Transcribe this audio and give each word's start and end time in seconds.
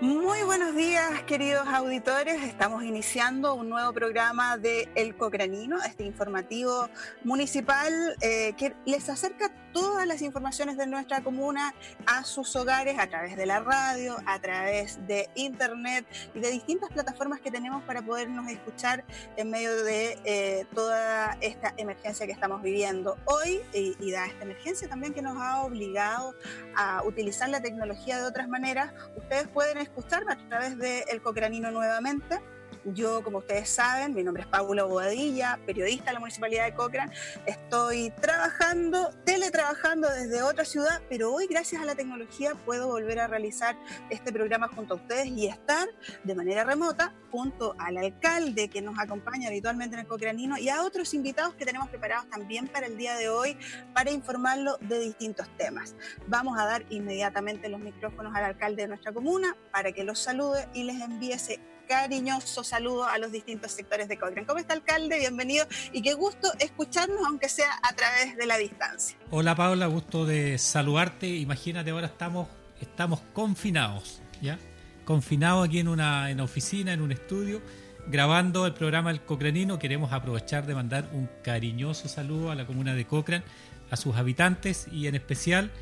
Muy 0.00 0.42
buenos 0.44 0.74
días, 0.74 1.24
queridos 1.24 1.68
auditores. 1.68 2.42
Estamos 2.42 2.84
iniciando 2.84 3.52
un 3.52 3.68
nuevo 3.68 3.92
programa 3.92 4.56
de 4.56 4.88
El 4.94 5.14
Cocranino, 5.14 5.76
este 5.82 6.04
informativo 6.04 6.88
municipal 7.22 7.92
eh, 8.22 8.54
que 8.56 8.74
les 8.86 9.10
acerca 9.10 9.52
todas 9.72 10.06
las 10.06 10.22
informaciones 10.22 10.76
de 10.76 10.86
nuestra 10.86 11.22
comuna 11.22 11.74
a 12.06 12.24
sus 12.24 12.54
hogares 12.56 12.98
a 12.98 13.06
través 13.06 13.36
de 13.36 13.46
la 13.46 13.60
radio, 13.60 14.16
a 14.26 14.38
través 14.40 15.06
de 15.06 15.28
internet 15.34 16.06
y 16.34 16.40
de 16.40 16.50
distintas 16.50 16.90
plataformas 16.90 17.40
que 17.40 17.50
tenemos 17.50 17.82
para 17.84 18.02
podernos 18.02 18.50
escuchar 18.50 19.04
en 19.36 19.50
medio 19.50 19.84
de 19.84 20.18
eh, 20.24 20.66
toda 20.74 21.36
esta 21.40 21.74
emergencia 21.76 22.26
que 22.26 22.32
estamos 22.32 22.62
viviendo 22.62 23.16
hoy 23.24 23.60
y, 23.72 23.96
y 24.00 24.10
da 24.10 24.26
esta 24.26 24.44
emergencia 24.44 24.88
también 24.88 25.14
que 25.14 25.22
nos 25.22 25.36
ha 25.40 25.62
obligado 25.62 26.34
a 26.76 27.02
utilizar 27.04 27.48
la 27.48 27.60
tecnología 27.60 28.18
de 28.18 28.26
otras 28.26 28.48
maneras. 28.48 28.92
Ustedes 29.16 29.48
pueden 29.48 29.78
escucharme 29.78 30.32
a 30.32 30.48
través 30.48 30.78
de 30.78 31.04
El 31.10 31.22
Cocranino 31.22 31.70
nuevamente. 31.70 32.40
Yo, 32.84 33.22
como 33.22 33.38
ustedes 33.38 33.68
saben, 33.68 34.14
mi 34.14 34.22
nombre 34.22 34.42
es 34.42 34.48
Paula 34.48 34.84
Boadilla, 34.84 35.58
periodista 35.66 36.06
de 36.06 36.12
la 36.14 36.20
Municipalidad 36.20 36.64
de 36.64 36.74
Cochrane. 36.74 37.12
Estoy 37.44 38.10
trabajando, 38.22 39.10
teletrabajando 39.24 40.08
desde 40.08 40.42
otra 40.42 40.64
ciudad, 40.64 41.02
pero 41.10 41.32
hoy, 41.32 41.46
gracias 41.46 41.82
a 41.82 41.84
la 41.84 41.94
tecnología, 41.94 42.54
puedo 42.64 42.88
volver 42.88 43.20
a 43.20 43.26
realizar 43.26 43.76
este 44.08 44.32
programa 44.32 44.68
junto 44.68 44.94
a 44.94 44.96
ustedes 44.96 45.26
y 45.26 45.46
estar 45.46 45.88
de 46.24 46.34
manera 46.34 46.64
remota 46.64 47.14
junto 47.30 47.74
al 47.78 47.98
alcalde 47.98 48.68
que 48.68 48.80
nos 48.80 48.98
acompaña 48.98 49.48
habitualmente 49.48 49.94
en 49.94 50.00
el 50.00 50.06
Cocranino 50.06 50.56
y 50.56 50.68
a 50.70 50.82
otros 50.82 51.12
invitados 51.12 51.54
que 51.54 51.66
tenemos 51.66 51.88
preparados 51.90 52.28
también 52.30 52.66
para 52.66 52.86
el 52.86 52.96
día 52.96 53.14
de 53.16 53.28
hoy 53.28 53.56
para 53.94 54.10
informarlo 54.10 54.78
de 54.80 55.00
distintos 55.00 55.48
temas. 55.56 55.94
Vamos 56.26 56.58
a 56.58 56.64
dar 56.64 56.84
inmediatamente 56.88 57.68
los 57.68 57.80
micrófonos 57.80 58.34
al 58.34 58.44
alcalde 58.44 58.82
de 58.82 58.88
nuestra 58.88 59.12
comuna 59.12 59.56
para 59.70 59.92
que 59.92 60.02
los 60.02 60.18
salude 60.18 60.66
y 60.72 60.84
les 60.84 61.00
envíe 61.00 61.32
ese 61.32 61.60
cariñoso 61.90 62.62
saludo 62.62 63.04
a 63.04 63.18
los 63.18 63.32
distintos 63.32 63.72
sectores 63.72 64.06
de 64.06 64.16
Cochrane. 64.16 64.46
¿Cómo 64.46 64.60
está, 64.60 64.74
alcalde? 64.74 65.18
Bienvenido 65.18 65.66
y 65.92 66.02
qué 66.02 66.14
gusto 66.14 66.48
escucharnos, 66.60 67.18
aunque 67.26 67.48
sea 67.48 67.66
a 67.82 67.92
través 67.96 68.36
de 68.36 68.46
la 68.46 68.58
distancia. 68.58 69.16
Hola, 69.30 69.56
Paula, 69.56 69.88
gusto 69.88 70.24
de 70.24 70.56
saludarte. 70.58 71.26
Imagínate, 71.26 71.90
ahora 71.90 72.06
estamos, 72.06 72.46
estamos 72.80 73.22
confinados, 73.32 74.22
¿ya? 74.40 74.56
Confinados 75.04 75.66
aquí 75.66 75.80
en 75.80 75.88
una, 75.88 76.28
oficina, 76.40 76.92
en 76.92 77.00
un 77.00 77.10
estudio, 77.10 77.60
grabando 78.06 78.66
el 78.66 78.74
programa 78.74 79.10
El 79.10 79.22
Cocranino. 79.22 79.80
Queremos 79.80 80.12
aprovechar 80.12 80.66
de 80.66 80.76
mandar 80.76 81.10
un 81.12 81.28
cariñoso 81.42 82.06
saludo 82.06 82.52
a 82.52 82.54
la 82.54 82.68
comuna 82.68 82.94
de 82.94 83.04
Cochrane, 83.04 83.42
a 83.90 83.96
sus 83.96 84.14
habitantes 84.14 84.86
y 84.92 85.08
en 85.08 85.16
especial 85.16 85.72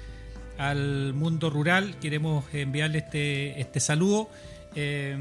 al 0.57 1.13
mundo 1.13 1.51
rural. 1.51 1.99
Queremos 2.01 2.47
enviarle 2.55 3.01
este, 3.01 3.61
este 3.61 3.79
saludo 3.79 4.31
eh, 4.75 5.17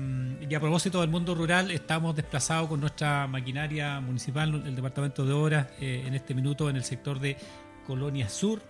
y 0.48 0.54
a 0.54 0.60
propósito 0.60 1.02
del 1.02 1.10
mundo 1.10 1.34
rural, 1.34 1.72
estamos 1.72 2.16
desplazados 2.16 2.70
con 2.70 2.80
nuestra 2.80 3.28
maquinaria 3.28 4.00
municipal, 4.00 4.64
el 4.66 4.76
Departamento 4.76 5.26
de 5.26 5.34
Obras, 5.34 5.68
eh, 5.80 6.04
en 6.06 6.14
este 6.14 6.34
minuto 6.34 6.70
en 6.70 6.76
el 6.76 6.84
sector 6.84 7.20
de 7.20 7.38
Colonia 7.86 8.30
Sur, 8.30 8.62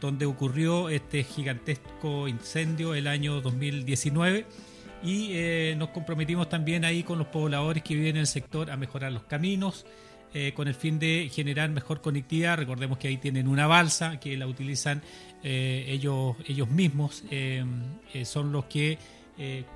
donde 0.00 0.26
ocurrió 0.26 0.88
este 0.88 1.24
gigantesco 1.24 2.28
incendio 2.28 2.94
el 2.94 3.06
año 3.06 3.40
2019. 3.40 4.46
Y 5.02 5.30
eh, 5.32 5.74
nos 5.76 5.90
comprometimos 5.90 6.48
también 6.48 6.84
ahí 6.84 7.02
con 7.02 7.18
los 7.18 7.28
pobladores 7.28 7.82
que 7.82 7.94
viven 7.94 8.16
en 8.16 8.20
el 8.20 8.26
sector 8.26 8.70
a 8.70 8.76
mejorar 8.76 9.12
los 9.12 9.24
caminos, 9.24 9.86
con 10.54 10.68
el 10.68 10.74
fin 10.74 10.98
de 10.98 11.30
generar 11.32 11.70
mejor 11.70 12.02
conectividad. 12.02 12.58
Recordemos 12.58 12.98
que 12.98 13.08
ahí 13.08 13.16
tienen 13.16 13.48
una 13.48 13.66
balsa 13.66 14.20
que 14.20 14.36
la 14.36 14.46
utilizan 14.46 15.00
ellos, 15.42 16.36
ellos 16.46 16.68
mismos, 16.68 17.24
son 18.24 18.52
los 18.52 18.66
que 18.66 18.98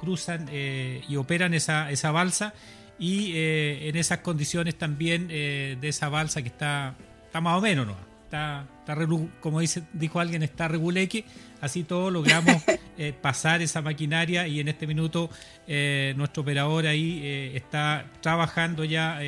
cruzan 0.00 0.48
eh, 0.50 1.03
y 1.09 1.16
operan 1.16 1.54
esa, 1.54 1.91
esa 1.91 2.10
balsa 2.10 2.54
y 2.98 3.32
eh, 3.34 3.88
en 3.88 3.97
esas 3.97 4.19
condiciones 4.19 4.76
también 4.76 5.28
de 5.28 5.78
esa 5.82 6.09
balsa 6.09 6.43
que 6.43 6.48
está, 6.48 6.94
está 7.25 7.41
más 7.41 7.59
o 7.59 7.60
menos, 7.60 7.87
¿no? 7.87 7.97
Está, 8.25 8.66
está 8.81 8.97
como 9.41 9.60
dice, 9.60 9.82
dijo 9.93 10.21
alguien, 10.21 10.43
está 10.43 10.69
reguleque, 10.69 11.25
así 11.60 11.82
todo 11.82 12.10
logramos 12.10 12.62
pasar 13.22 13.62
esa 13.62 13.82
maquinaria 13.82 14.47
y 14.47 14.60
en 14.60 14.69
este 14.69 14.87
minuto 14.87 15.31
nuestro 16.16 16.42
operador 16.42 16.87
ahí 16.87 17.50
está 17.54 18.06
trabajando 18.21 18.84
ya 18.84 19.19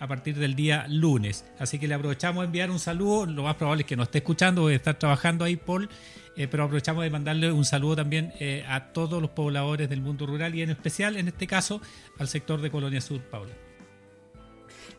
a 0.00 0.08
partir 0.08 0.36
del 0.36 0.56
día 0.56 0.86
lunes. 0.88 1.44
Así 1.58 1.78
que 1.78 1.86
le 1.86 1.94
aprovechamos 1.94 2.42
de 2.42 2.46
enviar 2.46 2.70
un 2.70 2.80
saludo. 2.80 3.26
Lo 3.26 3.44
más 3.44 3.54
probable 3.54 3.82
es 3.82 3.86
que 3.86 3.96
no 3.96 4.02
esté 4.02 4.18
escuchando, 4.18 4.64
o 4.64 4.70
estar 4.70 4.98
trabajando 4.98 5.44
ahí, 5.44 5.56
Paul. 5.56 5.88
Eh, 6.36 6.48
pero 6.48 6.64
aprovechamos 6.64 7.04
de 7.04 7.10
mandarle 7.10 7.52
un 7.52 7.64
saludo 7.64 7.96
también 7.96 8.32
eh, 8.40 8.64
a 8.66 8.92
todos 8.92 9.20
los 9.20 9.30
pobladores 9.30 9.88
del 9.88 10.00
mundo 10.00 10.26
rural 10.26 10.54
y 10.54 10.62
en 10.62 10.70
especial, 10.70 11.16
en 11.16 11.28
este 11.28 11.46
caso, 11.46 11.80
al 12.18 12.28
sector 12.28 12.60
de 12.60 12.70
Colonia 12.70 13.00
Sur, 13.00 13.20
Paula. 13.20 13.52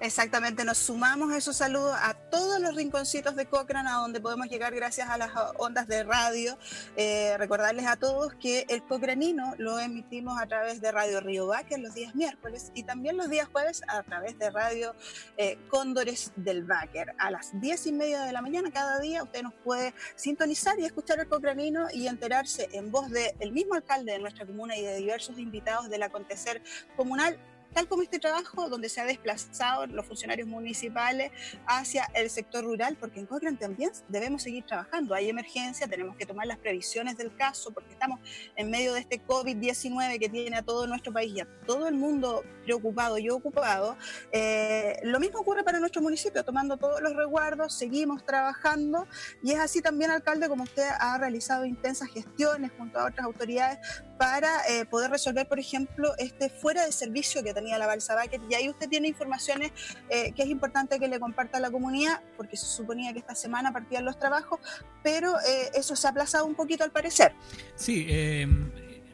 Exactamente, 0.01 0.66
nos 0.66 0.79
sumamos 0.79 1.31
a 1.31 1.38
esos 1.38 1.57
saludos 1.57 1.95
a 1.95 2.16
todos 2.16 2.59
los 2.59 2.75
rinconcitos 2.75 3.35
de 3.35 3.45
Cochrane, 3.45 3.88
a 3.88 3.97
donde 3.97 4.19
podemos 4.19 4.47
llegar 4.47 4.73
gracias 4.73 5.07
a 5.07 5.16
las 5.16 5.29
ondas 5.59 5.88
de 5.88 6.03
radio. 6.03 6.57
Eh, 6.95 7.35
recordarles 7.38 7.85
a 7.85 7.97
todos 7.97 8.34
que 8.34 8.66
el 8.69 8.84
Cocranino 8.84 9.53
lo 9.59 9.78
emitimos 9.78 10.41
a 10.41 10.47
través 10.47 10.81
de 10.81 10.91
Radio 10.91 11.22
Río 11.22 11.45
Baque 11.45 11.78
los 11.78 11.94
días 11.94 12.16
miércoles 12.16 12.72
y 12.73 12.81
también 12.81 13.16
los 13.16 13.29
días 13.29 13.47
jueves 13.51 13.84
a 13.88 14.01
través 14.01 14.40
de 14.40 14.50
Radio 14.50 14.95
eh, 15.38 15.59
Cóndores 15.69 16.31
del 16.35 16.63
Báquer. 16.63 17.13
A 17.19 17.29
las 17.29 17.51
diez 17.61 17.85
y 17.85 17.91
media 17.91 18.23
de 18.23 18.31
la 18.31 18.41
mañana 18.41 18.72
cada 18.72 19.00
día 19.00 19.22
usted 19.22 19.44
nos 19.44 19.53
puede 19.53 19.94
sintonizar 20.16 20.79
y 20.79 20.85
escuchar 20.85 21.19
el 21.19 21.28
Cocranino 21.28 21.90
y 21.94 22.07
enterarse 22.07 22.69
en 22.72 22.90
voz 22.90 23.11
del 23.11 23.51
mismo 23.51 23.75
alcalde 23.75 24.13
de 24.13 24.19
nuestra 24.19 24.47
comuna 24.47 24.75
y 24.75 24.81
de 24.81 24.95
diversos 24.95 25.38
invitados 25.38 25.91
del 25.91 26.01
acontecer 26.01 26.63
comunal 26.97 27.38
tal 27.74 27.88
como 27.88 28.04
este 28.04 28.20
trabajo 28.20 28.70
donde 28.70 28.90
se 28.90 29.02
ha 29.02 29.06
desplazado 29.06 29.88
los 29.88 30.06
funcionarios 30.06 30.48
municipales 30.48 31.32
hacia 31.66 32.06
el 32.14 32.30
sector 32.30 32.64
rural, 32.64 32.98
porque 33.00 33.20
en 33.20 33.26
Cochrane 33.26 33.58
también 33.58 33.92
debemos 34.08 34.44
seguir 34.44 34.66
trabajando. 34.66 35.16
Hay 35.16 35.30
emergencia, 35.30 35.88
tenemos 35.88 36.16
que 36.16 36.26
tomar 36.26 36.48
las 36.48 36.58
previsiones 36.58 37.18
del 37.18 37.36
caso, 37.36 37.72
porque 37.72 37.92
estamos 37.92 38.20
en 38.56 38.70
medio 38.70 38.94
de 38.94 39.02
este 39.02 39.22
COVID-19 39.26 40.20
que 40.20 40.30
tiene 40.30 40.58
a 40.58 40.62
todo 40.62 40.88
nuestro 40.88 41.14
país 41.14 41.34
y 41.36 41.42
a 41.42 41.48
todo 41.66 41.88
el 41.88 41.96
mundo 41.96 42.44
preocupado 42.63 43.17
y 43.17 43.29
ocupado. 43.29 43.97
Eh, 44.31 44.99
lo 45.03 45.19
mismo 45.19 45.39
ocurre 45.39 45.63
para 45.63 45.79
nuestro 45.79 46.01
municipio, 46.01 46.44
tomando 46.44 46.77
todos 46.77 47.01
los 47.01 47.16
resguardos, 47.16 47.73
seguimos 47.73 48.25
trabajando 48.25 49.07
y 49.44 49.51
es 49.51 49.59
así 49.59 49.81
también, 49.81 50.11
alcalde, 50.11 50.47
como 50.47 50.63
usted 50.63 50.88
ha 50.99 51.17
realizado 51.17 51.66
intensas 51.66 52.09
gestiones 52.09 52.72
junto 52.77 52.99
a 52.99 53.05
otras 53.05 53.25
autoridades 53.25 53.79
para 54.17 54.67
eh, 54.69 54.85
poder 54.85 55.09
resolver, 55.09 55.47
por 55.47 55.59
ejemplo, 55.59 56.13
este 56.17 56.49
fuera 56.49 56.85
de 56.85 56.91
servicio 56.91 57.44
que 57.44 57.53
tenía 57.53 57.77
la 57.77 57.88
balsa 57.88 58.13
Baker. 58.16 58.39
Y 58.49 58.53
ahí 58.53 58.69
usted 58.69 58.88
tiene 58.88 59.07
informaciones 59.07 59.72
eh, 60.09 60.31
que 60.33 60.43
es 60.43 60.49
importante 60.49 60.99
que 60.99 61.07
le 61.07 61.19
comparta 61.19 61.57
a 61.57 61.61
la 61.61 61.72
comunidad, 61.72 62.22
porque 62.38 62.55
se 62.55 62.66
suponía 62.66 63.13
que 63.13 63.19
esta 63.19 63.35
semana 63.35 63.73
partían 63.73 64.05
los 64.05 64.19
trabajos, 64.19 64.59
pero 65.03 65.35
eso 65.73 65.95
se 65.95 66.07
ha 66.07 66.11
aplazado 66.11 66.45
un 66.45 66.55
poquito 66.55 66.83
al 66.83 66.91
parecer. 66.91 67.33
Sí, 67.75 68.07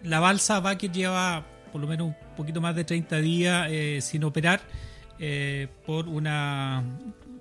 la 0.04 0.20
balsa 0.20 0.60
Baker 0.60 0.92
lleva 0.92 1.46
por 1.72 1.82
lo 1.82 1.88
menos 1.88 2.08
un 2.08 2.16
poquito 2.36 2.62
más 2.62 2.76
de 2.76 2.84
30 2.84 3.18
días 3.22 3.72
sin 4.04 4.24
operar 4.24 4.62
por 5.86 6.08
una 6.08 6.84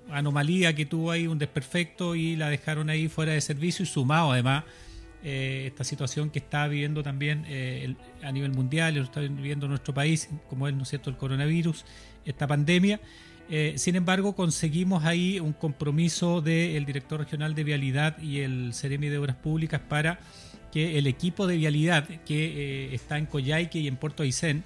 anomalía 0.09 0.73
que 0.73 0.85
tuvo 0.85 1.11
ahí, 1.11 1.27
un 1.27 1.37
desperfecto 1.37 2.15
y 2.15 2.35
la 2.35 2.49
dejaron 2.49 2.89
ahí 2.89 3.07
fuera 3.07 3.33
de 3.33 3.41
servicio 3.41 3.83
y 3.83 3.85
sumado 3.85 4.31
además 4.31 4.63
eh, 5.23 5.65
esta 5.67 5.83
situación 5.83 6.29
que 6.29 6.39
está 6.39 6.67
viviendo 6.67 7.01
también 7.01 7.43
eh, 7.47 7.95
a 8.23 8.31
nivel 8.31 8.51
mundial, 8.51 8.95
lo 8.95 9.03
está 9.03 9.19
viviendo 9.19 9.67
nuestro 9.67 9.93
país, 9.93 10.29
como 10.47 10.67
es 10.67 10.75
¿no 10.75 10.85
cierto? 10.85 11.09
el 11.09 11.17
coronavirus, 11.17 11.85
esta 12.23 12.45
pandemia. 12.45 12.99
Eh, 13.49 13.73
sin 13.77 13.95
embargo, 13.95 14.35
conseguimos 14.35 15.05
ahí 15.05 15.39
un 15.39 15.53
compromiso 15.53 16.41
del 16.41 16.85
director 16.85 17.19
regional 17.19 17.55
de 17.55 17.63
vialidad 17.63 18.21
y 18.21 18.41
el 18.41 18.73
Ceremi 18.73 19.09
de 19.09 19.17
Obras 19.17 19.37
Públicas 19.37 19.81
para 19.81 20.19
que 20.71 20.97
el 20.97 21.07
equipo 21.07 21.47
de 21.47 21.57
vialidad 21.57 22.07
que 22.25 22.93
está 22.93 23.17
en 23.17 23.25
Coyhaique 23.25 23.79
y 23.79 23.87
en 23.87 23.95
Puerto 23.95 24.23
Aysén 24.23 24.63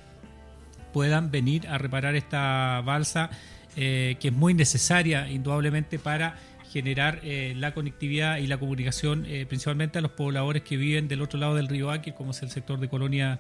puedan 0.94 1.32
venir 1.32 1.68
a 1.68 1.78
reparar 1.78 2.16
esta 2.16 2.82
balsa 2.84 3.30
que 3.76 4.18
es 4.22 4.34
muy 4.34 4.54
necesaria 4.54 5.30
indudablemente 5.30 5.98
para 5.98 6.36
generar 6.72 7.20
eh, 7.24 7.54
la 7.58 7.74
conectividad 7.74 8.38
y 8.38 8.48
la 8.48 8.58
comunicación 8.58 9.26
eh, 9.28 9.46
principalmente 9.46 10.00
a 10.00 10.02
los 10.02 10.12
pobladores 10.12 10.62
que 10.64 10.78
viven 10.78 11.10
del 11.10 11.22
otro 11.22 11.38
lado 11.38 11.56
del 11.56 11.68
río 11.68 11.92
Áquer, 11.92 12.14
como 12.14 12.32
es 12.32 12.42
el 12.44 12.50
sector 12.50 12.80
de 12.80 12.88
Colonia 12.88 13.40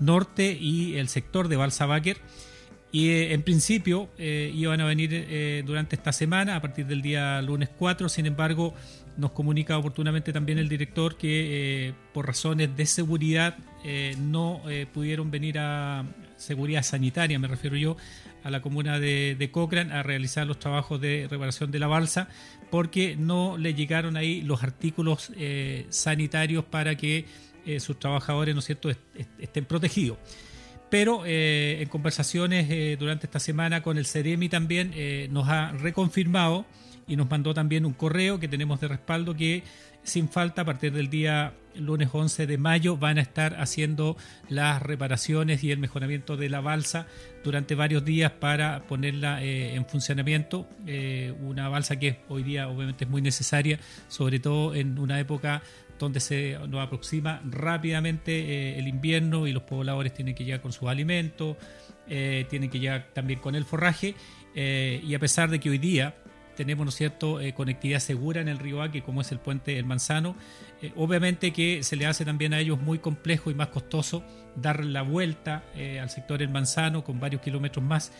Norte 0.00 0.56
y 0.60 0.96
el 0.96 1.08
sector 1.08 1.46
de 1.46 1.56
Balsa 1.56 1.86
Báquer. 1.86 2.16
Y 2.90 3.10
eh, 3.10 3.34
en 3.34 3.42
principio 3.42 4.10
iban 4.18 4.80
a 4.80 4.84
venir 4.84 5.64
durante 5.64 5.96
esta 5.96 6.12
semana, 6.12 6.56
a 6.56 6.60
partir 6.60 6.86
del 6.86 7.00
día 7.00 7.40
lunes 7.40 7.70
4, 7.78 8.08
sin 8.08 8.26
embargo 8.26 8.74
nos 9.16 9.32
comunica 9.32 9.76
oportunamente 9.78 10.32
también 10.32 10.58
el 10.58 10.68
director 10.68 11.16
que 11.16 11.94
por 12.12 12.26
razones 12.26 12.76
de 12.76 12.86
seguridad 12.86 13.56
no 14.18 14.62
pudieron 14.92 15.30
venir 15.30 15.58
a 15.58 16.04
seguridad 16.36 16.82
sanitaria, 16.82 17.38
me 17.38 17.48
refiero 17.48 17.76
yo, 17.76 17.96
a 18.42 18.50
la 18.50 18.62
comuna 18.62 18.98
de, 18.98 19.48
Cochrane 19.52 19.92
a 19.92 20.02
realizar 20.02 20.46
los 20.46 20.58
trabajos 20.58 21.00
de 21.00 21.28
reparación 21.30 21.70
de 21.70 21.78
la 21.78 21.86
balsa 21.86 22.28
porque 22.70 23.16
no 23.16 23.56
le 23.58 23.74
llegaron 23.74 24.16
ahí 24.16 24.42
los 24.42 24.62
artículos 24.62 25.32
eh, 25.36 25.86
sanitarios 25.90 26.64
para 26.64 26.96
que 26.96 27.26
sus 27.78 27.96
trabajadores, 27.96 28.56
¿no 28.56 28.60
cierto?, 28.60 28.90
estén 29.38 29.64
protegidos. 29.66 30.18
Pero 30.90 31.22
en 31.24 31.88
conversaciones 31.88 32.98
durante 32.98 33.26
esta 33.26 33.38
semana 33.38 33.82
con 33.82 33.98
el 33.98 34.04
CEREMI 34.04 34.48
también 34.48 34.92
nos 35.32 35.48
ha 35.48 35.70
reconfirmado 35.70 36.66
y 37.12 37.16
nos 37.16 37.28
mandó 37.28 37.52
también 37.52 37.84
un 37.84 37.92
correo 37.92 38.40
que 38.40 38.48
tenemos 38.48 38.80
de 38.80 38.88
respaldo 38.88 39.36
que 39.36 39.64
sin 40.02 40.30
falta 40.30 40.62
a 40.62 40.64
partir 40.64 40.94
del 40.94 41.10
día 41.10 41.52
lunes 41.74 42.08
11 42.10 42.46
de 42.46 42.56
mayo 42.56 42.96
van 42.96 43.18
a 43.18 43.20
estar 43.20 43.60
haciendo 43.60 44.16
las 44.48 44.80
reparaciones 44.80 45.62
y 45.62 45.70
el 45.70 45.78
mejoramiento 45.78 46.38
de 46.38 46.48
la 46.48 46.62
balsa 46.62 47.06
durante 47.44 47.74
varios 47.74 48.02
días 48.02 48.32
para 48.32 48.84
ponerla 48.84 49.44
eh, 49.44 49.74
en 49.74 49.84
funcionamiento. 49.84 50.66
Eh, 50.86 51.34
una 51.42 51.68
balsa 51.68 51.98
que 51.98 52.20
hoy 52.30 52.44
día 52.44 52.68
obviamente 52.68 53.04
es 53.04 53.10
muy 53.10 53.20
necesaria, 53.20 53.78
sobre 54.08 54.40
todo 54.40 54.74
en 54.74 54.98
una 54.98 55.20
época 55.20 55.62
donde 55.98 56.18
se 56.18 56.56
nos 56.66 56.80
aproxima 56.80 57.42
rápidamente 57.44 58.32
eh, 58.32 58.78
el 58.78 58.88
invierno 58.88 59.46
y 59.46 59.52
los 59.52 59.64
pobladores 59.64 60.14
tienen 60.14 60.34
que 60.34 60.46
llegar 60.46 60.62
con 60.62 60.72
sus 60.72 60.88
alimentos, 60.88 61.58
tienen 62.06 62.70
que 62.70 62.80
llegar 62.80 63.08
también 63.12 63.38
con 63.38 63.54
el 63.54 63.64
forraje 63.64 64.14
y 64.54 65.14
a 65.14 65.18
pesar 65.18 65.48
de 65.48 65.60
que 65.60 65.70
hoy 65.70 65.78
día 65.78 66.14
tenemos, 66.54 66.84
¿no 66.84 66.92
cierto?, 66.92 67.40
eh, 67.40 67.52
conectividad 67.54 68.00
segura 68.00 68.40
en 68.40 68.48
el 68.48 68.58
río 68.58 68.82
Aque, 68.82 69.02
como 69.02 69.20
es 69.20 69.32
el 69.32 69.38
puente 69.38 69.78
El 69.78 69.84
Manzano. 69.84 70.36
Eh, 70.80 70.92
obviamente 70.96 71.52
que 71.52 71.82
se 71.82 71.96
le 71.96 72.06
hace 72.06 72.24
también 72.24 72.54
a 72.54 72.60
ellos 72.60 72.80
muy 72.80 72.98
complejo 72.98 73.50
y 73.50 73.54
más 73.54 73.68
costoso 73.68 74.24
dar 74.56 74.84
la 74.84 75.02
vuelta 75.02 75.64
eh, 75.74 76.00
al 76.00 76.10
sector 76.10 76.42
El 76.42 76.50
Manzano 76.50 77.04
con 77.04 77.20
varios 77.20 77.42
kilómetros 77.42 77.84
más. 77.84 78.12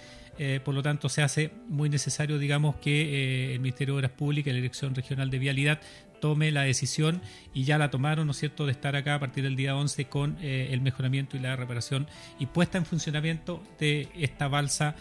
por 0.64 0.74
lo 0.74 0.82
tanto, 0.82 1.08
se 1.08 1.22
hace 1.22 1.50
muy 1.68 1.90
necesario, 1.90 2.38
digamos, 2.38 2.76
que 2.76 3.52
el 3.54 3.60
Ministerio 3.60 3.94
de 3.94 3.98
Obras 3.98 4.12
Públicas 4.12 4.50
y 4.50 4.54
la 4.54 4.56
Dirección 4.56 4.94
Regional 4.94 5.28
de 5.30 5.38
Vialidad 5.38 5.80
tome 6.20 6.50
la 6.50 6.62
decisión 6.62 7.20
y 7.52 7.64
ya 7.64 7.76
la 7.76 7.90
tomaron, 7.90 8.26
¿no 8.26 8.32
es 8.32 8.38
cierto?, 8.38 8.64
de 8.64 8.72
estar 8.72 8.96
acá 8.96 9.16
a 9.16 9.20
partir 9.20 9.44
del 9.44 9.56
día 9.56 9.76
11 9.76 10.06
con 10.06 10.38
el 10.42 10.80
mejoramiento 10.80 11.36
y 11.36 11.40
la 11.40 11.54
reparación 11.54 12.06
y 12.38 12.46
puesta 12.46 12.78
en 12.78 12.86
funcionamiento 12.86 13.62
de 13.78 14.08
esta 14.16 14.48
balsa 14.48 14.96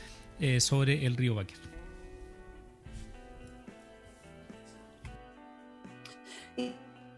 sobre 0.59 1.05
el 1.05 1.15
río 1.15 1.35
Baquer. 1.35 1.70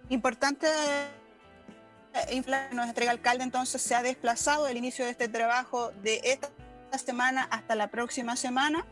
Importante 0.10 0.68
eh, 2.14 2.44
nuestro 2.74 3.10
alcalde 3.10 3.44
entonces 3.44 3.82
se 3.82 3.96
ha 3.96 4.04
desplazado 4.04 4.68
el 4.68 4.78
inicio 4.78 5.06
de 5.06 5.12
este 5.12 5.28
trabajo 5.28 5.92
de 6.04 6.22
esta 6.24 6.50
semana 6.98 7.48
hasta 7.50 7.76
la 7.76 7.88
próxima 7.88 8.36
semana 8.36 8.86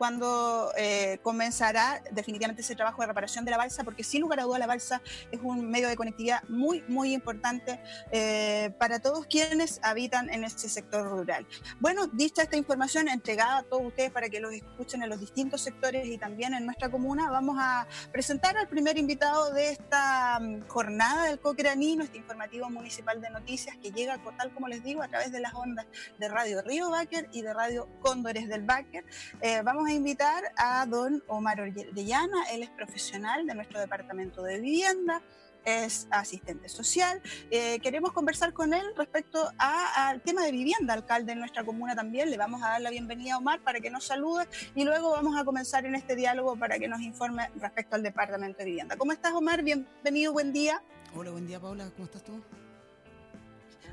cuando 0.00 0.72
eh, 0.78 1.18
comenzará 1.22 2.02
definitivamente 2.10 2.62
ese 2.62 2.74
trabajo 2.74 3.02
de 3.02 3.08
reparación 3.08 3.44
de 3.44 3.50
la 3.50 3.58
balsa, 3.58 3.84
porque 3.84 4.02
sin 4.02 4.22
lugar 4.22 4.40
a 4.40 4.44
duda 4.44 4.58
la 4.58 4.66
balsa 4.66 5.02
es 5.30 5.38
un 5.42 5.68
medio 5.68 5.88
de 5.88 5.96
conectividad 5.96 6.42
muy, 6.48 6.82
muy 6.88 7.12
importante 7.12 7.78
eh, 8.10 8.72
para 8.78 9.00
todos 9.00 9.26
quienes 9.26 9.78
habitan 9.82 10.30
en 10.30 10.44
este 10.44 10.70
sector 10.70 11.06
rural. 11.06 11.46
Bueno, 11.80 12.06
dicha 12.06 12.44
esta 12.44 12.56
información 12.56 13.08
entregada 13.08 13.58
a 13.58 13.62
todos 13.62 13.82
ustedes 13.88 14.10
para 14.10 14.30
que 14.30 14.40
los 14.40 14.54
escuchen 14.54 15.02
en 15.02 15.10
los 15.10 15.20
distintos 15.20 15.60
sectores 15.60 16.06
y 16.06 16.16
también 16.16 16.54
en 16.54 16.64
nuestra 16.64 16.90
comuna, 16.90 17.30
vamos 17.30 17.58
a 17.60 17.86
presentar 18.10 18.56
al 18.56 18.68
primer 18.68 18.96
invitado 18.96 19.52
de 19.52 19.68
esta 19.68 20.40
mm, 20.40 20.66
jornada 20.66 21.26
del 21.26 21.40
Cocranino, 21.40 22.04
este 22.04 22.16
informativo 22.16 22.70
municipal 22.70 23.20
de 23.20 23.28
noticias 23.28 23.76
que 23.76 23.92
llega, 23.92 24.18
tal 24.38 24.50
como 24.54 24.66
les 24.66 24.82
digo, 24.82 25.02
a 25.02 25.08
través 25.08 25.30
de 25.30 25.40
las 25.40 25.52
ondas 25.52 25.84
de 26.18 26.26
Radio 26.26 26.62
Río 26.62 26.88
Báquer 26.88 27.28
y 27.32 27.42
de 27.42 27.52
Radio 27.52 27.86
Cóndores 28.00 28.48
del 28.48 28.62
Báquer. 28.62 29.04
Eh, 29.42 29.60
vamos 29.62 29.89
a 29.89 29.89
invitar 29.92 30.52
a 30.56 30.86
don 30.86 31.22
Omar 31.26 31.60
Orellana, 31.60 32.44
él 32.52 32.62
es 32.62 32.70
profesional 32.70 33.46
de 33.46 33.54
nuestro 33.54 33.80
departamento 33.80 34.42
de 34.42 34.60
vivienda, 34.60 35.22
es 35.64 36.06
asistente 36.10 36.68
social. 36.68 37.20
Eh, 37.50 37.78
queremos 37.80 38.12
conversar 38.12 38.52
con 38.52 38.72
él 38.72 38.84
respecto 38.96 39.50
al 39.58 40.20
tema 40.22 40.44
de 40.44 40.52
vivienda, 40.52 40.94
alcalde 40.94 41.32
en 41.32 41.38
nuestra 41.38 41.64
comuna 41.64 41.94
también. 41.94 42.30
Le 42.30 42.36
vamos 42.36 42.62
a 42.62 42.70
dar 42.70 42.80
la 42.80 42.90
bienvenida 42.90 43.34
a 43.34 43.38
Omar 43.38 43.60
para 43.60 43.80
que 43.80 43.90
nos 43.90 44.04
salude 44.04 44.46
y 44.74 44.84
luego 44.84 45.10
vamos 45.10 45.38
a 45.38 45.44
comenzar 45.44 45.84
en 45.86 45.94
este 45.94 46.16
diálogo 46.16 46.56
para 46.56 46.78
que 46.78 46.88
nos 46.88 47.00
informe 47.00 47.50
respecto 47.56 47.96
al 47.96 48.02
departamento 48.02 48.58
de 48.58 48.64
vivienda. 48.66 48.96
¿Cómo 48.96 49.12
estás, 49.12 49.32
Omar? 49.32 49.62
Bienvenido, 49.62 50.32
buen 50.32 50.52
día. 50.52 50.82
Hola, 51.14 51.30
buen 51.30 51.46
día, 51.46 51.60
Paula. 51.60 51.90
¿Cómo 51.90 52.04
estás 52.04 52.22
tú? 52.22 52.40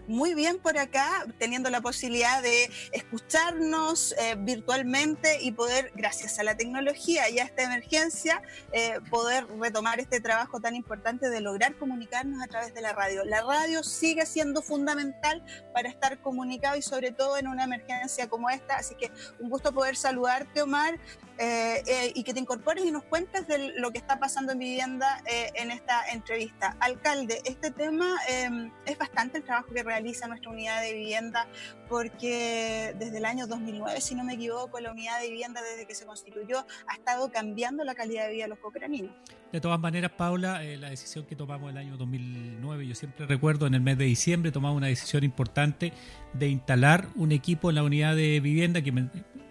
Muy 0.07 0.33
bien 0.33 0.59
por 0.59 0.77
acá, 0.77 1.25
teniendo 1.37 1.69
la 1.69 1.81
posibilidad 1.81 2.41
de 2.41 2.69
escucharnos 2.91 4.15
eh, 4.17 4.35
virtualmente 4.37 5.39
y 5.41 5.51
poder, 5.51 5.91
gracias 5.95 6.39
a 6.39 6.43
la 6.43 6.55
tecnología 6.55 7.29
y 7.29 7.39
a 7.39 7.43
esta 7.43 7.63
emergencia, 7.63 8.41
eh, 8.71 8.99
poder 9.09 9.45
retomar 9.59 9.99
este 9.99 10.19
trabajo 10.19 10.59
tan 10.59 10.75
importante 10.75 11.29
de 11.29 11.41
lograr 11.41 11.75
comunicarnos 11.75 12.41
a 12.41 12.47
través 12.47 12.73
de 12.73 12.81
la 12.81 12.93
radio. 12.93 13.25
La 13.25 13.41
radio 13.41 13.83
sigue 13.83 14.25
siendo 14.25 14.61
fundamental 14.61 15.43
para 15.73 15.89
estar 15.89 16.19
comunicado 16.21 16.77
y 16.77 16.81
sobre 16.81 17.11
todo 17.11 17.37
en 17.37 17.47
una 17.47 17.65
emergencia 17.65 18.27
como 18.27 18.49
esta, 18.49 18.77
así 18.77 18.95
que 18.95 19.11
un 19.39 19.49
gusto 19.49 19.73
poder 19.73 19.95
saludarte, 19.95 20.61
Omar, 20.61 20.99
eh, 21.39 21.83
eh, 21.85 22.11
y 22.15 22.23
que 22.23 22.33
te 22.33 22.39
incorpores 22.39 22.83
y 22.83 22.91
nos 22.91 23.03
cuentes 23.03 23.47
de 23.47 23.73
lo 23.77 23.91
que 23.91 23.99
está 23.99 24.19
pasando 24.19 24.53
en 24.53 24.59
vivienda 24.59 25.21
eh, 25.25 25.51
en 25.55 25.69
esta 25.69 26.09
entrevista. 26.09 26.75
Alcalde, 26.79 27.41
este 27.45 27.69
tema 27.69 28.17
em, 28.27 28.71
es 28.85 28.97
bastante 28.97 29.37
el 29.37 29.43
trabajo 29.43 29.71
que 29.71 29.83
realiza 29.83 30.27
nuestra 30.27 30.49
unidad 30.49 30.81
de 30.81 30.93
vivienda 30.93 31.47
porque 31.87 32.95
desde 32.97 33.19
el 33.19 33.25
año 33.25 33.45
2009, 33.45 34.01
si 34.01 34.15
no 34.15 34.23
me 34.23 34.33
equivoco, 34.33 34.79
la 34.79 34.91
unidad 34.91 35.21
de 35.21 35.29
vivienda 35.29 35.61
desde 35.61 35.85
que 35.85 35.93
se 35.93 36.05
constituyó 36.05 36.65
ha 36.87 36.93
estado 36.95 37.31
cambiando 37.31 37.83
la 37.83 37.93
calidad 37.93 38.25
de 38.25 38.33
vida 38.33 38.43
de 38.43 38.49
los 38.49 38.59
cocraninos. 38.59 39.11
De 39.51 39.61
todas 39.61 39.79
maneras, 39.79 40.11
Paula, 40.11 40.61
la 40.61 40.89
decisión 40.89 41.25
que 41.25 41.35
tomamos 41.35 41.71
el 41.71 41.77
año 41.77 41.95
2009, 41.95 42.87
yo 42.87 42.95
siempre 42.95 43.25
recuerdo 43.25 43.67
en 43.67 43.75
el 43.75 43.81
mes 43.81 43.97
de 43.97 44.05
diciembre 44.05 44.51
tomamos 44.51 44.77
una 44.77 44.87
decisión 44.87 45.23
importante 45.23 45.93
de 46.33 46.47
instalar 46.49 47.07
un 47.15 47.31
equipo 47.31 47.69
en 47.69 47.75
la 47.75 47.83
unidad 47.83 48.15
de 48.15 48.39
vivienda 48.41 48.81
que 48.81 48.91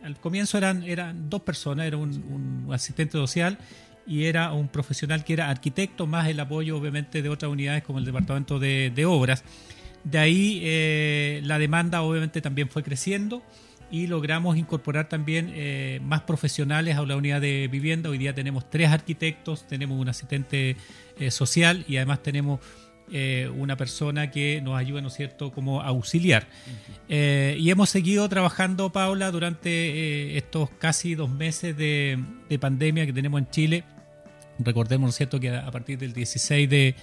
al 0.07 0.17
comienzo 0.17 0.57
eran, 0.57 0.85
eran 0.85 1.29
dos 1.29 1.43
personas, 1.43 1.87
era 1.87 1.97
un, 1.97 2.69
asistente 2.73 3.13
social 3.13 3.59
y 4.07 4.27
era 4.27 4.53
un 4.53 4.69
profesional 4.69 5.25
que 5.25 5.33
era 5.33 5.51
arquitecto, 5.51 6.07
más 6.07 6.29
el 6.29 6.39
apoyo 6.39 6.79
obviamente 6.79 7.23
de 7.23 7.29
otras 7.29 7.51
unidades 7.51 7.83
como 7.83 7.99
el 7.99 8.05
Departamento 8.05 8.61
de, 8.61 9.05
Obras. 9.05 9.43
De 10.05 10.19
ahí 10.19 10.61
eh, 10.63 11.41
la 11.43 11.59
demanda 11.59 12.03
obviamente 12.03 12.41
también 12.41 12.69
fue 12.69 12.85
creciendo 12.85 13.43
y 13.91 14.07
logramos 14.07 14.57
incorporar 14.57 15.09
también 15.09 15.51
eh, 15.55 16.01
más 16.05 16.23
profesionales 16.23 16.97
a 16.97 17.03
la 17.05 17.17
unidad 17.17 17.41
de 17.41 17.67
vivienda. 17.67 18.09
Hoy 18.09 18.19
día 18.19 18.33
tenemos 18.33 18.71
tres 18.71 18.91
arquitectos, 18.91 19.67
tenemos 19.67 20.01
un 20.01 20.09
asistente 20.09 20.77
eh, 21.19 21.31
social 21.33 21.85
y 21.89 21.97
además 21.97 22.23
tenemos 22.23 22.61
eh, 23.13 23.49
una 23.57 23.77
persona 23.77 24.33
que 24.33 24.61
nos 24.61 24.77
ayuda, 24.77 25.01
¿no 25.01 25.09
es 25.09 25.15
cierto?, 25.15 25.53
como 25.53 25.81
auxiliar. 25.81 26.49
Eh, 27.09 27.57
y 27.59 27.71
hemos 27.71 27.89
seguido 27.89 28.29
trabajando, 28.29 28.91
Paula, 28.91 29.31
durante 29.31 29.71
eh, 29.71 30.37
estos 30.37 30.71
casi 30.71 31.15
dos 31.15 31.31
meses 31.31 31.77
de, 31.77 32.19
pandemia 32.61 33.07
que 33.07 33.13
tenemos 33.13 33.39
en 33.39 33.51
Chile. 33.51 33.85
Recordemos, 34.59 35.05
¿no 35.07 35.11
es 35.11 35.17
cierto?, 35.17 35.39
que 35.39 35.51
a 35.51 35.71
partir 35.71 35.99
del 35.99 36.13
16 36.13 36.69
de, 36.69 36.95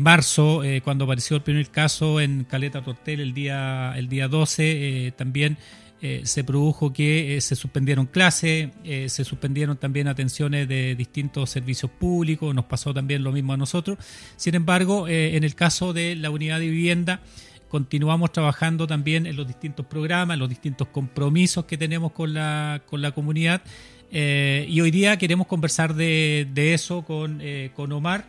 marzo, 0.00 0.62
cuando 0.82 1.04
apareció 1.04 1.36
el 1.36 1.42
primer 1.42 1.70
caso 1.70 2.20
en 2.20 2.42
Caleta 2.42 2.82
Tortel 2.82 3.20
el 3.20 3.32
día, 3.32 3.94
el 3.96 4.08
día 4.08 4.26
12, 4.26 5.12
también 5.16 5.56
eh, 6.00 6.20
se 6.24 6.44
produjo 6.44 6.92
que 6.92 7.36
eh, 7.36 7.40
se 7.40 7.56
suspendieron 7.56 8.06
clases, 8.06 8.70
eh, 8.84 9.08
se 9.08 9.24
suspendieron 9.24 9.76
también 9.76 10.06
atenciones 10.06 10.68
de 10.68 10.94
distintos 10.94 11.50
servicios 11.50 11.90
públicos, 11.90 12.54
nos 12.54 12.66
pasó 12.66 12.94
también 12.94 13.24
lo 13.24 13.32
mismo 13.32 13.52
a 13.52 13.56
nosotros. 13.56 13.98
Sin 14.36 14.54
embargo, 14.54 15.08
en 15.08 15.42
el 15.42 15.56
caso 15.56 15.92
de 15.92 16.14
la 16.14 16.30
unidad 16.30 16.60
de 16.60 16.68
vivienda, 16.68 17.20
continuamos 17.68 18.30
trabajando 18.30 18.86
también 18.86 19.26
en 19.26 19.34
los 19.34 19.48
distintos 19.48 19.86
programas, 19.86 20.38
los 20.38 20.48
distintos 20.48 20.86
compromisos 20.88 21.64
que 21.64 21.76
tenemos 21.76 22.12
con 22.12 22.32
la, 22.32 22.82
con 22.86 23.02
la 23.02 23.10
comunidad. 23.10 23.62
y 24.10 24.80
hoy 24.80 24.90
día 24.92 25.18
queremos 25.18 25.48
conversar 25.48 25.94
de, 25.94 26.46
de 26.54 26.74
eso 26.74 27.02
con, 27.02 27.42
con 27.74 27.90
Omar 27.90 28.28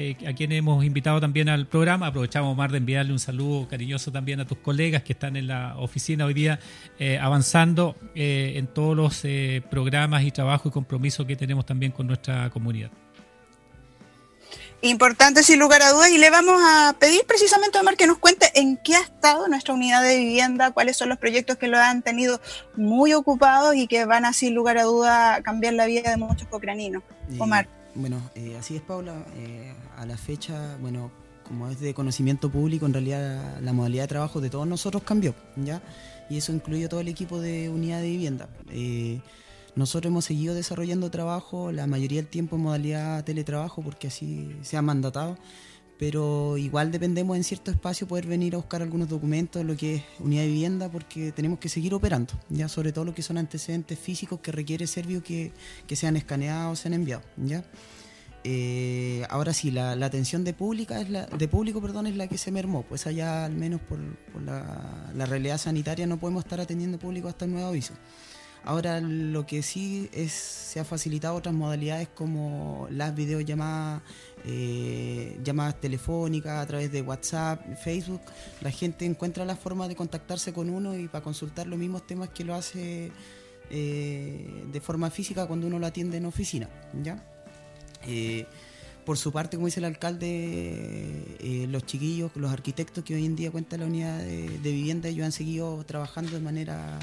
eh, 0.00 0.16
a 0.28 0.32
quien 0.32 0.52
hemos 0.52 0.84
invitado 0.84 1.20
también 1.20 1.48
al 1.48 1.66
programa. 1.66 2.06
Aprovechamos, 2.06 2.52
Omar, 2.52 2.70
de 2.70 2.78
enviarle 2.78 3.12
un 3.12 3.18
saludo 3.18 3.66
cariñoso 3.66 4.12
también 4.12 4.38
a 4.38 4.46
tus 4.46 4.58
colegas 4.58 5.02
que 5.02 5.12
están 5.12 5.34
en 5.34 5.48
la 5.48 5.76
oficina 5.76 6.24
hoy 6.24 6.34
día 6.34 6.60
eh, 7.00 7.18
avanzando 7.20 7.96
eh, 8.14 8.52
en 8.54 8.68
todos 8.68 8.96
los 8.96 9.24
programas 9.68 10.22
y 10.22 10.30
trabajos 10.30 10.70
y 10.70 10.72
compromisos 10.72 11.26
que 11.26 11.34
tenemos 11.34 11.66
también 11.66 11.90
con 11.90 12.06
nuestra 12.06 12.48
comunidad. 12.50 12.92
Importante 14.82 15.42
sin 15.42 15.58
lugar 15.58 15.82
a 15.82 15.90
dudas 15.90 16.10
y 16.10 16.18
le 16.18 16.30
vamos 16.30 16.62
a 16.64 16.94
pedir 17.00 17.22
precisamente 17.26 17.78
a 17.78 17.80
Omar 17.80 17.96
que 17.96 18.06
nos 18.06 18.18
cuente 18.18 18.52
en 18.54 18.76
qué 18.76 18.94
ha 18.94 19.00
estado 19.00 19.48
nuestra 19.48 19.74
unidad 19.74 20.04
de 20.04 20.16
vivienda, 20.16 20.70
cuáles 20.70 20.96
son 20.96 21.08
los 21.08 21.18
proyectos 21.18 21.56
que 21.56 21.66
lo 21.66 21.76
han 21.76 22.02
tenido 22.02 22.40
muy 22.76 23.14
ocupados 23.14 23.74
y 23.74 23.88
que 23.88 24.04
van 24.04 24.24
a 24.24 24.32
sin 24.32 24.54
lugar 24.54 24.78
a 24.78 24.84
duda 24.84 25.42
cambiar 25.42 25.74
la 25.74 25.86
vida 25.86 26.08
de 26.08 26.18
muchos 26.18 26.46
cocraninos. 26.46 27.02
Omar. 27.40 27.77
Bueno, 27.98 28.22
así 28.56 28.76
es 28.76 28.82
Paula, 28.82 29.26
a 29.96 30.06
la 30.06 30.16
fecha, 30.16 30.76
bueno, 30.80 31.10
como 31.42 31.68
es 31.68 31.80
de 31.80 31.94
conocimiento 31.94 32.48
público, 32.48 32.86
en 32.86 32.92
realidad 32.92 33.58
la 33.60 33.72
modalidad 33.72 34.04
de 34.04 34.08
trabajo 34.08 34.40
de 34.40 34.50
todos 34.50 34.68
nosotros 34.68 35.02
cambió, 35.02 35.34
¿ya? 35.56 35.82
Y 36.30 36.36
eso 36.36 36.52
incluye 36.52 36.88
todo 36.88 37.00
el 37.00 37.08
equipo 37.08 37.40
de 37.40 37.68
unidad 37.68 38.00
de 38.00 38.08
vivienda. 38.08 38.48
Eh, 38.70 39.20
nosotros 39.74 40.12
hemos 40.12 40.26
seguido 40.26 40.54
desarrollando 40.54 41.10
trabajo, 41.10 41.72
la 41.72 41.88
mayoría 41.88 42.20
del 42.20 42.30
tiempo 42.30 42.54
en 42.54 42.62
modalidad 42.62 43.24
teletrabajo, 43.24 43.82
porque 43.82 44.06
así 44.06 44.48
se 44.62 44.76
ha 44.76 44.82
mandatado, 44.82 45.36
pero 45.98 46.56
igual 46.56 46.92
dependemos 46.92 47.36
en 47.36 47.44
cierto 47.44 47.70
espacio 47.70 48.06
poder 48.06 48.26
venir 48.26 48.54
a 48.54 48.58
buscar 48.58 48.82
algunos 48.82 49.08
documentos, 49.08 49.64
lo 49.64 49.76
que 49.76 49.96
es 49.96 50.02
unidad 50.20 50.42
de 50.42 50.48
vivienda, 50.48 50.88
porque 50.88 51.32
tenemos 51.32 51.58
que 51.58 51.68
seguir 51.68 51.92
operando, 51.94 52.34
ya 52.48 52.68
sobre 52.68 52.92
todo 52.92 53.04
lo 53.04 53.14
que 53.14 53.22
son 53.22 53.38
antecedentes 53.38 53.98
físicos 53.98 54.40
que 54.40 54.52
requiere 54.52 54.86
Servio 54.86 55.22
que, 55.22 55.52
que 55.86 55.96
sean 55.96 56.16
escaneados, 56.16 56.78
sean 56.78 56.94
enviados, 56.94 57.26
¿ya? 57.36 57.64
Eh, 58.44 59.26
ahora 59.28 59.52
sí, 59.52 59.70
la, 59.70 59.92
atención 59.92 60.44
de 60.44 60.54
pública 60.54 61.00
es 61.00 61.10
la, 61.10 61.26
de 61.26 61.48
público 61.48 61.82
perdón, 61.82 62.06
es 62.06 62.16
la 62.16 62.28
que 62.28 62.38
se 62.38 62.52
mermó, 62.52 62.82
pues 62.82 63.06
allá 63.06 63.44
al 63.44 63.52
menos 63.52 63.80
por, 63.80 63.98
la, 64.42 65.10
la, 65.14 65.26
realidad 65.26 65.58
sanitaria 65.58 66.06
no 66.06 66.18
podemos 66.18 66.44
estar 66.44 66.60
atendiendo 66.60 66.98
público 66.98 67.28
hasta 67.28 67.44
el 67.44 67.50
nuevo 67.50 67.66
aviso. 67.66 67.94
Ahora 68.68 69.00
lo 69.00 69.46
que 69.46 69.62
sí 69.62 70.10
es 70.12 70.30
se 70.30 70.78
ha 70.78 70.84
facilitado 70.84 71.34
otras 71.36 71.54
modalidades 71.54 72.06
como 72.14 72.86
las 72.90 73.14
videollamadas, 73.14 74.02
eh, 74.44 75.40
llamadas 75.42 75.80
telefónicas 75.80 76.62
a 76.62 76.66
través 76.66 76.92
de 76.92 77.00
WhatsApp, 77.00 77.62
Facebook. 77.82 78.20
La 78.60 78.70
gente 78.70 79.06
encuentra 79.06 79.46
la 79.46 79.56
forma 79.56 79.88
de 79.88 79.96
contactarse 79.96 80.52
con 80.52 80.68
uno 80.68 80.94
y 80.94 81.08
para 81.08 81.24
consultar 81.24 81.66
los 81.66 81.78
mismos 81.78 82.06
temas 82.06 82.28
que 82.28 82.44
lo 82.44 82.54
hace 82.54 83.10
eh, 83.70 84.64
de 84.70 84.80
forma 84.82 85.08
física 85.08 85.46
cuando 85.46 85.66
uno 85.66 85.78
lo 85.78 85.86
atiende 85.86 86.18
en 86.18 86.26
oficina. 86.26 86.68
¿ya? 87.02 87.24
Eh, 88.06 88.44
por 89.06 89.16
su 89.16 89.32
parte, 89.32 89.56
como 89.56 89.68
dice 89.68 89.80
el 89.80 89.86
alcalde, 89.86 90.26
eh, 91.40 91.66
los 91.70 91.86
chiquillos, 91.86 92.32
los 92.34 92.52
arquitectos 92.52 93.02
que 93.02 93.14
hoy 93.14 93.24
en 93.24 93.34
día 93.34 93.50
cuentan 93.50 93.80
la 93.80 93.86
unidad 93.86 94.18
de, 94.18 94.58
vivienda, 94.62 95.08
ellos 95.08 95.24
han 95.24 95.32
seguido 95.32 95.82
trabajando 95.86 96.32
de 96.32 96.40
manera 96.40 96.98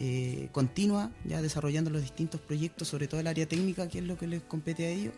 eh, 0.00 0.48
continua, 0.50 1.12
ya 1.24 1.40
desarrollando 1.40 1.90
los 1.90 2.02
distintos 2.02 2.40
proyectos, 2.40 2.88
sobre 2.88 3.06
todo 3.06 3.20
el 3.20 3.28
área 3.28 3.46
técnica, 3.46 3.86
que 3.86 3.98
es 3.98 4.04
lo 4.04 4.18
que 4.18 4.26
les 4.26 4.42
compete 4.42 4.86
a 4.86 4.88
ellos. 4.88 5.14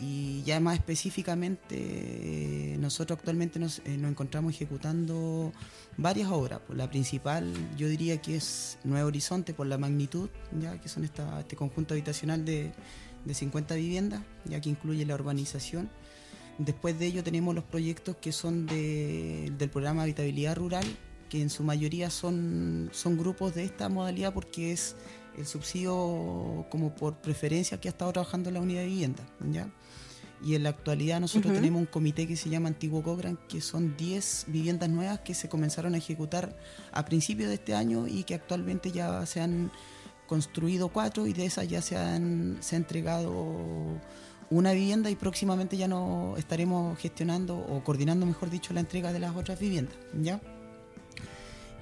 Y 0.00 0.42
ya 0.42 0.58
más 0.58 0.74
específicamente, 0.78 2.76
nosotros 2.80 3.18
actualmente 3.18 3.60
nos, 3.60 3.82
encontramos 3.84 4.54
ejecutando 4.54 5.52
varias 5.96 6.28
obras. 6.30 6.60
La 6.74 6.90
principal, 6.90 7.52
yo 7.76 7.86
diría 7.86 8.20
que 8.20 8.34
es 8.36 8.78
Nuevo 8.82 9.06
Horizonte, 9.06 9.54
por 9.54 9.68
la 9.68 9.78
magnitud, 9.78 10.28
ya 10.60 10.80
que 10.80 10.88
son 10.88 11.04
este 11.04 11.54
conjunto 11.54 11.94
habitacional 11.94 12.44
de 12.44 12.72
de 13.24 13.34
50 13.34 13.74
viviendas, 13.74 14.22
ya 14.44 14.60
que 14.60 14.70
incluye 14.70 15.06
la 15.06 15.14
urbanización. 15.14 15.90
Después 16.58 16.98
de 16.98 17.06
ello 17.06 17.24
tenemos 17.24 17.54
los 17.54 17.64
proyectos 17.64 18.16
que 18.16 18.32
son 18.32 18.66
de, 18.66 19.52
del 19.56 19.70
programa 19.70 20.02
Habitabilidad 20.02 20.56
Rural, 20.56 20.84
que 21.32 21.40
en 21.40 21.48
su 21.48 21.64
mayoría 21.64 22.10
son, 22.10 22.90
son 22.92 23.16
grupos 23.16 23.54
de 23.54 23.64
esta 23.64 23.88
modalidad 23.88 24.34
porque 24.34 24.70
es 24.70 24.96
el 25.38 25.46
subsidio 25.46 26.66
como 26.68 26.94
por 26.94 27.22
preferencia 27.22 27.80
que 27.80 27.88
ha 27.88 27.92
estado 27.92 28.12
trabajando 28.12 28.50
la 28.50 28.60
unidad 28.60 28.82
de 28.82 28.88
vivienda. 28.88 29.22
¿ya? 29.50 29.70
Y 30.44 30.56
en 30.56 30.64
la 30.64 30.68
actualidad 30.68 31.20
nosotros 31.20 31.54
tenemos 31.54 31.80
un 31.80 31.86
comité 31.86 32.28
que 32.28 32.36
se 32.36 32.50
llama 32.50 32.68
Antiguo 32.68 33.02
Cogran, 33.02 33.38
que 33.48 33.62
son 33.62 33.96
10 33.96 34.44
viviendas 34.48 34.90
nuevas 34.90 35.20
que 35.20 35.32
se 35.32 35.48
comenzaron 35.48 35.94
a 35.94 35.96
ejecutar 35.96 36.54
a 36.92 37.02
principios 37.06 37.48
de 37.48 37.54
este 37.54 37.74
año 37.74 38.06
y 38.06 38.24
que 38.24 38.34
actualmente 38.34 38.92
ya 38.92 39.24
se 39.24 39.40
han 39.40 39.72
construido 40.26 40.90
cuatro 40.90 41.26
y 41.26 41.32
de 41.32 41.46
esas 41.46 41.66
ya 41.66 41.80
se, 41.80 41.96
han, 41.96 42.58
se 42.60 42.76
ha 42.76 42.78
entregado 42.78 43.98
una 44.50 44.72
vivienda 44.74 45.08
y 45.08 45.16
próximamente 45.16 45.78
ya 45.78 45.88
no 45.88 46.34
estaremos 46.36 46.98
gestionando 46.98 47.56
o 47.56 47.82
coordinando, 47.82 48.26
mejor 48.26 48.50
dicho, 48.50 48.74
la 48.74 48.80
entrega 48.80 49.14
de 49.14 49.18
las 49.18 49.34
otras 49.34 49.58
viviendas. 49.58 49.96
¿ya? 50.20 50.38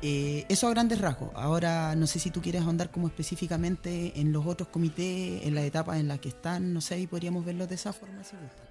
Eh, 0.02 0.46
eso 0.48 0.66
a 0.66 0.70
grandes 0.70 1.00
rasgos. 1.00 1.30
Ahora 1.34 1.94
no 1.94 2.06
sé 2.06 2.18
si 2.18 2.30
tú 2.30 2.40
quieres 2.40 2.62
ahondar 2.62 2.90
como 2.90 3.06
específicamente 3.06 4.18
en 4.18 4.32
los 4.32 4.46
otros 4.46 4.68
comités, 4.68 5.46
en 5.46 5.54
las 5.54 5.64
etapas 5.64 6.00
en 6.00 6.08
las 6.08 6.20
que 6.20 6.30
están, 6.30 6.72
no 6.72 6.80
sé, 6.80 6.98
y 7.00 7.06
podríamos 7.06 7.44
verlos 7.44 7.68
de 7.68 7.74
esa 7.74 7.92
forma 7.92 8.24
si 8.24 8.36
gusta. 8.36 8.69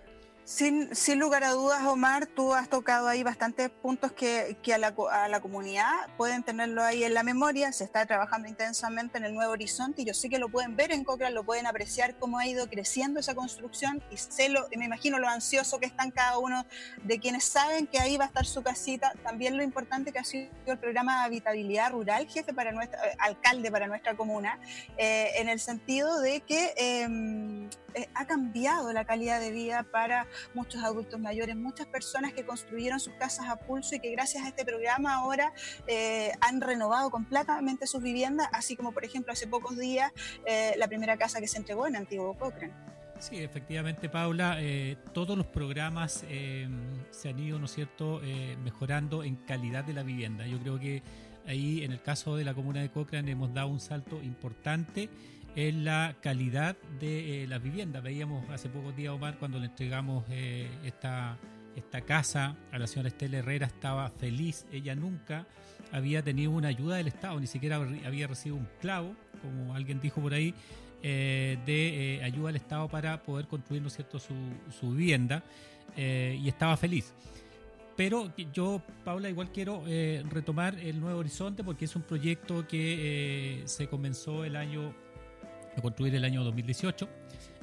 Sin, 0.50 0.96
sin, 0.96 1.20
lugar 1.20 1.44
a 1.44 1.52
dudas, 1.52 1.86
Omar, 1.86 2.26
tú 2.26 2.56
has 2.56 2.68
tocado 2.68 3.08
ahí 3.08 3.22
bastantes 3.22 3.70
puntos 3.70 4.12
que, 4.12 4.58
que 4.64 4.74
a, 4.74 4.80
la, 4.80 4.96
a, 5.12 5.30
la, 5.30 5.42
comunidad 5.42 5.92
pueden 6.18 6.42
tenerlo 6.42 6.82
ahí 6.82 7.04
en 7.04 7.14
la 7.14 7.22
memoria. 7.22 7.72
Se 7.72 7.84
está 7.84 8.04
trabajando 8.08 8.48
intensamente 8.48 9.20
en 9.20 9.26
el 9.26 9.36
Nuevo 9.36 9.52
Horizonte 9.52 10.02
y 10.02 10.06
yo 10.06 10.16
sé 10.16 10.28
que 10.28 10.40
lo 10.40 10.50
pueden 10.50 10.76
ver 10.76 10.92
en 10.92 11.04
Cochrane, 11.04 11.36
lo 11.36 11.44
pueden 11.44 11.68
apreciar 11.68 12.18
cómo 12.18 12.40
ha 12.40 12.48
ido 12.48 12.68
creciendo 12.68 13.20
esa 13.20 13.36
construcción 13.36 14.02
y 14.10 14.18
sé 14.18 14.50
lo, 14.50 14.68
me 14.76 14.86
imagino 14.86 15.20
lo 15.20 15.30
ansioso 15.30 15.80
que 15.80 15.86
están 15.86 16.10
cada 16.10 16.40
uno 16.40 16.66
de 17.04 17.20
quienes 17.20 17.44
saben 17.44 17.86
que 17.86 18.00
ahí 18.00 18.18
va 18.18 18.24
a 18.24 18.28
estar 18.30 18.48
su 18.48 18.64
casita. 18.64 19.14
También 19.22 19.56
lo 19.56 19.62
importante 19.62 20.12
que 20.12 20.18
ha 20.18 20.24
sido 20.24 20.50
el 20.66 20.80
programa 20.80 21.20
de 21.20 21.26
habitabilidad 21.26 21.92
rural, 21.92 22.28
jefe 22.28 22.56
para 22.56 22.72
nuestra, 22.72 23.00
alcalde 23.20 23.70
para 23.70 23.86
nuestra 23.86 24.18
comuna, 24.18 24.60
eh, 24.98 25.30
en 25.36 25.48
el 25.48 25.60
sentido 25.60 26.20
de 26.22 26.42
que 26.42 26.74
eh, 26.76 27.70
eh, 27.94 28.10
ha 28.14 28.26
cambiado 28.26 28.92
la 28.94 29.06
calidad 29.06 29.40
de 29.40 29.52
vida 29.52 29.84
para 29.84 30.28
muchos 30.54 30.84
adultos 30.84 31.20
mayores, 31.20 31.56
muchas 31.56 31.88
personas 31.88 32.34
que 32.34 32.46
construyeron 32.46 33.00
sus 33.00 33.14
casas 33.14 33.48
a 33.50 33.56
pulso 33.56 33.96
y 33.96 34.00
que 34.00 34.12
gracias 34.12 34.44
a 34.44 34.50
este 34.50 34.66
programa 34.66 35.16
ahora 35.16 35.54
eh, 35.88 36.32
han 36.42 36.62
renovado 36.62 37.10
completamente 37.10 37.88
sus 37.88 38.02
viviendas, 38.02 38.48
así 38.54 38.76
como 38.76 38.92
por 38.92 39.06
ejemplo 39.06 39.34
hace 39.34 39.48
pocos 39.48 39.78
días 39.78 40.12
eh, 40.46 40.74
la 40.78 40.88
primera 40.88 41.18
casa 41.18 41.40
que 41.40 41.48
se 41.48 41.58
entregó 41.58 41.88
en 41.88 41.96
Antiguo 41.96 42.38
Cochrane. 42.38 42.74
Sí, 43.20 43.38
efectivamente, 43.44 44.08
Paula, 44.08 44.58
todos 45.12 45.38
los 45.38 45.46
programas 45.46 46.24
se 47.12 47.30
han 47.30 47.40
ido, 47.40 47.60
¿no 47.60 47.66
es 47.66 47.72
cierto?, 47.72 48.22
mejorando 48.64 49.26
en 49.26 49.36
calidad 49.36 49.84
de 49.84 49.92
la 49.92 50.04
vivienda. 50.04 50.48
Yo 50.48 50.58
creo 50.58 50.80
que 50.80 51.04
ahí, 51.46 51.84
en 51.84 51.92
el 51.92 52.02
caso 52.02 52.38
de 52.38 52.46
la 52.46 52.54
comuna 52.54 52.82
de 52.82 52.90
Cochrane, 52.90 53.32
hemos 53.32 53.54
dado 53.54 53.68
un 53.68 53.82
salto 53.82 54.22
importante 54.24 55.10
en 55.56 55.84
la 55.84 56.16
calidad 56.22 56.78
de 57.00 57.44
eh, 57.44 57.48
las 57.48 57.62
viviendas. 57.62 58.04
Veíamos 58.04 58.50
hace 58.50 58.70
pocos 58.70 58.96
días, 58.96 59.14
Omar, 59.14 59.38
cuando 59.38 59.60
le 59.60 59.66
entregamos 59.66 60.26
eh, 60.30 60.70
esta, 60.84 61.38
esta 61.76 62.02
casa 62.02 62.56
a 62.72 62.80
la 62.80 62.88
señora 62.88 63.10
Estela 63.10 63.38
Herrera, 63.38 63.68
estaba 63.68 64.10
feliz. 64.10 64.66
Ella 64.72 64.96
nunca 64.96 65.48
había 65.92 66.22
tenido 66.22 66.52
una 66.52 66.68
ayuda 66.68 66.98
del 66.98 67.08
Estado, 67.08 67.40
ni 67.40 67.48
siquiera 67.48 67.78
había 68.06 68.28
recibido 68.28 68.58
un 68.58 68.68
clavo, 68.80 69.16
como 69.42 69.74
alguien 69.74 70.00
dijo 70.00 70.22
por 70.22 70.34
ahí, 70.34 70.54
eh, 71.02 71.58
de 71.66 72.22
ayuda 72.24 72.50
al 72.50 72.56
Estado 72.58 72.88
para 72.90 73.24
poder 73.24 73.48
construir 73.48 73.82
¿no 73.82 73.90
cierto? 73.90 74.20
Su, 74.20 74.36
su 74.78 74.92
vivienda 74.92 75.44
y 75.98 76.48
estaba 76.48 76.78
feliz. 76.78 77.14
Pero 77.98 78.32
yo, 78.54 78.82
Paula, 79.04 79.28
igual 79.28 79.52
quiero 79.52 79.84
retomar 80.30 80.80
el 80.80 81.02
Nuevo 81.02 81.20
Horizonte 81.20 81.62
porque 81.62 81.86
es 81.86 81.96
un 81.98 82.04
proyecto 82.04 82.66
que 82.66 83.64
se 83.66 83.88
comenzó 83.88 84.46
el 84.46 84.56
año 84.56 84.94
a 85.76 85.82
construir 85.82 86.16
el 86.16 86.24
año 86.26 86.44
2018. 86.44 87.08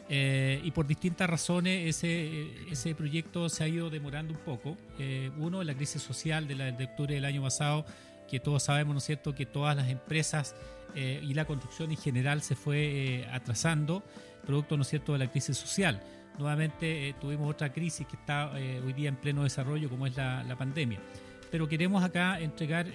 Eh, 0.08 0.60
y 0.62 0.70
por 0.70 0.86
distintas 0.86 1.28
razones 1.28 1.96
ese, 1.96 2.70
ese 2.70 2.94
proyecto 2.94 3.48
se 3.48 3.64
ha 3.64 3.68
ido 3.68 3.90
demorando 3.90 4.32
un 4.32 4.40
poco. 4.40 4.76
Eh, 4.98 5.30
uno, 5.38 5.62
la 5.64 5.74
crisis 5.74 6.02
social 6.02 6.46
de, 6.46 6.54
la, 6.54 6.70
de 6.70 6.84
octubre 6.84 7.14
del 7.14 7.24
año 7.24 7.42
pasado, 7.42 7.84
que 8.28 8.38
todos 8.38 8.62
sabemos, 8.62 8.94
¿no 8.94 8.98
es 8.98 9.04
cierto?, 9.04 9.34
que 9.34 9.46
todas 9.46 9.76
las 9.76 9.88
empresas 9.88 10.54
eh, 10.94 11.20
y 11.22 11.34
la 11.34 11.44
construcción 11.44 11.90
en 11.90 11.96
general 11.96 12.42
se 12.42 12.54
fue 12.54 13.26
atrasando, 13.32 14.04
producto, 14.46 14.76
¿no 14.76 14.82
es 14.82 14.88
cierto?, 14.88 15.12
de 15.12 15.18
la 15.18 15.30
crisis 15.30 15.56
social. 15.56 16.00
Nuevamente 16.38 17.14
tuvimos 17.20 17.50
otra 17.50 17.72
crisis 17.72 18.06
que 18.06 18.16
está 18.16 18.52
hoy 18.52 18.92
día 18.92 19.08
en 19.08 19.16
pleno 19.16 19.42
desarrollo, 19.42 19.88
como 19.88 20.06
es 20.06 20.16
la, 20.16 20.42
la 20.44 20.56
pandemia 20.56 21.00
pero 21.48 21.68
queremos 21.68 22.02
acá 22.02 22.40
entregar 22.40 22.86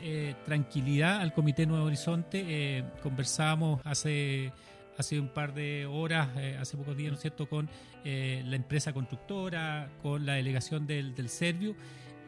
tranquilidad 0.46 1.22
al 1.22 1.34
Comité 1.34 1.66
Nuevo 1.66 1.86
Horizonte. 1.86 2.84
conversábamos 3.02 3.82
hace 3.86 4.52
hace 5.02 5.20
un 5.20 5.30
par 5.30 5.54
de 5.54 5.86
horas, 5.86 6.30
eh, 6.38 6.58
hace 6.60 6.78
pocos 6.78 6.96
días, 6.96 7.12
¿no 7.12 7.16
es 7.16 7.22
cierto?, 7.22 7.50
con 7.50 7.70
eh, 8.06 8.44
la 8.46 8.56
empresa 8.56 8.94
constructora, 8.94 9.90
con 10.02 10.26
la 10.26 10.34
delegación 10.34 10.88
del, 10.88 11.14
del 11.14 11.28
Servio 11.28 11.76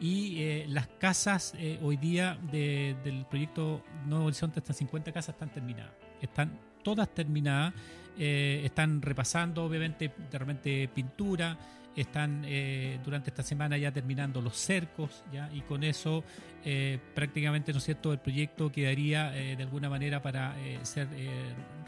y 0.00 0.42
eh, 0.42 0.66
las 0.68 0.88
casas 0.88 1.54
hoy 1.80 1.96
día 1.96 2.36
del 2.50 3.26
proyecto 3.30 3.82
Nuevo 4.06 4.26
Horizonte, 4.26 4.58
estas 4.58 4.76
50 4.76 5.12
casas 5.12 5.34
están 5.34 5.50
terminadas, 5.50 5.92
están 6.20 6.58
todas 6.82 7.08
terminadas, 7.14 7.72
están 8.18 9.00
repasando 9.00 9.64
obviamente 9.64 10.12
de 10.30 10.38
repente 10.38 10.88
pintura, 10.92 11.56
están 12.00 12.42
eh, 12.44 12.98
durante 13.04 13.30
esta 13.30 13.42
semana 13.42 13.76
ya 13.76 13.92
terminando 13.92 14.40
los 14.40 14.56
cercos 14.56 15.24
ya 15.32 15.50
y 15.52 15.60
con 15.60 15.84
eso 15.84 16.24
eh, 16.64 16.98
prácticamente 17.14 17.72
no 17.72 17.78
es 17.78 17.84
cierto 17.84 18.12
el 18.12 18.18
proyecto 18.18 18.70
quedaría 18.72 19.36
eh, 19.36 19.56
de 19.56 19.62
alguna 19.62 19.88
manera 19.88 20.22
para 20.22 20.56
ser 20.82 21.08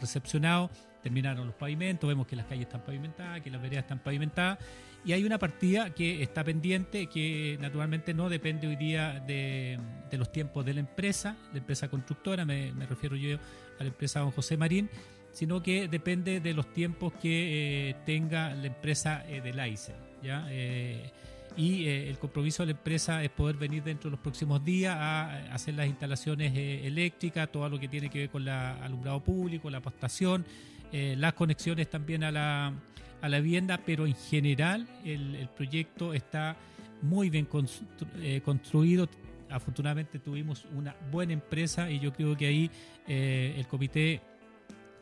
recepcionado. 0.01 0.71
Terminaron 1.03 1.47
los 1.47 1.55
pavimentos 1.55 2.09
vemos 2.09 2.27
que 2.27 2.37
las 2.37 2.47
calles 2.47 2.67
están 2.67 2.83
pavimentadas 2.83 3.41
que 3.41 3.51
las 3.51 3.63
veredas 3.63 3.85
están 3.85 4.01
pavimentadas 4.01 4.59
y 5.05 5.13
hay 5.13 5.23
una 5.23 5.39
partida 5.39 5.91
que 5.91 6.23
está 6.23 6.43
pendiente 6.43 7.07
que 7.07 7.57
naturalmente 7.61 8.13
no 8.13 8.29
depende 8.29 8.67
hoy 8.67 8.75
día 8.75 9.21
de, 9.25 9.79
los 10.13 10.33
tiempos 10.33 10.65
de 10.65 10.75
la 10.75 10.81
empresa 10.81 11.37
la 11.53 11.59
empresa 11.59 11.89
constructora 11.89 12.45
me, 12.45 12.73
me 12.73 12.87
refiero 12.87 13.15
yo 13.15 13.39
a 13.79 13.85
la 13.85 13.89
empresa 13.89 14.21
don 14.21 14.33
José 14.33 14.57
Marín 14.57 14.91
sino 15.37 15.63
que 15.63 15.87
depende 15.87 16.41
de 16.41 16.55
los 16.55 16.73
tiempos 16.73 17.13
que 17.13 17.91
eh, 17.91 17.97
tenga 18.07 18.55
la 18.55 18.69
empresa 18.69 19.23
eh, 19.29 19.53
AICE. 19.55 19.93
¿ya? 20.23 20.47
Eh, 20.49 21.11
y 21.59 21.87
el 21.87 22.19
compromiso 22.19 22.63
de 22.63 22.73
la 22.73 22.79
empresa 22.79 23.23
es 23.23 23.29
poder 23.29 23.57
venir 23.57 23.83
dentro 23.83 24.09
de 24.09 24.13
los 24.13 24.21
próximos 24.21 24.65
días 24.65 24.97
a 24.99 25.53
hacer 25.53 25.75
las 25.75 25.89
instalaciones 25.89 26.55
eléctricas, 26.57 27.53
todo 27.53 27.69
lo 27.69 27.79
que 27.79 27.87
tiene 27.87 28.09
que 28.09 28.21
ver 28.21 28.31
con 28.31 28.43
el 28.43 28.49
alumbrado 28.49 29.23
público, 29.23 29.69
la 29.71 29.79
apostación, 29.79 30.45
las 30.93 31.33
conexiones 31.33 31.89
también 31.89 32.25
a 32.25 32.31
la, 32.31 32.75
a 33.23 33.29
la 33.31 33.41
vivienda, 33.41 33.81
pero 33.87 34.07
en 34.07 34.15
general 34.15 34.87
el 35.03 35.49
proyecto 35.57 36.13
está 36.13 36.57
muy 37.01 37.31
bien 37.31 37.47
construido. 37.47 39.09
Afortunadamente 39.49 40.19
tuvimos 40.19 40.67
una 40.75 40.95
buena 41.11 41.33
empresa 41.33 41.91
y 41.91 42.01
yo 42.01 42.13
creo 42.13 42.37
que 42.37 42.47
ahí 42.47 42.71
el 43.07 43.67
comité, 43.67 44.21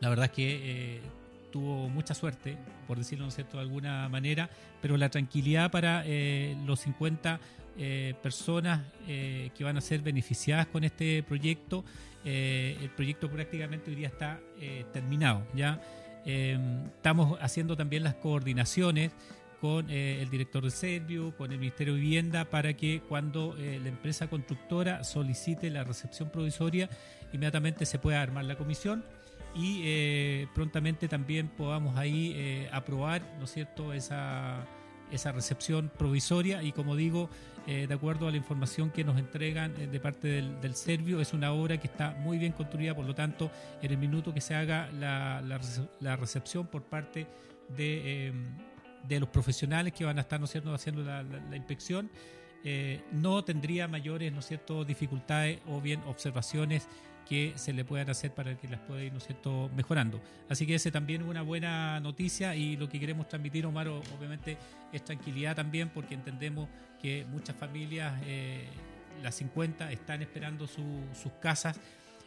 la 0.05 0.11
verdad 0.11 0.27
es 0.27 0.33
que 0.33 1.01
tuvo 1.51 1.89
mucha 1.89 2.13
suerte, 2.13 2.59
por 2.87 2.99
decirlo 2.99 3.31
cierto, 3.31 3.57
de 3.57 3.63
alguna 3.63 4.07
manera, 4.11 4.51
pero 4.83 4.99
la 4.99 5.09
tranquilidad 5.09 5.71
para 5.71 6.03
eh, 6.05 6.59
los 6.67 6.81
50 6.81 7.41
eh, 7.79 8.13
personas 8.23 8.83
eh, 9.09 9.49
que 9.57 9.65
van 9.65 9.79
a 9.79 9.81
ser 9.81 10.03
beneficiadas 10.03 10.67
con 10.67 10.85
este 10.85 11.23
proyecto, 11.23 11.83
el 12.23 12.91
proyecto 12.97 13.31
prácticamente 13.31 13.91
hoy 13.91 13.97
día 13.97 14.09
está 14.09 14.41
terminado. 14.95 15.47
Ya 15.55 15.81
estamos 16.25 17.39
haciendo 17.41 17.77
también 17.77 18.03
las 18.03 18.15
coordinaciones 18.15 19.13
con 19.61 19.91
el 19.91 20.31
director 20.31 20.65
de 20.65 20.71
Servio, 20.71 21.37
con 21.37 21.53
el 21.53 21.59
Ministerio 21.59 21.95
de 21.95 22.01
Vivienda, 22.01 22.47
para 22.47 22.73
que 22.73 23.03
cuando 23.07 23.55
la 23.59 23.89
empresa 23.91 24.27
constructora 24.27 25.05
solicite 25.05 25.69
la 25.69 25.85
recepción 25.85 26.31
provisoria, 26.31 26.89
inmediatamente 27.35 27.85
se 27.85 27.99
pueda 27.99 28.23
armar 28.23 28.47
la 28.47 28.57
comisión 28.57 29.05
y 29.55 29.83
eh, 29.85 30.49
prontamente 30.53 31.09
también 31.09 31.49
podamos 31.49 31.97
ahí 31.97 32.33
eh, 32.35 32.69
aprobar, 32.73 33.23
¿no 33.39 33.47
cierto?, 33.47 33.93
esa, 33.93 34.67
esa 35.13 35.33
recepción 35.33 35.91
provisoria 35.97 36.63
y 36.63 36.73
como 36.73 36.97
digo, 36.97 37.31
eh, 37.67 37.87
de 37.87 37.95
acuerdo 37.95 38.27
a 38.27 38.31
la 38.31 38.37
información 38.37 38.91
que 38.91 39.05
nos 39.05 39.17
entregan 39.17 39.73
de 39.75 40.01
parte 40.01 40.29
del, 40.29 40.61
del, 40.61 40.75
Servio, 40.75 41.21
es 41.21 41.33
una 41.33 41.53
obra 41.53 41.79
que 41.79 41.87
está 41.87 42.11
muy 42.19 42.37
bien 42.37 42.53
construida, 42.53 42.95
por 42.95 43.07
lo 43.07 43.15
tanto, 43.15 43.51
en 43.81 43.93
el 43.93 43.97
minuto 43.97 44.35
que 44.35 44.41
se 44.41 44.55
haga 44.55 44.91
la, 44.93 45.41
la, 46.01 46.17
recepción 46.17 46.67
por 46.67 46.83
parte 46.83 47.27
de, 47.77 48.33
de, 49.09 49.21
los 49.21 49.29
profesionales 49.29 49.93
que 49.93 50.05
van 50.05 50.19
a 50.19 50.23
estar, 50.23 50.41
¿no 50.41 50.47
cierto?, 50.47 50.75
haciendo 50.75 51.03
la, 51.03 51.23
inspección, 51.57 52.11
no 53.13 53.45
tendría 53.45 53.89
mayores, 53.89 54.33
¿no 54.33 54.43
cierto?, 54.43 54.85
dificultades 54.85 55.61
o 55.67 55.81
bien 55.81 56.03
observaciones 56.07 56.89
que 57.29 57.53
se 57.57 57.73
le 57.73 57.85
puedan 57.85 58.11
hacer 58.11 58.33
para 58.33 58.57
que 58.57 58.69
las 58.69 58.81
pueda 58.81 59.03
ir 59.03 59.13
¿no 59.13 59.21
cierto? 59.21 59.71
mejorando. 59.75 60.21
Así 60.49 60.67
que 60.67 60.75
ese 60.75 60.91
también 60.91 61.23
es 61.23 61.29
una 61.29 61.43
buena 61.43 62.01
noticia 62.01 62.55
y 62.55 62.77
lo 62.77 62.89
que 62.89 63.01
queremos 63.01 63.29
transmitir, 63.29 63.67
Omar, 63.67 63.89
obviamente 63.89 64.57
es 64.93 65.05
tranquilidad 65.05 65.57
también 65.57 65.89
porque 65.89 66.15
entendemos 66.15 66.69
que 67.01 67.25
muchas 67.31 67.57
familias, 67.57 68.15
eh, 68.27 68.67
las 69.23 69.35
50, 69.37 69.91
están 69.93 70.23
esperando 70.23 70.67
sus 70.67 71.33
casas. 71.41 71.79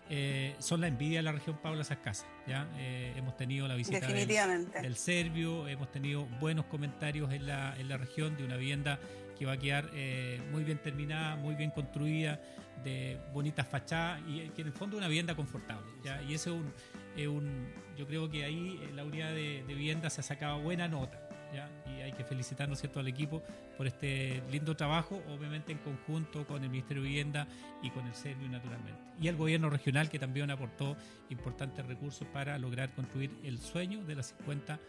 Eh, 0.10 0.56
son 0.60 0.80
la 0.80 0.88
envidia 0.88 1.20
de 1.20 1.24
la 1.24 1.34
región 1.34 1.58
Paula 1.58 1.82
esas 1.82 1.98
casas. 1.98 2.28
¿ya? 2.48 2.66
Eh, 2.78 3.14
hemos 3.18 3.36
tenido 3.36 3.68
la 3.68 3.76
visita 3.76 4.08
del, 4.08 4.28
del, 4.72 4.96
Serbio, 4.96 5.68
hemos 5.68 5.92
tenido 5.92 6.26
buenos 6.40 6.66
comentarios 6.66 7.32
en 7.34 7.46
la, 7.46 7.76
en 7.78 7.90
la 7.90 7.98
región 7.98 8.38
de 8.38 8.46
una 8.46 8.56
vivienda 8.56 9.00
que 9.38 9.46
va 9.46 9.54
a 9.54 9.58
quedar 9.58 9.90
muy 10.52 10.64
bien 10.64 10.78
terminada, 10.80 11.36
muy 11.36 11.56
bien 11.56 11.72
construida, 11.72 12.40
de 12.84 13.18
bonitas 13.34 13.68
fachadas 13.68 14.22
y 14.28 14.50
que 14.50 14.62
en 14.62 14.68
el 14.68 14.74
fondo 14.74 14.98
una 14.98 15.08
vivienda 15.08 15.36
confortable. 15.36 15.86
Y 16.28 16.34
ese 16.34 16.52
es 17.16 17.28
un, 17.28 17.68
yo 17.98 18.08
creo 18.08 18.30
que 18.30 18.44
ahí 18.44 18.80
la 18.96 19.04
unidad 19.04 19.32
de, 19.32 19.64
vivienda 19.68 20.10
se 20.10 20.22
ha 20.22 20.24
sacado 20.24 20.60
buena 20.60 20.88
nota. 20.88 21.24
Y 21.88 22.02
hay 22.02 22.12
que 22.12 22.24
felicitar 22.24 22.74
cierto? 22.76 23.00
al 23.00 23.08
equipo 23.08 23.42
por 23.78 23.88
este 23.88 24.44
lindo 24.52 24.76
trabajo, 24.76 25.22
obviamente 25.30 25.72
en 25.72 25.80
conjunto 25.80 26.46
con 26.46 26.62
el 26.64 26.70
Ministerio 26.70 27.02
de 27.02 27.10
Vivienda 27.10 27.48
y 27.82 27.90
con 27.90 28.06
el 28.06 28.14
Servio 28.14 28.48
naturalmente. 28.50 29.00
Y 29.20 29.28
el 29.28 29.38
gobierno 29.38 29.70
regional 29.70 30.10
que 30.10 30.20
también 30.20 30.52
aportó 30.52 30.96
importantes 31.30 31.86
recursos 31.86 32.28
para 32.28 32.58
lograr 32.60 32.94
construir 32.94 33.32
el 33.44 33.60
sueño 33.60 34.04
de 34.04 34.16
las 34.16 34.36
50 34.38 34.80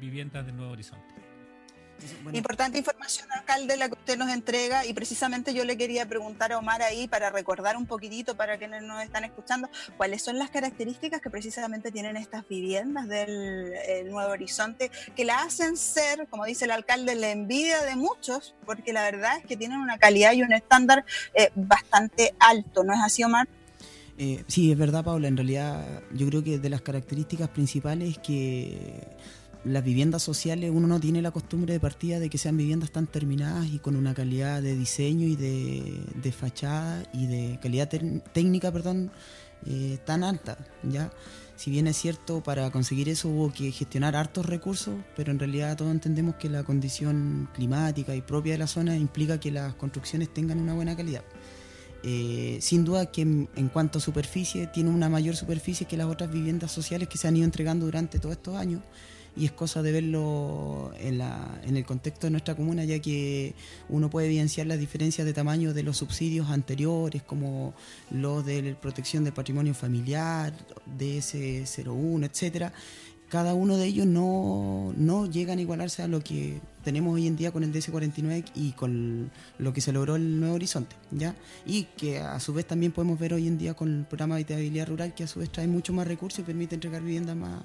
viviendas 0.00 0.46
del 0.46 0.56
Nuevo 0.56 0.72
Horizonte. 0.72 1.25
Importante 2.32 2.78
información, 2.78 3.26
alcalde, 3.32 3.76
la 3.76 3.88
que 3.88 3.94
usted 3.94 4.18
nos 4.18 4.30
entrega 4.30 4.84
y 4.84 4.92
precisamente 4.92 5.54
yo 5.54 5.64
le 5.64 5.76
quería 5.76 6.06
preguntar 6.06 6.52
a 6.52 6.58
Omar 6.58 6.82
ahí 6.82 7.08
para 7.08 7.30
recordar 7.30 7.76
un 7.76 7.86
poquitito 7.86 8.36
para 8.36 8.58
quienes 8.58 8.82
nos 8.82 9.02
están 9.02 9.24
escuchando, 9.24 9.68
cuáles 9.96 10.22
son 10.22 10.38
las 10.38 10.50
características 10.50 11.20
que 11.20 11.30
precisamente 11.30 11.92
tienen 11.92 12.16
estas 12.16 12.46
viviendas 12.48 13.08
del 13.08 14.10
Nuevo 14.10 14.30
Horizonte 14.30 14.90
que 15.14 15.24
la 15.24 15.42
hacen 15.42 15.76
ser, 15.76 16.26
como 16.28 16.44
dice 16.44 16.64
el 16.64 16.72
alcalde, 16.72 17.14
la 17.14 17.30
envidia 17.30 17.82
de 17.82 17.96
muchos, 17.96 18.54
porque 18.64 18.92
la 18.92 19.02
verdad 19.02 19.38
es 19.38 19.46
que 19.46 19.56
tienen 19.56 19.78
una 19.78 19.98
calidad 19.98 20.32
y 20.32 20.42
un 20.42 20.52
estándar 20.52 21.04
eh, 21.34 21.50
bastante 21.54 22.34
alto, 22.38 22.84
¿no 22.84 22.92
es 22.92 23.00
así, 23.02 23.24
Omar? 23.24 23.48
Eh, 24.18 24.44
sí, 24.48 24.72
es 24.72 24.78
verdad, 24.78 25.04
Paula. 25.04 25.28
En 25.28 25.36
realidad, 25.36 26.02
yo 26.12 26.26
creo 26.26 26.42
que 26.42 26.58
de 26.58 26.70
las 26.70 26.80
características 26.80 27.48
principales 27.50 28.12
es 28.12 28.18
que 28.18 29.06
las 29.64 29.82
viviendas 29.82 30.22
sociales 30.22 30.70
uno 30.72 30.86
no 30.86 31.00
tiene 31.00 31.22
la 31.22 31.30
costumbre 31.30 31.72
de 31.72 31.80
partida 31.80 32.20
de 32.20 32.30
que 32.30 32.38
sean 32.38 32.56
viviendas 32.56 32.90
tan 32.90 33.06
terminadas 33.06 33.66
y 33.66 33.78
con 33.78 33.96
una 33.96 34.14
calidad 34.14 34.62
de 34.62 34.76
diseño 34.76 35.26
y 35.26 35.36
de, 35.36 36.32
fachada 36.32 37.02
y 37.12 37.26
de 37.26 37.58
calidad 37.60 37.88
técnica 37.88 38.70
perdón, 38.72 39.10
eh, 39.66 39.98
tan 40.04 40.22
alta. 40.22 40.56
¿ya? 40.82 41.10
Si 41.56 41.70
bien 41.70 41.86
es 41.86 41.96
cierto, 41.96 42.42
para 42.42 42.70
conseguir 42.70 43.08
eso 43.08 43.28
hubo 43.28 43.52
que 43.52 43.72
gestionar 43.72 44.14
hartos 44.14 44.46
recursos, 44.46 44.94
pero 45.16 45.32
en 45.32 45.38
realidad 45.38 45.76
todos 45.76 45.90
entendemos 45.90 46.36
que 46.36 46.48
la 46.48 46.62
condición 46.62 47.48
climática 47.54 48.14
y 48.14 48.20
propia 48.20 48.52
de 48.52 48.58
la 48.58 48.66
zona 48.66 48.96
implica 48.96 49.40
que 49.40 49.50
las 49.50 49.74
construcciones 49.74 50.32
tengan 50.32 50.60
una 50.60 50.74
buena 50.74 50.96
calidad. 50.96 51.24
Eh, 52.02 52.58
sin 52.60 52.84
duda 52.84 53.06
que 53.06 53.22
en, 53.22 53.48
en, 53.56 53.68
cuanto 53.68 53.98
a 53.98 54.00
superficie, 54.00 54.68
tiene 54.68 54.90
una 54.90 55.08
mayor 55.08 55.34
superficie 55.34 55.86
que 55.88 55.96
las 55.96 56.06
otras 56.06 56.30
viviendas 56.30 56.70
sociales 56.70 57.08
que 57.08 57.18
se 57.18 57.26
han 57.26 57.36
ido 57.36 57.46
entregando 57.46 57.86
durante 57.86 58.18
todos 58.20 58.36
estos 58.36 58.54
años 58.54 58.82
y 59.36 59.44
es 59.44 59.52
cosa 59.52 59.82
de 59.82 59.92
verlo 59.92 60.92
en, 60.98 61.18
la, 61.18 61.60
en 61.64 61.76
el 61.76 61.84
contexto 61.84 62.26
de 62.26 62.30
nuestra 62.30 62.54
comuna, 62.54 62.84
ya 62.84 62.98
que 63.00 63.54
uno 63.88 64.08
puede 64.08 64.28
evidenciar 64.28 64.66
las 64.66 64.78
diferencias 64.78 65.26
de 65.26 65.34
tamaño 65.34 65.74
de 65.74 65.82
los 65.82 65.98
subsidios 65.98 66.48
anteriores, 66.50 67.22
como 67.22 67.74
los 68.10 68.44
de 68.46 68.74
protección 68.80 69.24
del 69.24 69.34
patrimonio 69.34 69.74
familiar, 69.74 70.54
DS01, 70.98 72.24
etcétera. 72.24 72.72
Cada 73.28 73.54
uno 73.54 73.76
de 73.76 73.86
ellos 73.86 74.06
no, 74.06 74.94
no 74.96 75.26
llegan 75.26 75.58
a 75.58 75.60
igualarse 75.60 76.00
a 76.02 76.06
lo 76.06 76.20
que 76.20 76.60
tenemos 76.84 77.12
hoy 77.12 77.26
en 77.26 77.34
día 77.34 77.50
con 77.50 77.64
el 77.64 77.72
DS49 77.72 78.44
y 78.54 78.70
con 78.70 79.32
lo 79.58 79.72
que 79.72 79.80
se 79.80 79.92
logró 79.92 80.14
el 80.14 80.38
Nuevo 80.38 80.54
Horizonte, 80.54 80.94
¿ya? 81.10 81.34
Y 81.66 81.84
que 81.96 82.20
a 82.20 82.38
su 82.38 82.54
vez 82.54 82.66
también 82.66 82.92
podemos 82.92 83.18
ver 83.18 83.34
hoy 83.34 83.48
en 83.48 83.58
día 83.58 83.74
con 83.74 83.92
el 83.92 84.04
programa 84.04 84.36
de 84.36 84.42
habitabilidad 84.42 84.86
rural, 84.86 85.12
que 85.12 85.24
a 85.24 85.26
su 85.26 85.40
vez 85.40 85.50
trae 85.50 85.66
mucho 85.66 85.92
más 85.92 86.06
recursos 86.06 86.38
y 86.38 86.42
permite 86.44 86.76
entregar 86.76 87.02
viviendas 87.02 87.34
más, 87.34 87.62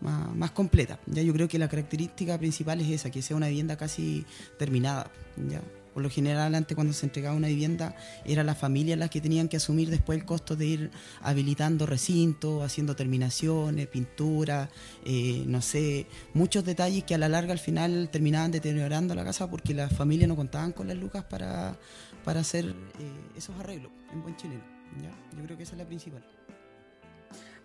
más, 0.00 0.50
completa. 0.52 0.98
Ya 1.06 1.22
yo 1.22 1.32
creo 1.32 1.48
que 1.48 1.58
la 1.58 1.68
característica 1.68 2.38
principal 2.38 2.80
es 2.80 2.90
esa, 2.90 3.10
que 3.10 3.22
sea 3.22 3.36
una 3.36 3.48
vivienda 3.48 3.76
casi 3.76 4.24
terminada. 4.58 5.10
¿ya? 5.48 5.62
Por 5.94 6.02
lo 6.02 6.10
general, 6.10 6.56
antes 6.56 6.74
cuando 6.74 6.92
se 6.92 7.06
entregaba 7.06 7.36
una 7.36 7.46
vivienda, 7.46 7.94
era 8.24 8.42
la 8.42 8.56
familia 8.56 8.96
las 8.96 9.10
que 9.10 9.20
tenían 9.20 9.48
que 9.48 9.58
asumir 9.58 9.90
después 9.90 10.18
el 10.18 10.24
costo 10.24 10.56
de 10.56 10.66
ir 10.66 10.90
habilitando 11.22 11.86
recintos, 11.86 12.64
haciendo 12.64 12.96
terminaciones, 12.96 13.86
pintura, 13.86 14.68
eh, 15.04 15.44
no 15.46 15.62
sé, 15.62 16.06
muchos 16.34 16.64
detalles 16.64 17.04
que 17.04 17.14
a 17.14 17.18
la 17.18 17.28
larga 17.28 17.52
al 17.52 17.60
final 17.60 18.08
terminaban 18.10 18.50
deteriorando 18.50 19.14
la 19.14 19.24
casa 19.24 19.48
porque 19.48 19.72
las 19.72 19.92
familias 19.92 20.28
no 20.28 20.34
contaban 20.34 20.72
con 20.72 20.88
las 20.88 20.96
lucas 20.96 21.24
para, 21.24 21.78
para 22.24 22.40
hacer 22.40 22.64
eh, 22.64 23.36
esos 23.36 23.56
arreglos 23.60 23.92
en 24.12 24.20
buen 24.20 24.36
chileno. 24.36 24.64
¿ya? 25.00 25.10
Yo 25.38 25.44
creo 25.44 25.56
que 25.56 25.62
esa 25.62 25.72
es 25.72 25.78
la 25.78 25.86
principal 25.86 26.24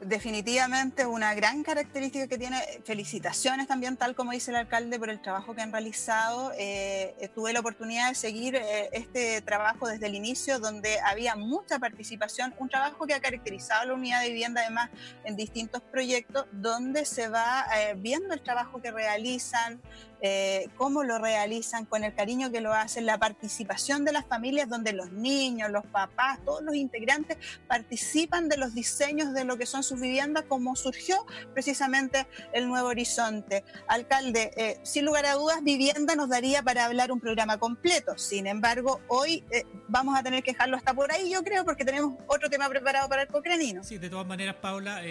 definitivamente 0.01 1.05
una 1.05 1.33
gran 1.33 1.63
característica 1.63 2.27
que 2.27 2.37
tiene. 2.37 2.57
Felicitaciones 2.83 3.67
también, 3.67 3.97
tal 3.97 4.15
como 4.15 4.31
dice 4.31 4.51
el 4.51 4.57
alcalde, 4.57 4.97
por 4.99 5.09
el 5.09 5.21
trabajo 5.21 5.53
que 5.53 5.61
han 5.61 5.71
realizado. 5.71 6.51
Eh, 6.57 7.29
tuve 7.35 7.53
la 7.53 7.59
oportunidad 7.59 8.09
de 8.09 8.15
seguir 8.15 8.55
eh, 8.55 8.89
este 8.93 9.41
trabajo 9.41 9.87
desde 9.87 10.07
el 10.07 10.15
inicio, 10.15 10.59
donde 10.59 10.99
había 11.01 11.35
mucha 11.35 11.79
participación, 11.79 12.53
un 12.59 12.69
trabajo 12.69 13.05
que 13.05 13.13
ha 13.13 13.19
caracterizado 13.19 13.85
la 13.85 13.93
unidad 13.93 14.21
de 14.21 14.29
vivienda 14.29 14.61
además 14.61 14.89
en 15.23 15.35
distintos 15.35 15.81
proyectos, 15.81 16.45
donde 16.51 17.05
se 17.05 17.27
va 17.27 17.65
eh, 17.75 17.95
viendo 17.97 18.33
el 18.33 18.41
trabajo 18.41 18.81
que 18.81 18.91
realizan, 18.91 19.81
eh, 20.21 20.67
cómo 20.75 21.03
lo 21.03 21.17
realizan, 21.17 21.85
con 21.85 22.03
el 22.03 22.13
cariño 22.13 22.51
que 22.51 22.61
lo 22.61 22.73
hacen, 22.73 23.05
la 23.05 23.17
participación 23.17 24.03
de 24.05 24.11
las 24.11 24.25
familias 24.25 24.67
donde 24.67 24.93
los 24.93 25.11
niños, 25.11 25.71
los 25.71 25.85
papás, 25.85 26.39
todos 26.43 26.61
los 26.61 26.75
integrantes 26.75 27.37
participan 27.67 28.49
de 28.49 28.57
los 28.57 28.73
diseños 28.73 29.33
de 29.33 29.45
lo 29.45 29.57
que 29.57 29.65
son 29.65 29.83
sus 29.83 29.99
viviendas, 30.01 30.43
como 30.47 30.75
surgió 30.75 31.25
precisamente 31.53 32.27
el 32.53 32.67
Nuevo 32.67 32.89
Horizonte. 32.89 33.63
Alcalde, 33.87 34.51
eh, 34.57 34.79
sin 34.83 35.05
lugar 35.05 35.25
a 35.25 35.33
dudas, 35.33 35.63
vivienda 35.63 36.15
nos 36.15 36.29
daría 36.29 36.61
para 36.63 36.85
hablar 36.85 37.11
un 37.11 37.19
programa 37.19 37.57
completo. 37.57 38.17
Sin 38.17 38.47
embargo, 38.47 39.01
hoy 39.07 39.43
eh, 39.51 39.65
vamos 39.87 40.17
a 40.17 40.23
tener 40.23 40.43
que 40.43 40.51
dejarlo 40.51 40.75
hasta 40.75 40.93
por 40.93 41.11
ahí, 41.11 41.31
yo 41.31 41.43
creo, 41.43 41.63
porque 41.63 41.85
tenemos 41.85 42.15
otro 42.27 42.49
tema 42.49 42.67
preparado 42.67 43.07
para 43.07 43.21
el 43.21 43.27
cocranino. 43.29 43.83
Sí, 43.83 43.97
de 43.97 44.09
todas 44.09 44.27
maneras, 44.27 44.55
Paula, 44.55 45.01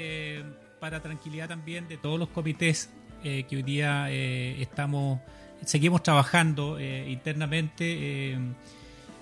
para 0.80 1.00
tranquilidad 1.00 1.48
también 1.48 1.88
de 1.88 1.96
todos 1.96 2.18
los 2.18 2.28
comités 2.28 2.90
eh, 3.24 3.44
que 3.48 3.56
hoy 3.56 3.62
día 3.62 4.06
eh, 4.10 4.60
estamos, 4.60 5.20
seguimos 5.64 6.02
trabajando 6.02 6.78
eh, 6.78 7.10
internamente 7.10 8.38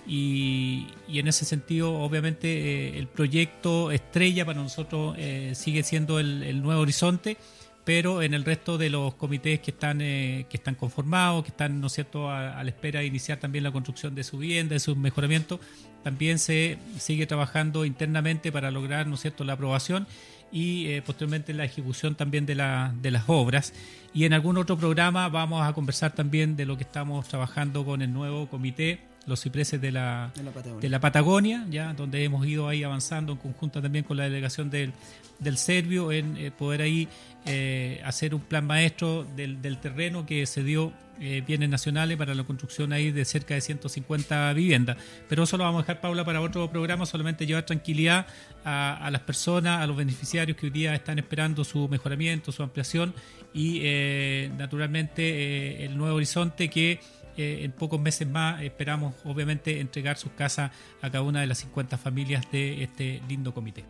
y, 0.06 0.86
en 1.08 1.28
ese 1.28 1.44
sentido, 1.44 1.94
obviamente, 1.94 2.98
el 2.98 3.08
proyecto 3.08 3.90
estrella 3.90 4.44
para 4.44 4.60
nosotros 4.60 5.16
sigue 5.54 5.82
siendo 5.82 6.20
el, 6.20 6.62
Nuevo 6.62 6.82
Horizonte, 6.82 7.36
pero 7.84 8.22
en 8.22 8.34
el 8.34 8.44
resto 8.44 8.78
de 8.78 8.90
los 8.90 9.14
comités 9.14 9.60
que 9.60 9.72
están, 9.72 9.98
que 9.98 10.46
están 10.52 10.74
conformados, 10.74 11.42
que 11.42 11.50
están, 11.50 11.80
¿no 11.80 11.88
cierto?, 11.88 12.30
a, 12.30 12.62
la 12.62 12.70
espera 12.70 13.00
de 13.00 13.06
iniciar 13.06 13.38
también 13.38 13.64
la 13.64 13.72
construcción 13.72 14.14
de 14.14 14.22
su 14.22 14.38
vivienda, 14.38 14.74
de 14.74 14.80
su 14.80 14.94
mejoramiento, 14.94 15.58
también 16.04 16.38
se 16.38 16.78
sigue 16.98 17.26
trabajando 17.26 17.84
internamente 17.84 18.52
para 18.52 18.70
lograr, 18.70 19.08
¿no 19.08 19.16
cierto?, 19.16 19.42
la 19.42 19.54
aprobación 19.54 20.06
y 20.52 20.86
eh, 20.88 21.02
posteriormente 21.02 21.52
la 21.54 21.64
ejecución 21.64 22.14
también 22.14 22.46
de, 22.46 22.54
la, 22.54 22.94
de 23.00 23.10
las 23.10 23.24
obras. 23.26 23.72
Y 24.14 24.24
en 24.24 24.32
algún 24.32 24.56
otro 24.56 24.76
programa 24.76 25.28
vamos 25.28 25.66
a 25.66 25.72
conversar 25.72 26.12
también 26.12 26.56
de 26.56 26.66
lo 26.66 26.76
que 26.76 26.84
estamos 26.84 27.26
trabajando 27.28 27.84
con 27.84 28.02
el 28.02 28.12
nuevo 28.12 28.48
comité 28.48 29.00
los 29.26 29.40
cipreses 29.42 29.80
de 29.80 29.92
la, 29.92 30.30
de 30.80 30.88
la, 30.88 31.00
Patagonia. 31.00 31.66
ya 31.68 31.92
donde 31.94 32.22
hemos 32.24 32.46
ido 32.46 32.68
ahí 32.68 32.84
avanzando 32.84 33.32
en 33.32 33.38
conjunto 33.38 33.82
también 33.82 34.04
con 34.04 34.16
la 34.16 34.24
delegación 34.24 34.70
del, 34.70 34.92
del 35.38 35.58
Servio 35.58 36.12
en 36.12 36.36
eh, 36.36 36.50
poder 36.50 36.82
ahí 36.82 37.08
eh, 37.44 38.00
hacer 38.04 38.34
un 38.34 38.40
plan 38.40 38.66
maestro 38.66 39.26
del, 39.36 39.60
del 39.60 39.78
terreno 39.78 40.26
que 40.26 40.46
se 40.46 40.62
dio 40.62 40.92
eh, 41.20 41.42
bienes 41.46 41.68
nacionales 41.68 42.16
para 42.16 42.34
la 42.34 42.44
construcción 42.44 42.92
ahí 42.92 43.10
de 43.10 43.24
cerca 43.24 43.54
de 43.54 43.60
150 43.60 44.52
viviendas. 44.52 44.96
Pero 45.28 45.44
eso 45.44 45.56
lo 45.56 45.64
vamos 45.64 45.80
a 45.80 45.82
dejar, 45.82 46.00
Paula, 46.00 46.24
para 46.24 46.40
otro 46.40 46.70
programa, 46.70 47.06
solamente 47.06 47.46
llevar 47.46 47.64
tranquilidad 47.64 48.26
a, 48.64 48.96
a 48.96 49.10
las 49.10 49.22
personas, 49.22 49.80
a 49.80 49.86
los 49.86 49.96
beneficiarios 49.96 50.56
que 50.56 50.66
hoy 50.66 50.72
día 50.72 50.94
están 50.94 51.18
esperando 51.18 51.64
su 51.64 51.88
mejoramiento, 51.88 52.52
su 52.52 52.62
ampliación 52.62 53.14
y 53.54 53.80
naturalmente 54.58 55.86
el 55.86 55.96
nuevo 55.96 56.16
horizonte 56.16 56.68
que 56.68 57.00
eh, 57.36 57.64
en 57.64 57.72
pocos 57.72 58.00
meses 58.00 58.26
más 58.26 58.62
esperamos 58.62 59.14
obviamente 59.24 59.80
entregar 59.80 60.16
sus 60.16 60.32
casas 60.32 60.70
a 61.02 61.10
cada 61.10 61.22
una 61.22 61.40
de 61.40 61.46
las 61.46 61.58
50 61.58 61.98
familias 61.98 62.44
de 62.50 62.82
este 62.82 63.22
lindo 63.28 63.52
comité. 63.52 63.84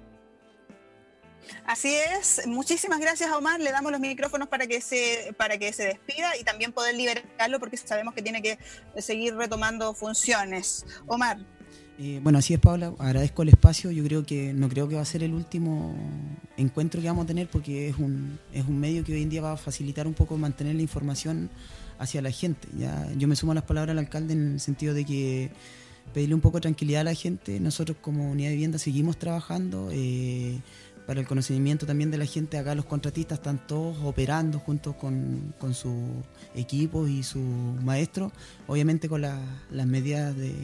Así 1.65 1.95
es, 1.95 2.43
muchísimas 2.47 2.99
gracias 2.99 3.31
a 3.31 3.39
Omar, 3.39 3.61
le 3.61 3.71
damos 3.71 3.93
los 3.93 4.01
micrófonos 4.01 4.49
para 4.49 4.67
que 4.67 4.81
se 4.81 5.35
para 5.37 5.59
que 5.59 5.73
se 5.73 5.85
despida 5.85 6.37
y 6.37 6.45
también 6.45 6.73
poder 6.73 6.95
liberarlo 6.95 7.61
porque 7.61 7.77
sabemos 7.77 8.15
que 8.15 8.23
tiene 8.23 8.43
que 8.43 8.59
seguir 8.99 9.35
retomando 9.37 9.95
funciones. 9.95 10.85
Omar. 11.07 11.39
Eh, 11.99 12.21
bueno, 12.23 12.39
así 12.39 12.53
es, 12.53 12.61
Paula. 12.61 12.93
Agradezco 12.99 13.43
el 13.43 13.49
espacio. 13.49 13.91
Yo 13.91 14.05
creo 14.05 14.27
que 14.27 14.53
no 14.53 14.69
creo 14.69 14.87
que 14.89 14.97
va 14.97 15.01
a 15.01 15.07
ser 15.07 15.23
el 15.23 15.33
último 15.33 15.97
encuentro 16.57 17.01
que 17.01 17.09
vamos 17.09 17.25
a 17.25 17.27
tener 17.27 17.49
porque 17.49 17.89
es 17.89 17.97
un, 17.97 18.39
es 18.53 18.67
un 18.67 18.79
medio 18.79 19.03
que 19.03 19.15
hoy 19.15 19.23
en 19.23 19.31
día 19.31 19.41
va 19.41 19.53
a 19.53 19.57
facilitar 19.57 20.07
un 20.07 20.15
poco 20.15 20.37
mantener 20.37 20.75
la 20.75 20.83
información 20.83 21.49
hacia 21.99 22.23
la 22.23 22.31
gente. 22.31 22.69
Ya, 22.79 23.11
yo 23.17 23.29
me 23.29 23.37
sumo 23.37 23.53
a 23.53 23.55
las 23.55 23.65
palabras 23.65 23.95
del 23.95 24.05
alcalde 24.05 24.35
en 24.35 24.53
el 24.55 24.61
sentido 24.61 24.95
de 24.95 25.05
que 25.05 25.51
pedirle 26.13 26.35
un 26.35 26.41
poco 26.41 26.59
de 26.59 26.63
tranquilidad 26.63 27.03
a 27.03 27.05
la 27.05 27.15
gente. 27.15 27.61
Nosotros 27.61 27.97
como 28.01 28.31
unidad 28.31 28.49
de 28.49 28.55
vivienda 28.55 28.79
seguimos 28.79 29.17
trabajando 29.19 29.89
eh, 29.93 30.59
para 31.07 31.21
el 31.21 31.27
conocimiento 31.27 31.87
también 31.87 32.11
de 32.11 32.19
la 32.19 32.27
gente. 32.27 32.59
Acá 32.59 32.75
los 32.75 32.85
contratistas 32.85 33.39
están 33.39 33.67
todos 33.67 33.97
operando 34.03 34.59
juntos 34.59 34.95
con, 34.97 35.55
con 35.59 35.75
sus 35.75 35.95
equipos 36.55 37.09
y 37.09 37.23
sus 37.23 37.43
maestros, 37.83 38.33
obviamente 38.67 39.09
con 39.09 39.23
las 39.23 39.87
medidas 39.87 40.37
de 40.37 40.55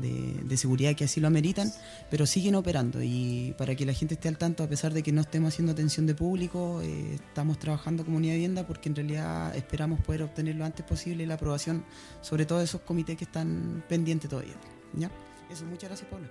de, 0.00 0.56
seguridad 0.56 0.94
que 0.94 1.04
así 1.04 1.20
lo 1.20 1.26
ameritan, 1.26 1.70
pero 2.10 2.24
siguen 2.24 2.54
operando 2.54 3.02
y 3.02 3.54
para 3.58 3.74
que 3.74 3.84
la 3.84 3.92
gente 3.92 4.14
esté 4.14 4.28
al 4.28 4.38
tanto, 4.38 4.62
a 4.62 4.68
pesar 4.68 4.92
de 4.94 5.02
que 5.02 5.12
no 5.12 5.20
estemos 5.20 5.52
haciendo 5.52 5.72
atención 5.72 6.06
de 6.06 6.14
público, 6.14 6.80
eh, 6.82 7.14
estamos 7.14 7.58
trabajando 7.58 8.04
comunidad 8.04 8.32
de 8.32 8.36
vivienda 8.36 8.66
porque 8.66 8.88
en 8.88 8.96
realidad 8.96 9.54
esperamos 9.54 10.00
poder 10.00 10.22
obtener 10.22 10.56
lo 10.56 10.64
antes 10.64 10.84
posible 10.84 11.26
la 11.26 11.34
aprobación 11.34 11.84
sobre 12.22 12.46
todo 12.46 12.62
esos 12.62 12.80
comités 12.80 13.16
que 13.16 13.24
están 13.24 13.84
pendientes 13.88 14.30
todavía. 14.30 14.54
¿ya? 14.94 15.10
Eso, 15.50 15.64
muchas 15.66 15.90
gracias, 15.90 16.08
Pablo. 16.10 16.28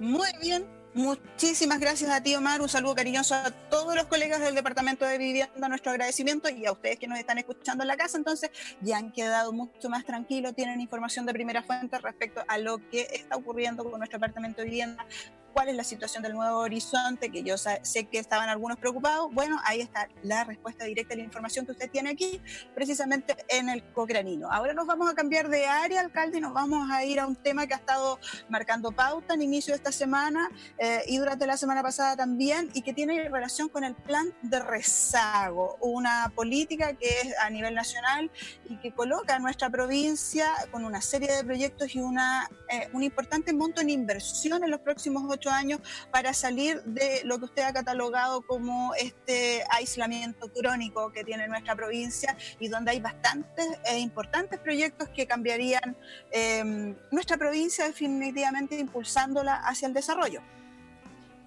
Muy 0.00 0.28
bien, 0.40 0.64
Muchísimas 0.92 1.78
gracias 1.78 2.10
a 2.10 2.20
ti, 2.20 2.34
Omar. 2.34 2.60
Un 2.60 2.68
saludo 2.68 2.96
cariñoso 2.96 3.36
a 3.36 3.52
todos 3.52 3.94
los 3.94 4.06
colegas 4.06 4.40
del 4.40 4.56
Departamento 4.56 5.04
de 5.04 5.18
Vivienda, 5.18 5.68
nuestro 5.68 5.92
agradecimiento 5.92 6.48
y 6.48 6.66
a 6.66 6.72
ustedes 6.72 6.98
que 6.98 7.06
nos 7.06 7.16
están 7.16 7.38
escuchando 7.38 7.84
en 7.84 7.88
la 7.88 7.96
casa. 7.96 8.18
Entonces, 8.18 8.50
ya 8.80 8.98
han 8.98 9.12
quedado 9.12 9.52
mucho 9.52 9.88
más 9.88 10.04
tranquilos, 10.04 10.52
tienen 10.56 10.80
información 10.80 11.26
de 11.26 11.32
primera 11.32 11.62
fuente 11.62 11.96
respecto 11.98 12.42
a 12.48 12.58
lo 12.58 12.78
que 12.90 13.06
está 13.12 13.36
ocurriendo 13.36 13.88
con 13.88 14.00
nuestro 14.00 14.18
Departamento 14.18 14.62
de 14.62 14.64
Vivienda, 14.64 15.06
cuál 15.52 15.68
es 15.68 15.76
la 15.76 15.84
situación 15.84 16.22
del 16.22 16.34
nuevo 16.34 16.58
horizonte, 16.58 17.30
que 17.30 17.42
yo 17.42 17.56
sé 17.58 17.80
que 18.10 18.18
estaban 18.18 18.48
algunos 18.48 18.78
preocupados. 18.78 19.32
Bueno, 19.32 19.58
ahí 19.64 19.80
está 19.80 20.08
la 20.22 20.44
respuesta 20.44 20.84
directa 20.84 21.14
a 21.14 21.16
la 21.16 21.22
información 21.22 21.66
que 21.66 21.72
usted 21.72 21.90
tiene 21.90 22.10
aquí, 22.10 22.40
precisamente 22.74 23.36
en 23.48 23.68
el 23.68 23.84
Cocranino. 23.92 24.50
Ahora 24.50 24.74
nos 24.74 24.86
vamos 24.86 25.10
a 25.10 25.14
cambiar 25.14 25.48
de 25.48 25.66
área, 25.66 26.00
alcalde, 26.00 26.38
y 26.38 26.40
nos 26.40 26.52
vamos 26.52 26.90
a 26.90 27.04
ir 27.04 27.20
a 27.20 27.26
un 27.26 27.36
tema 27.36 27.66
que 27.66 27.74
ha 27.74 27.78
estado 27.78 28.18
marcando 28.48 28.92
pauta 28.92 29.34
en 29.34 29.42
inicio 29.42 29.72
de 29.72 29.76
esta 29.76 29.92
semana 29.92 30.50
eh, 30.78 31.02
y 31.06 31.18
durante 31.18 31.46
la 31.46 31.56
semana 31.56 31.82
pasada 31.82 32.16
también, 32.16 32.70
y 32.74 32.82
que 32.82 32.92
tiene 32.92 33.28
relación 33.28 33.68
con 33.68 33.84
el 33.84 33.94
plan 33.94 34.34
de 34.42 34.60
rezago, 34.60 35.76
una 35.80 36.32
política 36.34 36.94
que 36.94 37.08
es 37.08 37.34
a 37.40 37.50
nivel 37.50 37.74
nacional 37.74 38.30
y 38.68 38.76
que 38.78 38.92
coloca 38.92 39.36
a 39.36 39.38
nuestra 39.38 39.70
provincia 39.70 40.52
con 40.70 40.84
una 40.84 41.00
serie 41.00 41.34
de 41.34 41.44
proyectos 41.44 41.94
y 41.94 42.00
una, 42.00 42.48
eh, 42.68 42.88
un 42.92 43.02
importante 43.02 43.52
monto 43.52 43.80
en 43.80 43.90
inversión 43.90 44.62
en 44.64 44.70
los 44.70 44.80
próximos 44.80 45.24
ocho 45.28 45.39
años 45.48 45.80
para 46.10 46.34
salir 46.34 46.82
de 46.82 47.22
lo 47.24 47.38
que 47.38 47.46
usted 47.46 47.62
ha 47.62 47.72
catalogado 47.72 48.42
como 48.42 48.94
este 48.94 49.62
aislamiento 49.70 50.52
crónico 50.52 51.12
que 51.12 51.24
tiene 51.24 51.48
nuestra 51.48 51.74
provincia 51.74 52.36
y 52.58 52.68
donde 52.68 52.90
hay 52.90 53.00
bastantes 53.00 53.66
e 53.90 53.98
importantes 53.98 54.58
proyectos 54.58 55.08
que 55.08 55.26
cambiarían 55.26 55.96
em, 56.32 56.94
nuestra 57.10 57.36
provincia 57.36 57.86
definitivamente 57.86 58.78
impulsándola 58.78 59.54
hacia 59.54 59.88
el 59.88 59.94
desarrollo. 59.94 60.42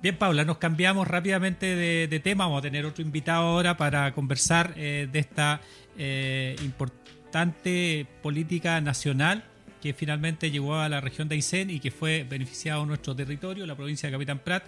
Bien, 0.01 0.17
Paula, 0.17 0.43
nos 0.43 0.58
cambiamos 0.58 1.08
rápidamente 1.08 1.75
de, 1.75 2.19
tema. 2.19 2.45
Vamos 2.45 2.60
a 2.60 2.62
tener 2.63 2.86
otro 2.86 3.01
invitado 3.01 3.43
ahora 3.43 3.77
para 3.77 4.13
conversar 4.13 4.73
eh, 4.75 5.08
de 5.10 5.19
esta 5.19 5.62
eh, 5.97 6.58
importante 6.62 8.06
política 8.21 8.82
nacional 8.82 9.45
que 9.84 9.93
finalmente 9.93 10.50
llegó 10.50 10.76
a 10.76 10.88
la 10.88 11.02
región 11.02 11.28
de 11.28 11.36
Aysén 11.36 11.69
y 11.69 11.82
que 11.82 11.91
fue 11.91 12.24
beneficiado 12.24 12.86
nuestro 12.86 13.13
territorio, 13.13 13.65
la 13.65 13.76
provincia 13.76 14.08
de 14.08 14.13
Capitán 14.13 14.39
Prat, 14.39 14.63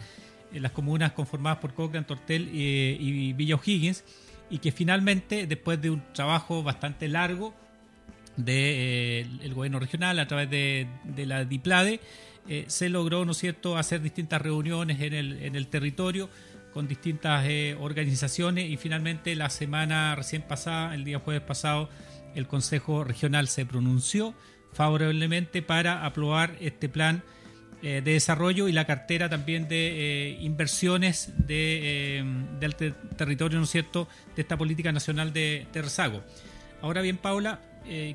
en 0.51 0.62
las 0.62 0.73
comunas 0.73 1.13
conformadas 1.13 1.60
por 1.60 1.73
Cochrane, 1.73 2.06
Tortel 2.06 2.49
eh, 2.54 2.97
y 2.99 3.32
Villa 3.32 3.56
O'Higgins, 3.56 4.04
y 4.49 4.58
que 4.58 4.73
finalmente, 4.73 5.47
después 5.47 5.82
de 5.82 5.89
un 5.89 6.04
trabajo 6.12 6.63
bastante 6.63 7.08
largo 7.08 7.54
del 8.36 8.45
de, 8.45 9.21
eh, 9.21 9.49
gobierno 9.54 9.80
regional 9.80 10.19
a 10.19 10.28
través 10.28 10.49
de, 10.49 10.86
la 11.25 11.45
DIPLADE, 11.45 12.01
eh, 12.49 12.65
se 12.67 12.89
logró, 12.89 13.23
¿no 13.23 13.34
cierto?, 13.34 13.78
hacer 13.78 14.01
distintas 14.01 14.41
reuniones 14.41 14.99
en 14.99 15.13
el, 15.13 15.41
en 15.43 15.56
el 15.56 15.67
territorio 15.67 16.30
con 16.73 16.89
distintas 16.89 17.47
organizaciones 17.80 18.69
y 18.69 18.75
finalmente 18.75 19.34
la 19.34 19.49
semana 19.49 20.13
recién 20.13 20.41
pasada, 20.41 20.93
el 20.93 21.06
día 21.06 21.19
jueves 21.19 21.41
pasado, 21.41 21.89
el 22.36 22.47
Consejo 22.47 23.06
Regional 23.06 23.47
se 23.47 23.65
pronunció 23.65 24.36
favorablemente 24.75 25.61
para 25.61 26.05
aprobar 26.05 26.55
este 26.59 26.89
plan 26.89 27.23
eh, 27.81 28.01
de 28.03 28.13
desarrollo 28.13 28.67
y 28.67 28.73
la 28.73 28.85
cartera 28.85 29.29
también 29.29 29.67
de 29.67 29.88
eh, 30.31 30.38
inversiones 30.41 31.33
de, 31.38 32.17
eh, 32.19 32.23
del 32.59 32.75
territorio, 32.75 33.57
¿no 33.59 33.65
cierto?, 33.65 34.07
de 34.35 34.41
esta 34.41 34.57
política 34.57 34.91
nacional 34.91 35.31
de, 35.31 35.65
de 35.71 35.81
rezago. 35.81 36.23
Ahora 36.81 37.01
bien, 37.01 37.17
Paula, 37.17 37.61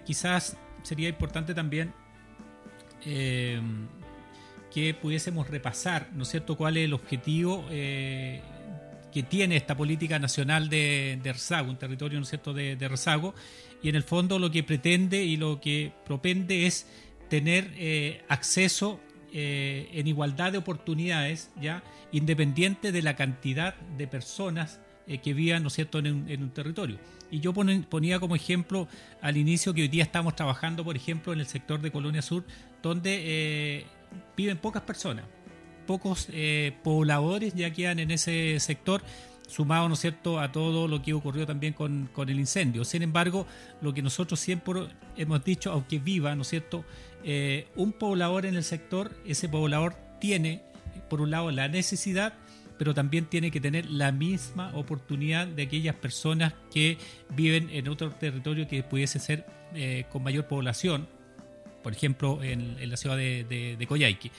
quizás 0.05 0.57
sería 0.83 1.09
importante 1.09 1.55
también 1.55 1.93
que 3.03 4.95
pudiésemos 5.01 5.49
repasar, 5.49 6.09
¿no 6.15 6.25
cierto?, 6.25 6.57
cuál 6.57 6.77
es 6.77 6.85
el 6.85 6.93
objetivo 6.93 7.67
que 7.69 9.23
tiene 9.29 9.57
esta 9.57 9.77
política 9.77 10.19
nacional 10.19 10.69
de, 10.69 11.19
de 11.23 11.33
rezago, 11.33 11.71
un 11.71 11.79
territorio, 11.79 12.19
¿no 12.19 12.27
cierto?, 12.27 12.53
de, 12.53 12.77
de 12.77 12.89
rezago, 12.89 13.35
y 13.83 13.89
en 13.89 13.97
el 13.97 14.03
fondo 14.03 14.39
lo 14.39 14.51
que 14.51 14.63
pretende 14.63 15.25
y 15.25 15.37
lo 15.37 15.61
que 15.61 15.93
propende 16.05 16.67
es 16.67 16.87
tener 17.29 17.73
eh, 17.77 18.23
acceso 18.29 19.01
eh, 19.33 19.89
en 19.93 20.07
igualdad 20.07 20.53
de 20.53 20.59
oportunidades, 20.59 21.51
ya 21.61 21.83
independiente 22.13 22.93
de 22.93 23.03
la 23.03 23.15
cantidad 23.15 23.75
de 23.97 24.07
personas 24.07 24.81
eh, 25.07 25.19
que 25.19 25.33
vivan, 25.33 25.63
¿no 25.63 25.71
cierto?, 25.71 26.01
en 26.01 26.43
un, 26.43 26.51
territorio. 26.51 26.99
Y 27.31 27.39
yo 27.39 27.55
ponía 27.55 28.19
como 28.19 28.35
ejemplo 28.35 28.89
al 29.23 29.37
inicio 29.37 29.73
que 29.73 29.83
hoy 29.83 29.89
día 29.89 30.03
estamos 30.03 30.35
trabajando, 30.35 30.85
por 30.85 30.97
ejemplo, 30.97 31.33
en 31.33 31.39
el 31.39 31.47
sector 31.47 31.81
de 31.81 31.93
Colonia 31.93 32.23
Sur, 32.23 32.45
donde 32.83 33.87
viven 34.37 34.59
pocas 34.59 34.83
personas, 34.83 35.27
pocos 35.87 36.27
pobladores 36.83 37.55
ya 37.55 37.71
quedan 37.71 38.01
en 38.01 38.11
ese 38.11 38.59
sector 38.59 39.05
sumado, 39.51 39.89
¿no 39.89 39.95
es 39.95 40.01
cierto?, 40.01 40.39
a 40.39 40.53
todo 40.53 40.87
lo 40.87 41.03
que 41.03 41.13
ocurrió 41.13 41.47
también 41.47 41.73
con, 41.73 42.09
el 42.17 42.39
incendio. 42.39 42.85
Sin 42.85 43.03
embargo, 43.03 43.47
lo 43.83 43.93
que 43.93 44.01
nosotros 44.01 44.39
siempre 44.39 44.87
hemos 45.17 45.45
dicho, 45.45 45.73
aunque 45.73 45.99
viva, 45.99 46.35
¿no 46.35 46.43
es 46.43 46.49
cierto?, 46.49 46.85
eh, 47.25 47.67
un 47.75 47.93
poblador 47.93 48.47
en 48.47 48.55
el 48.57 48.65
sector, 48.65 49.15
ese 49.27 49.49
poblador 49.49 49.95
tiene, 50.21 50.63
por 51.09 51.21
un 51.21 51.31
lado, 51.31 51.51
la 51.51 51.69
necesidad, 51.69 52.35
pero 52.79 52.95
también 52.95 53.27
tiene 53.27 53.51
que 53.51 53.61
tener 53.61 53.91
la 53.91 54.13
misma 54.13 54.73
oportunidad 54.75 55.47
de 55.47 55.65
aquellas 55.65 55.97
personas 55.97 56.55
que 56.73 56.97
viven 57.31 57.69
en 57.71 57.89
otro 57.89 58.11
territorio 58.11 58.69
que 58.69 58.83
pudiese 58.83 59.19
ser 59.19 59.45
eh, 59.75 60.05
con 60.11 60.23
mayor 60.23 60.47
población, 60.47 61.09
por 61.83 61.93
ejemplo, 61.93 62.43
en, 62.43 62.89
la 62.89 62.97
ciudad 62.97 63.17
de, 63.17 63.77
de, 63.79 63.87
Coyhaique. 63.87 64.31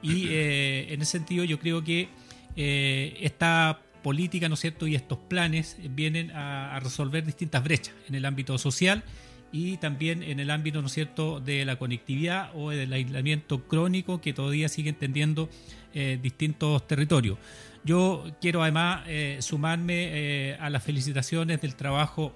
Y 0.00 0.28
eh, 0.30 0.92
en 0.92 1.02
ese 1.02 1.12
sentido 1.12 1.44
yo 1.44 1.58
creo 1.58 1.82
que 1.82 2.08
esta 2.56 3.80
políticas, 4.02 4.48
¿no 4.48 4.54
es 4.54 4.60
cierto?, 4.60 4.86
y 4.86 4.94
estos 4.94 5.18
planes 5.18 5.76
vienen 5.90 6.30
a, 6.32 6.78
resolver 6.80 7.24
distintas 7.24 7.62
brechas 7.62 7.94
en 8.08 8.14
el 8.14 8.24
ámbito 8.24 8.56
social 8.58 9.02
y 9.52 9.76
también 9.78 10.22
en 10.22 10.40
el 10.40 10.50
ámbito, 10.50 10.80
¿no 10.80 10.86
es 10.86 10.92
cierto?, 10.92 11.40
de 11.40 11.64
la 11.64 11.76
conectividad 11.76 12.50
o 12.54 12.70
del 12.70 12.92
aislamiento 12.92 13.66
crónico 13.66 14.20
que 14.20 14.32
todavía 14.32 14.68
siguen 14.68 14.94
tendiendo 14.94 15.48
eh, 15.94 16.18
distintos 16.22 16.86
territorios. 16.86 17.38
Yo 17.84 18.24
quiero 18.40 18.62
además 18.62 19.04
eh, 19.06 19.38
sumarme 19.40 20.08
eh, 20.50 20.56
a 20.60 20.70
las 20.70 20.82
felicitaciones 20.82 21.60
del 21.60 21.74
trabajo 21.74 22.32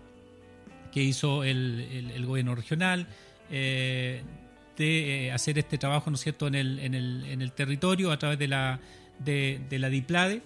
que 0.92 1.02
hizo 1.02 1.44
el, 1.44 2.24
gobierno 2.26 2.54
regional 2.54 3.06
de 3.50 5.30
hacer 5.32 5.58
este 5.58 5.78
trabajo, 5.78 6.10
¿no 6.10 6.16
es 6.16 6.20
cierto?, 6.22 6.46
en 6.46 6.54
el, 6.54 6.78
en 6.78 6.94
el, 6.94 7.24
en 7.26 7.42
el 7.42 7.52
territorio 7.52 8.10
a 8.10 8.18
través 8.18 8.38
de 8.38 8.48
la, 8.48 8.80
de 9.18 9.78
la 9.78 9.88
DIPLADE 9.88 10.42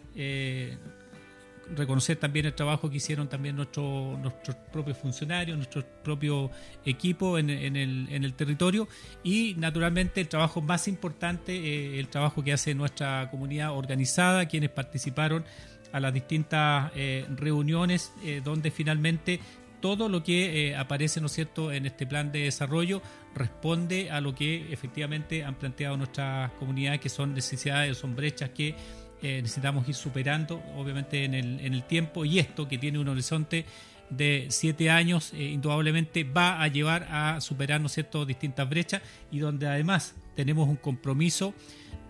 reconocer 1.74 2.16
también 2.16 2.46
el 2.46 2.54
trabajo 2.54 2.90
que 2.90 2.96
hicieron 2.96 3.28
también 3.28 3.56
nuestros 3.56 4.56
propios 4.72 4.98
funcionarios, 4.98 5.56
nuestro 5.56 5.84
propio 6.02 6.50
equipo 6.84 7.38
en, 7.38 7.50
el, 7.50 8.34
territorio 8.34 8.88
y 9.22 9.54
naturalmente 9.56 10.20
el 10.20 10.28
trabajo 10.28 10.60
más 10.60 10.88
importante, 10.88 11.54
eh, 11.56 11.98
el 11.98 12.08
trabajo 12.08 12.42
que 12.42 12.52
hace 12.52 12.74
nuestra 12.74 13.28
comunidad 13.30 13.76
organizada, 13.76 14.46
quienes 14.46 14.70
participaron 14.70 15.44
a 15.92 16.00
las 16.00 16.12
distintas 16.12 16.92
eh, 16.94 17.26
reuniones 17.36 18.12
eh, 18.24 18.40
donde 18.44 18.70
finalmente 18.70 19.40
todo 19.80 20.08
lo 20.08 20.22
que 20.22 20.74
aparece, 20.76 21.20
¿no 21.20 21.28
cierto?, 21.28 21.70
en 21.70 21.86
este 21.86 22.04
plan 22.04 22.32
de 22.32 22.40
desarrollo 22.40 23.00
responde 23.34 24.10
a 24.10 24.20
lo 24.20 24.34
que 24.34 24.72
efectivamente 24.72 25.44
han 25.44 25.54
planteado 25.54 25.96
nuestras 25.96 26.50
comunidades, 26.52 27.00
que 27.00 27.08
son 27.08 27.32
necesidades, 27.32 27.96
son 27.96 28.16
brechas 28.16 28.50
que 28.50 28.74
eh, 29.22 29.40
necesitamos 29.42 29.88
ir 29.88 29.94
superando, 29.94 30.62
obviamente, 30.76 31.24
en 31.24 31.34
el, 31.34 31.60
en 31.60 31.74
el 31.74 31.82
tiempo. 31.84 32.24
Y 32.24 32.38
esto, 32.38 32.68
que 32.68 32.78
tiene 32.78 32.98
un 32.98 33.08
horizonte 33.08 33.64
de 34.10 34.46
siete 34.50 34.90
años, 34.90 35.32
eh, 35.34 35.44
indudablemente 35.44 36.24
va 36.24 36.62
a 36.62 36.68
llevar 36.68 37.06
a 37.10 37.40
superar 37.40 37.80
¿no 37.80 37.88
cierto? 37.88 38.24
distintas 38.24 38.68
brechas 38.68 39.02
y 39.30 39.38
donde 39.38 39.66
además 39.66 40.14
tenemos 40.34 40.68
un 40.68 40.76
compromiso 40.76 41.54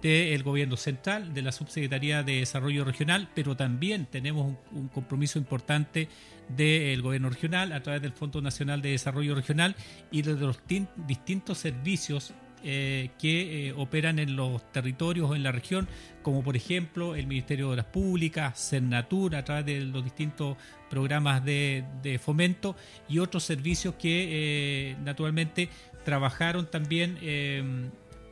del 0.03 0.43
gobierno 0.45 0.77
central, 0.77 1.35
de 1.35 1.43
la 1.43 1.51
Subsecretaría 1.51 2.23
de 2.23 2.41
Desarrollo 2.41 2.85
Regional, 2.85 3.29
pero 3.35 3.57
también 3.57 4.07
tenemos 4.07 4.55
un, 4.71 4.89
compromiso 4.89 5.41
importante 5.41 6.09
del 6.49 7.03
gobierno 7.03 7.31
regional 7.31 7.73
a 7.73 7.83
través 7.83 8.01
del 8.01 8.13
Fondo 8.13 8.41
Nacional 8.41 8.81
de 8.81 8.91
Desarrollo 8.91 9.35
Regional 9.35 9.75
y 10.13 10.23
de 10.23 10.35
los 10.35 10.61
distintos 11.07 11.59
servicios 11.59 12.33
eh, 12.65 13.11
que 13.19 13.69
eh, 13.69 13.73
operan 13.77 14.19
en 14.19 14.37
los 14.37 14.71
territorios 14.73 15.31
o 15.31 15.35
en 15.35 15.43
la 15.43 15.53
región, 15.53 15.89
como 16.23 16.43
por 16.43 16.57
ejemplo 16.57 17.15
el 17.15 17.27
Ministerio 17.27 17.71
de 17.71 17.77
las 17.77 17.87
Públicas, 17.87 18.69
Cernatur, 18.69 19.37
a 19.37 19.45
través 19.45 19.67
de 19.67 19.81
los 19.81 20.05
distintos 20.05 20.57
programas 20.91 21.45
de, 21.45 21.85
fomento 22.23 22.77
y 23.09 23.19
otros 23.19 23.45
servicios 23.45 23.95
que 23.95 24.91
eh, 24.91 24.97
naturalmente 25.05 25.69
trabajaron 26.05 26.71
también 26.71 27.19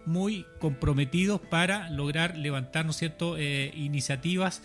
muy 0.06 0.46
comprometidos 0.58 1.40
para 1.40 1.90
lograr 1.90 2.36
levantar 2.38 2.86
¿no 2.86 2.94
cierto? 2.94 3.38
iniciativas 3.38 4.62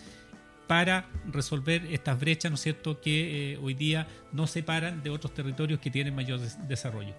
para 0.66 1.10
resolver 1.30 1.84
estas 1.90 2.18
brechas 2.18 2.50
¿no 2.50 2.56
cierto? 2.56 3.00
que 3.00 3.58
hoy 3.60 3.74
día 3.74 4.06
nos 4.32 4.50
separan 4.50 5.02
de 5.02 5.10
otros 5.10 5.34
territorios 5.34 5.78
que 5.80 5.90
tienen 5.90 6.14
mayor 6.14 6.40
desarrollo. 6.40 7.14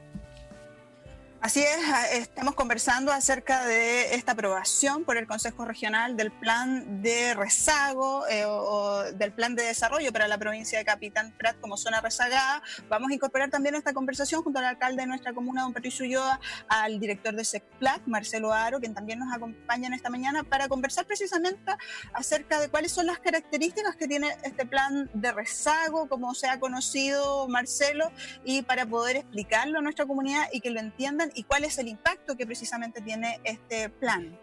Así 1.44 1.60
es, 1.60 2.22
estamos 2.22 2.56
conversando 2.56 3.12
acerca 3.12 3.66
de 3.66 4.16
esta 4.16 4.32
aprobación 4.32 5.04
por 5.04 5.18
el 5.18 5.28
Consejo 5.28 5.66
Regional 5.66 6.16
del 6.16 6.32
plan 6.32 7.02
de 7.02 7.34
rezago 7.34 8.26
eh, 8.30 8.46
o, 8.46 9.04
del 9.12 9.34
plan 9.34 9.54
de 9.54 9.64
desarrollo 9.64 10.14
para 10.14 10.30
la 10.30 10.38
provincia 10.38 10.80
de 10.80 10.86
Capitán 10.86 11.34
Prat 11.38 11.60
como 11.60 11.76
zona 11.76 12.00
rezagada. 12.00 12.64
Vamos 12.88 13.12
a 13.12 13.16
incorporar 13.16 13.50
también 13.50 13.76
esta 13.76 13.92
conversación 13.92 14.42
junto 14.42 14.60
al 14.60 14.66
alcalde 14.68 15.02
de 15.02 15.08
nuestra 15.08 15.34
comuna, 15.34 15.64
don 15.64 15.74
Patricio 15.74 16.06
Ulloa, 16.06 16.40
al 16.70 16.98
director 17.02 17.36
de 17.36 17.44
SECPLAC, 17.44 18.08
Marcelo 18.08 18.54
Aro, 18.54 18.80
quien 18.80 18.94
también 18.94 19.20
nos 19.20 19.34
acompaña 19.34 19.88
en 19.88 19.96
esta 19.96 20.10
mañana 20.10 20.44
para 20.46 20.70
conversar 20.70 21.06
precisamente 21.06 21.74
acerca 22.14 22.62
de 22.62 22.70
cuáles 22.70 22.94
son 22.94 23.06
las 23.06 23.20
características 23.20 23.98
que 23.98 24.08
tiene 24.08 24.34
este 24.44 24.66
plan 24.66 25.10
de 25.14 25.34
rezago, 25.34 26.08
como 26.08 26.36
se 26.36 26.48
ha 26.48 26.58
conocido 26.62 27.50
Marcelo, 27.50 28.14
y 28.46 28.62
para 28.62 28.86
poder 28.86 29.18
explicarlo 29.18 29.80
a 29.80 29.82
nuestra 29.82 30.06
comunidad 30.06 30.48
y 30.54 30.62
que 30.62 30.70
lo 30.70 30.80
entiendan 30.80 31.33
y 31.36 31.44
cuál 31.44 31.64
es 31.64 31.78
el 31.78 31.88
impacto 31.88 32.36
que 32.36 32.46
precisamente 32.46 33.02
tiene 33.02 33.40
este 33.44 33.90
plan. 33.90 34.38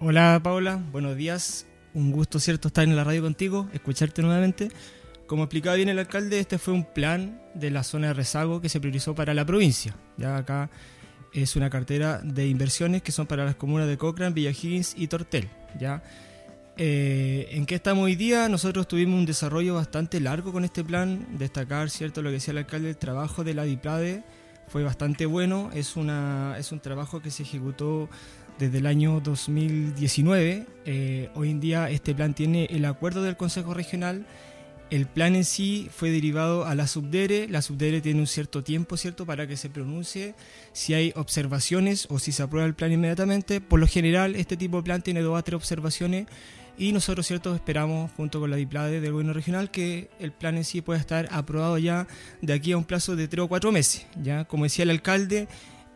Hola 0.00 0.40
Paula, 0.42 0.76
buenos 0.92 1.16
días. 1.16 1.66
Un 1.94 2.10
gusto, 2.10 2.40
cierto, 2.40 2.68
estar 2.68 2.84
en 2.84 2.96
la 2.96 3.04
radio 3.04 3.22
contigo, 3.22 3.68
escucharte 3.72 4.22
nuevamente. 4.22 4.68
Como 5.26 5.44
explicaba 5.44 5.76
bien 5.76 5.88
el 5.88 5.98
alcalde, 5.98 6.40
este 6.40 6.58
fue 6.58 6.74
un 6.74 6.84
plan 6.84 7.40
de 7.54 7.70
la 7.70 7.82
zona 7.82 8.08
de 8.08 8.14
rezago 8.14 8.60
que 8.60 8.68
se 8.68 8.80
priorizó 8.80 9.14
para 9.14 9.32
la 9.32 9.46
provincia. 9.46 9.94
Ya 10.16 10.36
acá 10.36 10.70
es 11.32 11.56
una 11.56 11.70
cartera 11.70 12.20
de 12.22 12.46
inversiones 12.48 13.02
que 13.02 13.12
son 13.12 13.26
para 13.26 13.44
las 13.44 13.54
comunas 13.54 13.88
de 13.88 13.96
Cochrane, 13.96 14.34
Villa 14.34 14.50
Higgins 14.50 14.94
y 14.96 15.06
Tortel. 15.06 15.48
¿ya? 15.78 16.02
Eh, 16.76 17.48
¿En 17.52 17.64
qué 17.64 17.76
estamos 17.76 18.04
hoy 18.04 18.16
día? 18.16 18.48
Nosotros 18.48 18.88
tuvimos 18.88 19.18
un 19.18 19.26
desarrollo 19.26 19.74
bastante 19.76 20.20
largo 20.20 20.52
con 20.52 20.64
este 20.64 20.84
plan. 20.84 21.38
Destacar, 21.38 21.88
cierto, 21.90 22.20
lo 22.20 22.28
que 22.28 22.34
decía 22.34 22.52
el 22.52 22.58
alcalde, 22.58 22.90
el 22.90 22.96
trabajo 22.96 23.44
de 23.44 23.54
la 23.54 23.64
DIPLADE 23.64 24.24
fue 24.68 24.82
bastante 24.82 25.26
bueno. 25.26 25.70
Es, 25.74 25.96
una, 25.96 26.56
es 26.58 26.72
un 26.72 26.80
trabajo 26.80 27.20
que 27.20 27.30
se 27.30 27.42
ejecutó 27.42 28.08
desde 28.58 28.78
el 28.78 28.86
año 28.86 29.20
2019. 29.20 30.66
Eh, 30.84 31.30
hoy 31.34 31.50
en 31.50 31.60
día 31.60 31.90
este 31.90 32.14
plan 32.14 32.34
tiene 32.34 32.66
el 32.70 32.84
acuerdo 32.84 33.22
del 33.22 33.36
Consejo 33.36 33.74
Regional. 33.74 34.26
El 34.90 35.06
plan 35.06 35.34
en 35.34 35.44
sí 35.44 35.88
fue 35.90 36.10
derivado 36.10 36.66
a 36.66 36.74
la 36.74 36.86
subdere. 36.86 37.48
La 37.48 37.62
subdere 37.62 38.00
tiene 38.00 38.20
un 38.20 38.26
cierto 38.26 38.62
tiempo, 38.62 38.96
¿cierto?, 38.96 39.26
para 39.26 39.46
que 39.46 39.56
se 39.56 39.70
pronuncie 39.70 40.34
si 40.72 40.94
hay 40.94 41.12
observaciones 41.16 42.06
o 42.10 42.18
si 42.18 42.32
se 42.32 42.42
aprueba 42.42 42.66
el 42.66 42.74
plan 42.74 42.92
inmediatamente. 42.92 43.60
Por 43.60 43.80
lo 43.80 43.86
general, 43.86 44.36
este 44.36 44.56
tipo 44.56 44.76
de 44.76 44.82
plan 44.84 45.02
tiene 45.02 45.22
dos 45.22 45.38
a 45.38 45.42
tres 45.42 45.56
observaciones 45.56 46.26
y 46.76 46.92
nosotros, 46.92 47.26
cierto, 47.26 47.54
esperamos, 47.54 48.10
junto 48.16 48.40
con 48.40 48.50
la 48.50 48.56
DIPLADE 48.56 49.00
del 49.00 49.12
gobierno 49.12 49.32
regional, 49.32 49.70
que 49.70 50.10
el 50.18 50.32
plan 50.32 50.56
en 50.56 50.64
sí 50.64 50.80
pueda 50.80 50.98
estar 50.98 51.28
aprobado 51.30 51.78
ya 51.78 52.06
de 52.42 52.52
aquí 52.52 52.72
a 52.72 52.76
un 52.76 52.84
plazo 52.84 53.14
de 53.14 53.28
tres 53.28 53.44
o 53.44 53.48
cuatro 53.48 53.70
meses. 53.70 54.06
Ya, 54.22 54.44
como 54.44 54.64
decía 54.64 54.82
el 54.82 54.90
alcalde, 54.90 55.46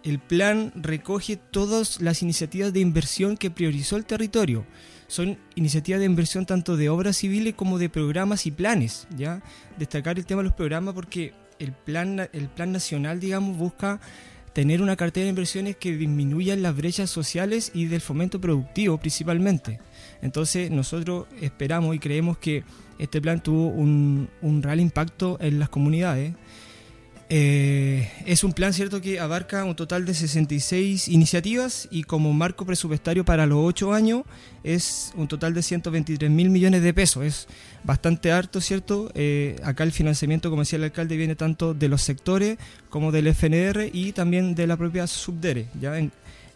el 0.05 0.21
plan 0.21 0.73
recoge 0.77 1.37
todas 1.37 2.01
las 2.01 2.23
iniciativas 2.23 2.73
de 2.73 2.81
inversión 2.81 3.37
que 3.37 3.51
priorizó 3.51 3.97
el 3.97 4.05
territorio. 4.05 4.65
Son 5.09 5.39
iniciativas 5.55 6.01
de 6.01 6.07
inversión 6.07 6.47
tanto 6.47 6.77
de 6.77 6.89
obras 6.89 7.17
civiles 7.17 7.55
como 7.55 7.79
de 7.79 7.89
programas 7.89 8.47
y 8.47 8.51
planes. 8.53 9.09
Ya, 9.17 9.43
destacar 9.79 10.19
el 10.19 10.27
tema 10.27 10.43
de 10.43 10.49
los 10.49 10.57
programas 10.57 10.95
porque 10.95 11.35
el 11.59 11.73
plan, 11.73 12.29
el 12.33 12.49
plan 12.49 12.71
nacional, 12.71 13.19
digamos, 13.19 13.57
busca 13.57 14.01
tener 14.53 14.83
una 14.83 14.97
cartera 14.97 15.25
de 15.25 15.31
inversiones 15.31 15.77
que 15.77 15.97
disminuyan 15.97 16.63
las 16.63 16.77
brechas 16.77 17.11
sociales 17.11 17.71
y 17.75 17.87
del 17.87 18.01
fomento 18.01 18.41
productivo 18.41 18.99
principalmente. 18.99 19.81
Entonces 20.23 20.71
nosotros 20.71 21.27
esperamos 21.41 21.95
y 21.95 21.99
creemos 21.99 22.39
que 22.39 22.65
este 22.99 23.21
plan 23.21 23.41
tuvo 23.43 23.69
un, 23.69 24.29
real 24.63 24.81
impacto 24.81 25.39
en 25.41 25.59
las 25.59 25.69
comunidades. 25.69 26.35
Eh, 27.31 28.11
es 28.25 28.43
un 28.43 28.55
plan 28.55 28.73
cierto 28.73 29.03
que 29.03 29.21
abarca 29.21 29.63
un 29.65 29.77
total 29.77 30.07
de 30.07 30.15
66 30.15 31.09
iniciativas 31.09 31.87
y 31.91 32.05
como 32.05 32.33
marco 32.33 32.65
presupuestario 32.65 33.23
para 33.23 33.45
los 33.45 33.59
8 33.61 33.93
años 33.93 34.23
es 34.65 35.13
un 35.15 35.29
total 35.29 35.53
de 35.53 35.63
123 35.63 36.31
mil 36.31 36.49
millones 36.49 36.83
de 36.83 36.95
pesos. 36.95 37.25
Es 37.25 37.47
bastante 37.85 38.33
harto, 38.33 38.63
¿cierto? 38.63 39.11
Eh, 39.15 39.57
acá 39.63 39.85
el 39.85 39.93
financiamiento, 39.93 40.49
como 40.49 40.63
decía 40.63 40.79
el 40.79 40.85
alcalde, 40.85 41.17
viene 41.19 41.37
tanto 41.37 41.75
de 41.75 41.89
los 41.89 42.01
sectores 42.01 42.57
como 42.89 43.13
del 43.13 43.27
FNR 43.27 43.91
y 43.93 44.13
también 44.13 44.55
de 44.55 44.67
la 44.67 44.79
propia 44.79 45.07
Subdere. 45.07 45.67
¿ya? 45.79 45.93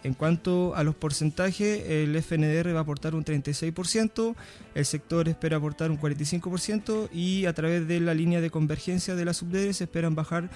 En 0.04 0.14
cuanto 0.14 0.74
a 0.74 0.82
los 0.84 0.94
porcentajes, 0.94 1.84
el 1.88 2.20
FNDR 2.20 2.74
va 2.74 2.80
a 2.80 2.82
aportar 2.82 3.14
un 3.14 3.24
36%, 3.24 4.34
el 4.74 4.84
sector 4.84 5.28
espera 5.28 5.58
aportar 5.58 5.90
un 5.90 5.98
45% 5.98 7.08
y 7.12 7.46
a 7.46 7.52
través 7.52 7.86
de 7.86 8.00
la 8.00 8.14
línea 8.14 8.40
de 8.40 8.50
convergencia 8.50 9.14
de 9.14 9.24
la 9.24 9.32
subdere 9.32 9.72
se 9.72 9.84
esperan 9.84 10.14
bajar 10.14 10.50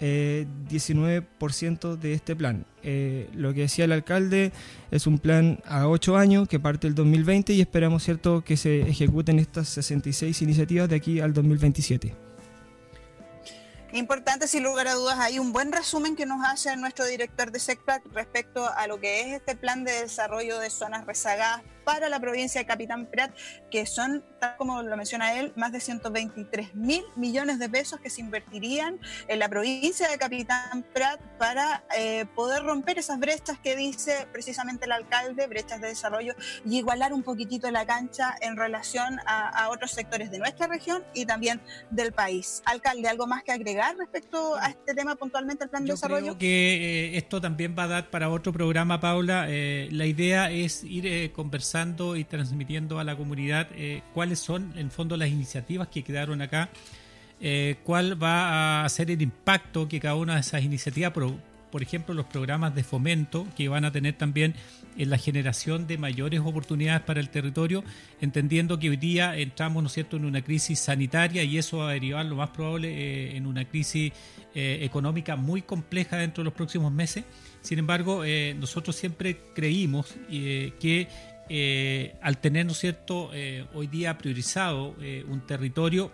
19% 0.00 1.94
eh, 1.94 1.96
de 2.00 2.12
este 2.12 2.36
plan. 2.36 2.64
Eh, 2.82 3.28
lo 3.34 3.52
que 3.52 3.62
decía 3.62 3.84
el 3.84 3.92
alcalde 3.92 4.52
es 4.90 5.06
un 5.06 5.18
plan 5.18 5.60
a 5.64 5.88
8 5.88 6.16
años 6.16 6.48
que 6.48 6.60
parte 6.60 6.86
el 6.86 6.94
2020 6.94 7.52
y 7.52 7.60
esperamos 7.60 8.04
cierto 8.04 8.42
que 8.42 8.56
se 8.56 8.82
ejecuten 8.82 9.38
estas 9.38 9.68
66 9.68 10.42
iniciativas 10.42 10.88
de 10.88 10.96
aquí 10.96 11.20
al 11.20 11.32
2027. 11.32 12.27
Importante, 13.92 14.48
sin 14.48 14.64
lugar 14.64 14.86
a 14.86 14.94
dudas, 14.94 15.18
hay 15.18 15.38
un 15.38 15.52
buen 15.52 15.72
resumen 15.72 16.14
que 16.14 16.26
nos 16.26 16.44
hace 16.44 16.76
nuestro 16.76 17.06
director 17.06 17.50
de 17.50 17.58
SECPAC 17.58 18.04
respecto 18.12 18.68
a 18.68 18.86
lo 18.86 19.00
que 19.00 19.22
es 19.22 19.26
este 19.28 19.56
plan 19.56 19.82
de 19.82 19.92
desarrollo 19.92 20.58
de 20.58 20.68
zonas 20.68 21.06
rezagadas 21.06 21.62
para 21.88 22.10
la 22.10 22.20
provincia 22.20 22.60
de 22.60 22.66
Capitán 22.66 23.06
Prat, 23.06 23.34
que 23.70 23.86
son, 23.86 24.22
tal 24.38 24.56
como 24.58 24.82
lo 24.82 24.94
menciona 24.94 25.32
él, 25.32 25.54
más 25.56 25.72
de 25.72 25.80
123 25.80 26.74
mil 26.74 27.02
millones 27.16 27.58
de 27.58 27.70
pesos 27.70 27.98
que 27.98 28.10
se 28.10 28.20
invertirían 28.20 29.00
en 29.26 29.38
la 29.38 29.48
provincia 29.48 30.06
de 30.10 30.18
Capitán 30.18 30.84
Prat 30.92 31.18
para 31.38 31.82
eh, 31.96 32.26
poder 32.36 32.62
romper 32.62 32.98
esas 32.98 33.18
brechas 33.18 33.58
que 33.58 33.74
dice 33.74 34.28
precisamente 34.30 34.84
el 34.84 34.92
alcalde, 34.92 35.46
brechas 35.46 35.80
de 35.80 35.88
desarrollo, 35.88 36.34
y 36.66 36.76
igualar 36.76 37.14
un 37.14 37.22
poquitito 37.22 37.70
la 37.70 37.86
cancha 37.86 38.36
en 38.42 38.58
relación 38.58 39.18
a, 39.24 39.70
otros 39.70 39.92
sectores 39.92 40.30
de 40.30 40.38
nuestra 40.38 40.66
región 40.66 41.02
y 41.14 41.24
también 41.24 41.62
del 41.90 42.12
país. 42.12 42.62
Alcalde, 42.66 43.08
¿algo 43.08 43.26
más 43.26 43.44
que 43.44 43.52
agregar 43.52 43.96
respecto 43.96 44.56
a 44.56 44.68
este 44.68 44.94
tema 44.94 45.16
puntualmente, 45.16 45.64
el 45.64 45.70
plan 45.70 45.86
de 45.86 45.92
desarrollo? 45.92 46.36
Creo 46.36 46.38
que 46.38 47.14
eh, 47.14 47.16
esto 47.16 47.40
también 47.40 47.74
va 47.78 47.84
a 47.84 47.88
dar 47.88 48.10
para 48.10 48.28
otro 48.28 48.52
programa, 48.52 49.00
Paula. 49.00 49.46
Eh, 49.48 49.88
la 49.90 50.04
idea 50.04 50.50
es 50.50 50.84
ir 50.84 51.32
conversando 51.32 51.77
y 52.16 52.24
transmitiendo 52.24 52.98
a 52.98 53.04
la 53.04 53.16
comunidad 53.16 53.68
cuáles 54.14 54.38
son, 54.38 54.72
en 54.76 54.90
fondo, 54.90 55.16
las 55.16 55.28
iniciativas 55.28 55.88
que 55.88 56.02
quedaron 56.02 56.42
acá 56.42 56.70
eh, 57.40 57.76
cuál 57.84 58.20
va 58.20 58.84
a 58.84 58.88
ser 58.88 59.10
el 59.10 59.22
impacto 59.22 59.88
que 59.88 60.00
cada 60.00 60.16
una 60.16 60.34
de 60.34 60.40
esas 60.40 60.62
iniciativas, 60.62 61.12
por, 61.12 61.82
ejemplo, 61.82 62.12
los 62.14 62.26
programas 62.26 62.74
de 62.74 62.82
fomento 62.82 63.46
que 63.56 63.68
van 63.68 63.84
a 63.84 63.92
tener 63.92 64.14
también 64.14 64.54
en 64.96 65.10
la 65.10 65.18
generación 65.18 65.86
de 65.86 65.98
mayores 65.98 66.40
oportunidades 66.40 67.02
para 67.02 67.20
el 67.20 67.28
territorio, 67.30 67.84
entendiendo 68.20 68.78
que 68.80 68.90
hoy 68.90 68.96
día 68.96 69.36
entramos, 69.36 69.82
¿no 69.82 69.88
cierto?, 69.88 70.16
en 70.16 70.24
una 70.24 70.42
crisis 70.42 70.80
sanitaria 70.80 71.44
y 71.44 71.58
eso 71.58 71.78
va 71.78 71.90
a 71.90 71.92
derivar 71.92 72.26
lo 72.26 72.34
más 72.34 72.50
probable 72.50 72.88
eh, 72.88 73.36
en 73.36 73.46
una 73.46 73.64
crisis 73.64 74.12
eh, 74.54 74.80
económica 74.82 75.36
muy 75.36 75.62
compleja 75.62 76.16
dentro 76.16 76.42
de 76.42 76.46
los 76.46 76.54
próximos 76.54 76.90
meses. 76.90 77.24
Sin 77.60 77.78
embargo, 77.78 78.22
nosotros 78.56 78.96
siempre 78.96 79.36
creímos 79.54 80.14
que 80.28 81.08
al 82.20 82.38
tener, 82.38 82.66
¿no 82.66 82.72
es 82.72 82.78
cierto?, 82.78 83.30
hoy 83.74 83.86
día 83.86 84.18
priorizado 84.18 84.94
un 85.28 85.46
territorio, 85.46 86.12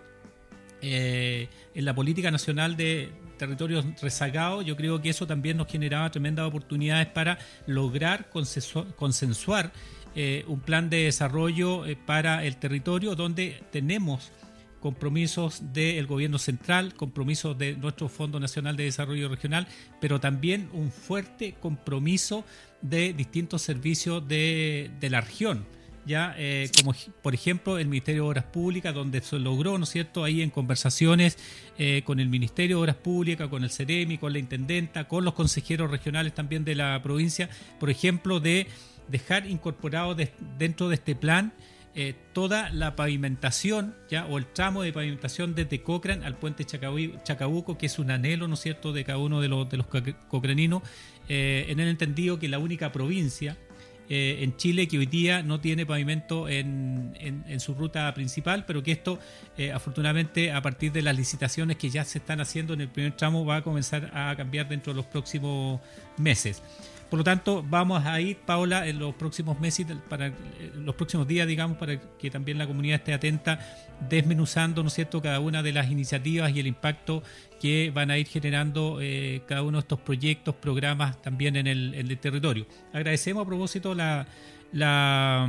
eh, 0.87 1.47
en 1.73 1.83
la 1.83 1.95
política 1.95 2.29
nacional 2.29 2.77
de 2.77 3.09
territorios 3.39 3.85
rezagados, 4.01 4.63
yo 4.65 4.75
creo 4.75 5.01
que 5.01 5.09
eso 5.09 5.25
también 5.25 5.57
nos 5.57 5.67
generaba 5.67 6.11
tremendas 6.11 6.47
oportunidades 6.47 7.07
para 7.07 7.39
lograr 7.65 8.29
consensuar 8.29 9.71
eh, 10.15 10.45
un 10.47 10.59
plan 10.59 10.89
de 10.91 11.05
desarrollo 11.05 11.87
eh, 11.87 11.97
para 11.97 12.45
el 12.45 12.57
territorio 12.57 13.15
donde 13.15 13.61
tenemos 13.71 14.31
compromisos 14.85 15.73
del 15.73 16.05
gobierno 16.05 16.37
central, 16.37 16.93
compromisos 16.93 17.57
de 17.57 17.75
nuestro 17.75 18.07
Fondo 18.07 18.39
Nacional 18.39 18.77
de 18.77 18.83
Desarrollo 18.83 19.27
Regional, 19.29 19.67
pero 19.99 20.19
también 20.19 20.69
un 20.73 20.91
fuerte 20.91 21.55
compromiso 21.59 22.45
de 22.83 23.11
distintos 23.11 23.63
servicios 23.63 24.27
de 24.27 24.91
la 25.09 25.21
región 25.21 25.65
ya 26.05 26.35
eh, 26.37 26.69
como 26.77 26.93
por 27.23 27.33
ejemplo 27.33 27.79
el 27.79 27.87
Ministerio 27.87 28.21
de 28.21 28.29
Obras 28.29 28.43
Públicas, 28.43 28.93
donde 28.93 29.21
se 29.21 29.39
logró, 29.39 29.79
¿no 29.79 29.85
es 29.85 29.89
cierto?, 29.89 30.23
ahí 30.23 30.43
en 30.43 30.51
conversaciones 30.51 31.39
eh, 31.79 32.03
con 32.05 32.19
el 32.19 32.29
Ministerio 32.29 32.77
de 32.77 32.81
Obras 32.83 32.97
Públicas, 32.97 33.47
con 33.47 33.63
el 33.63 33.71
CEREMI, 33.71 34.19
con 34.19 34.33
la 34.33 34.37
Intendenta, 34.37 35.07
con 35.07 35.25
los 35.25 35.33
consejeros 35.33 35.89
regionales 35.89 36.35
también 36.35 36.63
de 36.63 36.75
la 36.75 37.01
provincia, 37.01 37.49
por 37.79 37.89
ejemplo, 37.89 38.39
de 38.39 38.67
dejar 39.07 39.47
incorporado 39.47 40.15
dentro 40.59 40.89
de 40.89 40.95
este 40.95 41.15
plan 41.15 41.53
eh, 41.95 42.13
toda 42.33 42.69
la 42.69 42.95
pavimentación, 42.95 43.95
ya, 44.09 44.25
o 44.25 44.37
el 44.37 44.45
tramo 44.45 44.83
de 44.83 44.93
pavimentación 44.93 45.55
desde 45.55 45.81
Cochrane 45.81 46.25
al 46.25 46.35
puente 46.35 46.65
Chacabuco, 46.65 47.77
que 47.77 47.85
es 47.85 47.99
un 47.99 48.11
anhelo, 48.11 48.47
¿no 48.47 48.55
cierto?, 48.55 48.93
de 48.93 49.03
cada 49.03 49.17
uno 49.17 49.41
de 49.41 49.47
los, 49.47 49.69
de 49.69 49.77
los 49.77 49.87
cocraninos, 50.27 50.83
en 51.27 51.79
el 51.79 51.87
entendido 51.87 52.37
que 52.37 52.47
la 52.47 52.59
única 52.59 52.91
provincia 52.91 53.57
eh, 54.07 54.39
en 54.41 54.55
Chile 54.55 54.87
que 54.87 54.99
hoy 54.99 55.07
día 55.07 55.41
no 55.41 55.59
tiene 55.59 55.85
pavimento 55.85 56.47
en, 56.47 57.13
su 57.59 57.73
ruta 57.73 58.13
principal, 58.13 58.65
pero 58.65 58.83
que 58.83 58.91
esto 58.91 59.17
eh, 59.57 59.71
afortunadamente 59.71 60.51
a 60.51 60.61
partir 60.61 60.91
de 60.91 61.01
las 61.01 61.15
licitaciones 61.15 61.77
que 61.77 61.89
ya 61.89 62.05
se 62.05 62.19
están 62.19 62.39
haciendo 62.39 62.73
en 62.73 62.81
el 62.81 62.89
primer 62.89 63.15
tramo 63.15 63.45
va 63.45 63.57
a 63.57 63.61
comenzar 63.63 64.11
a 64.13 64.35
cambiar 64.35 64.69
dentro 64.69 64.93
de 64.93 64.97
los 64.97 65.05
próximos 65.05 65.81
meses. 66.17 66.61
Por 67.15 67.19
lo 67.19 67.23
tanto, 67.23 67.63
vamos 67.65 68.05
a 68.05 68.19
ir, 68.19 68.35
Paula, 68.45 68.85
en 68.89 68.99
los 68.99 69.15
próximos 69.15 69.57
meses, 69.57 69.87
para 70.09 70.33
los 70.75 70.95
próximos 70.95 71.25
días, 71.25 71.47
digamos, 71.47 71.77
para 71.77 71.97
que 71.97 72.29
también 72.29 72.57
la 72.57 72.67
comunidad 72.67 72.97
esté 72.97 73.13
atenta, 73.13 73.57
desmenuzando, 74.09 74.83
¿no 74.83 74.89
es 74.89 74.95
cierto?, 74.95 75.21
cada 75.21 75.39
una 75.39 75.63
de 75.63 75.71
las 75.71 75.89
iniciativas 75.89 76.53
y 76.53 76.59
el 76.59 76.67
impacto 76.67 77.23
que 77.57 77.89
van 77.95 78.11
a 78.11 78.17
ir 78.17 78.27
generando 78.27 78.99
eh, 78.99 79.43
cada 79.47 79.61
uno 79.61 79.77
de 79.77 79.83
estos 79.83 80.01
proyectos, 80.01 80.55
programas 80.55 81.21
también 81.21 81.55
en 81.55 81.67
el 81.67 82.17
territorio. 82.17 82.67
Agradecemos 82.91 83.43
a 83.43 83.45
propósito 83.47 83.95
la, 83.95 84.27
la, 84.75 85.47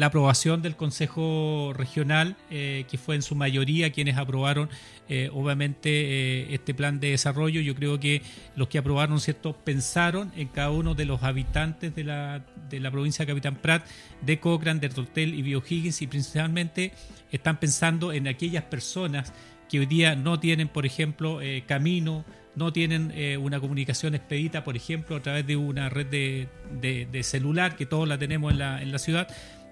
aprobación 0.00 0.62
del 0.62 0.76
Consejo 0.76 1.72
Regional, 1.74 2.36
eh, 2.50 2.84
que 2.88 2.98
fue 2.98 3.16
en 3.16 3.22
su 3.22 3.34
mayoría 3.34 3.90
quienes 3.90 4.16
aprobaron 4.16 4.70
eh, 5.08 5.28
obviamente 5.32 5.90
eh, 5.90 6.54
este 6.54 6.72
plan 6.72 7.00
de 7.00 7.10
desarrollo. 7.10 7.60
Yo 7.60 7.74
creo 7.74 7.98
que 7.98 8.22
los 8.54 8.68
que 8.68 8.78
aprobaron, 8.78 9.18
¿cierto?, 9.18 9.54
pensaron 9.54 10.32
en 10.36 10.46
cada 10.46 10.70
uno 10.70 10.94
de 10.94 11.04
los 11.04 11.24
habitantes 11.24 11.96
de 11.96 12.04
la, 12.04 12.44
de 12.68 12.78
la 12.78 12.92
provincia 12.92 13.24
de 13.24 13.32
Capitán 13.32 13.56
Prat, 13.56 13.84
de 14.22 14.38
Cochrane, 14.38 14.78
de 14.78 14.88
Tortel 14.88 15.34
y 15.34 15.42
Biohiggins 15.42 16.00
y 16.00 16.06
principalmente 16.06 16.92
están 17.32 17.58
pensando 17.58 18.12
en 18.12 18.28
aquellas 18.28 18.62
personas 18.64 19.32
que 19.68 19.80
hoy 19.80 19.86
día 19.86 20.14
no 20.14 20.38
tienen, 20.38 20.68
por 20.68 20.86
ejemplo, 20.86 21.40
camino, 21.66 22.24
no 22.56 22.72
tienen 22.72 23.12
eh, 23.14 23.36
una 23.36 23.60
comunicación 23.60 24.14
expedita, 24.14 24.64
por 24.64 24.76
ejemplo, 24.76 25.16
a 25.16 25.20
través 25.20 25.46
de 25.46 25.56
una 25.56 25.88
red 25.88 26.06
de, 26.06 27.22
celular, 27.22 27.76
que 27.76 27.86
todos 27.86 28.08
la 28.08 28.18
tenemos 28.18 28.52
en 28.52 28.58
la, 28.58 28.82
en 28.82 28.92
la, 28.92 28.98
ciudad. 28.98 29.28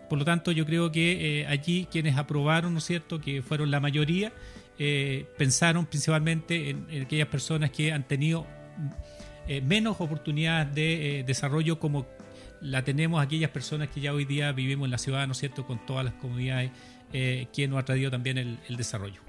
Por 0.09 0.19
lo 0.19 0.25
tanto, 0.25 0.53
yo 0.53 0.65
creo 0.65 0.93
que 0.93 1.41
eh, 1.41 1.47
allí 1.47 1.87
quienes 1.91 2.17
aprobaron, 2.17 2.73
¿no 2.73 2.79
es 2.79 2.85
cierto?, 2.85 3.21
que 3.21 3.43
fueron 3.43 3.71
la 3.71 3.81
mayoría, 3.81 4.33
eh, 4.79 5.27
pensaron 5.37 5.87
principalmente 5.87 6.71
en, 6.71 7.03
aquellas 7.03 7.29
personas 7.29 7.71
que 7.71 7.93
han 7.93 8.07
tenido 8.07 8.47
menos 9.63 9.97
oportunidades 9.99 10.75
de 10.75 11.25
desarrollo 11.27 11.79
como 11.79 12.07
la 12.61 12.85
tenemos 12.85 13.23
aquellas 13.23 13.51
personas 13.51 13.89
que 13.89 13.99
ya 13.99 14.13
hoy 14.13 14.27
día 14.27 14.53
vivimos 14.53 14.85
en 14.85 14.91
la 14.91 14.99
ciudad, 14.99 15.27
¿no 15.27 15.33
es 15.33 15.39
cierto?, 15.39 15.67
con 15.67 15.85
todas 15.87 16.05
las 16.05 16.15
comunidades 16.15 16.71
que 17.11 17.67
nos 17.67 17.79
ha 17.79 17.85
traído 17.85 18.11
también 18.11 18.37
el 18.37 18.77
desarrollo. 18.77 19.28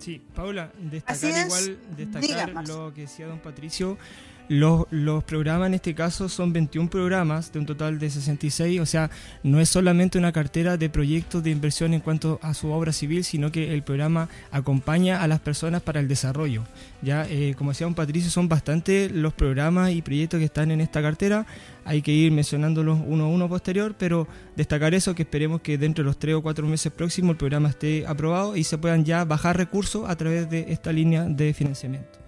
Sí, 0.00 0.20
Paula, 0.34 0.72
destacar 0.78 1.46
igual, 1.46 1.78
destacar 1.94 2.66
lo 2.66 2.92
que 2.94 3.02
decía 3.02 3.26
don 3.26 3.38
Patricio, 3.38 3.98
los, 4.50 4.86
los, 4.90 5.22
programas 5.22 5.68
en 5.68 5.74
este 5.74 5.94
caso 5.94 6.28
son 6.28 6.52
21 6.52 6.90
programas 6.90 7.52
de 7.52 7.60
un 7.60 7.66
total 7.66 8.00
de 8.00 8.10
66, 8.10 8.80
o 8.80 8.86
sea, 8.86 9.08
no 9.44 9.60
es 9.60 9.68
solamente 9.68 10.18
una 10.18 10.32
cartera 10.32 10.76
de 10.76 10.90
proyectos 10.90 11.44
de 11.44 11.50
inversión 11.50 11.94
en 11.94 12.00
cuanto 12.00 12.40
a 12.42 12.52
su 12.52 12.72
obra 12.72 12.92
civil, 12.92 13.22
sino 13.22 13.52
que 13.52 13.72
el 13.72 13.84
programa 13.84 14.28
acompaña 14.50 15.22
a 15.22 15.28
las 15.28 15.38
personas 15.38 15.82
para 15.82 16.00
el 16.00 16.08
desarrollo. 16.08 16.64
Ya, 17.00 17.28
eh, 17.30 17.54
como 17.56 17.70
decía 17.70 17.86
un 17.86 17.94
Patricio, 17.94 18.28
son 18.28 18.48
bastante 18.48 19.08
los 19.08 19.34
programas 19.34 19.92
y 19.92 20.02
proyectos 20.02 20.38
que 20.38 20.46
están 20.46 20.72
en 20.72 20.80
esta 20.80 21.00
cartera. 21.00 21.46
Hay 21.84 22.02
que 22.02 22.10
ir 22.10 22.32
mencionándolos 22.32 22.98
uno 23.06 23.26
a 23.26 23.28
uno 23.28 23.48
posterior, 23.48 23.94
pero 23.96 24.26
destacar 24.56 24.94
eso, 24.94 25.14
que 25.14 25.22
esperemos 25.22 25.60
que 25.60 25.78
dentro 25.78 26.02
de 26.02 26.06
los 26.06 26.18
tres 26.18 26.34
o 26.34 26.42
cuatro 26.42 26.66
meses 26.66 26.90
próximos 26.90 27.30
el 27.30 27.36
programa 27.36 27.68
esté 27.68 28.04
aprobado 28.04 28.56
y 28.56 28.64
se 28.64 28.78
puedan 28.78 29.04
ya 29.04 29.24
bajar 29.24 29.56
recursos 29.56 30.10
a 30.10 30.16
través 30.16 30.50
de 30.50 30.72
esta 30.72 30.90
línea 30.90 31.22
de 31.22 31.54
financiamiento. 31.54 32.19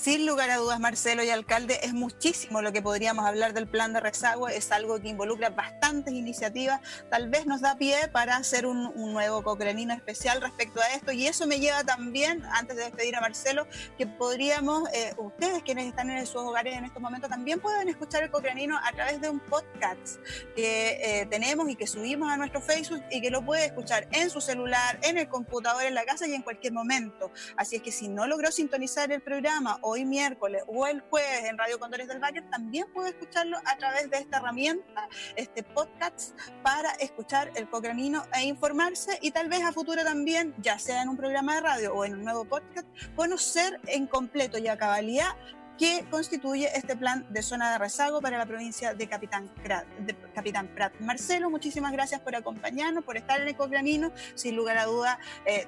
Sin 0.00 0.26
lugar 0.26 0.48
a 0.50 0.58
dudas, 0.58 0.78
Marcelo 0.78 1.24
y 1.24 1.30
alcalde, 1.30 1.80
es 1.82 1.92
muchísimo 1.92 2.62
lo 2.62 2.72
que 2.72 2.80
podríamos 2.80 3.26
hablar 3.26 3.52
del 3.52 3.66
plan 3.66 3.92
de 3.92 3.98
rezago, 3.98 4.48
es 4.48 4.70
algo 4.70 5.00
que 5.00 5.08
involucra 5.08 5.50
bastantes 5.50 6.14
iniciativas, 6.14 6.80
tal 7.10 7.28
vez 7.28 7.46
nos 7.46 7.62
da 7.62 7.76
pie 7.76 8.06
para 8.12 8.36
hacer 8.36 8.64
un, 8.64 8.92
nuevo 9.12 9.42
cocranino 9.42 9.92
especial 9.92 10.40
respecto 10.40 10.80
a 10.80 10.94
esto. 10.94 11.10
Y 11.10 11.26
eso 11.26 11.48
me 11.48 11.58
lleva 11.58 11.82
también, 11.82 12.44
antes 12.52 12.76
de 12.76 12.84
despedir 12.84 13.16
a 13.16 13.20
Marcelo, 13.20 13.66
que 13.96 14.06
podríamos, 14.06 14.88
eh, 14.92 15.14
ustedes 15.18 15.64
quienes 15.64 15.86
están 15.86 16.10
en 16.10 16.24
sus 16.26 16.42
hogares 16.42 16.76
en 16.76 16.84
estos 16.84 17.02
momentos, 17.02 17.28
también 17.28 17.58
pueden 17.58 17.88
escuchar 17.88 18.22
el 18.22 18.30
cocranino 18.30 18.78
a 18.78 18.92
través 18.92 19.20
de 19.20 19.28
un 19.28 19.40
podcast 19.40 20.18
que 20.54 21.00
eh, 21.02 21.26
tenemos 21.26 21.68
y 21.68 21.74
que 21.74 21.88
subimos 21.88 22.30
a 22.30 22.36
nuestro 22.36 22.60
Facebook 22.60 23.02
y 23.10 23.20
que 23.20 23.30
lo 23.30 23.44
puede 23.44 23.64
escuchar 23.64 24.06
en 24.12 24.30
su 24.30 24.40
celular, 24.40 25.00
en 25.02 25.18
el 25.18 25.28
computador, 25.28 25.82
en 25.82 25.94
la 25.94 26.04
casa 26.04 26.28
y 26.28 26.34
en 26.34 26.42
cualquier 26.42 26.72
momento. 26.72 27.32
Así 27.56 27.76
es 27.76 27.82
que 27.82 27.90
si 27.90 28.06
no 28.06 28.28
logró 28.28 28.52
sintonizar 28.52 29.10
el 29.10 29.22
programa 29.22 29.80
hoy 29.88 30.04
miércoles 30.04 30.62
o 30.66 30.86
el 30.86 31.00
jueves 31.00 31.44
en 31.44 31.58
Radio 31.58 31.78
Condores 31.78 32.08
del 32.08 32.18
Valle, 32.18 32.42
también 32.42 32.86
puede 32.92 33.10
escucharlo 33.10 33.58
a 33.64 33.76
través 33.76 34.10
de 34.10 34.18
esta 34.18 34.38
herramienta, 34.38 35.08
este 35.36 35.62
podcast, 35.62 36.38
para 36.62 36.90
escuchar 36.92 37.50
el 37.54 37.68
Cocranino 37.68 38.22
e 38.34 38.44
informarse 38.44 39.18
y 39.22 39.30
tal 39.30 39.48
vez 39.48 39.64
a 39.64 39.72
futuro 39.72 40.02
también, 40.04 40.54
ya 40.58 40.78
sea 40.78 41.02
en 41.02 41.08
un 41.08 41.16
programa 41.16 41.56
de 41.56 41.60
radio 41.60 41.94
o 41.94 42.04
en 42.04 42.14
un 42.14 42.24
nuevo 42.24 42.44
podcast, 42.44 42.86
conocer 43.16 43.80
en 43.86 44.06
completo 44.06 44.58
y 44.58 44.68
a 44.68 44.76
cabalidad 44.76 45.34
que 45.78 46.04
constituye 46.10 46.68
este 46.76 46.96
plan 46.96 47.24
de 47.30 47.42
zona 47.42 47.72
de 47.72 47.78
rezago 47.78 48.20
para 48.20 48.36
la 48.36 48.46
provincia 48.46 48.94
de 48.94 49.08
Capitán, 49.08 49.48
Prat. 49.62 50.94
Marcelo, 51.00 51.50
muchísimas 51.50 51.92
gracias 51.92 52.20
por 52.20 52.34
acompañarnos, 52.34 53.04
por 53.04 53.16
estar 53.16 53.40
en 53.40 53.48
el 53.48 53.56
Cocranino. 53.56 54.12
Sin 54.34 54.56
lugar 54.56 54.76
a 54.78 54.84
duda, 54.86 55.18
eh, 55.46 55.66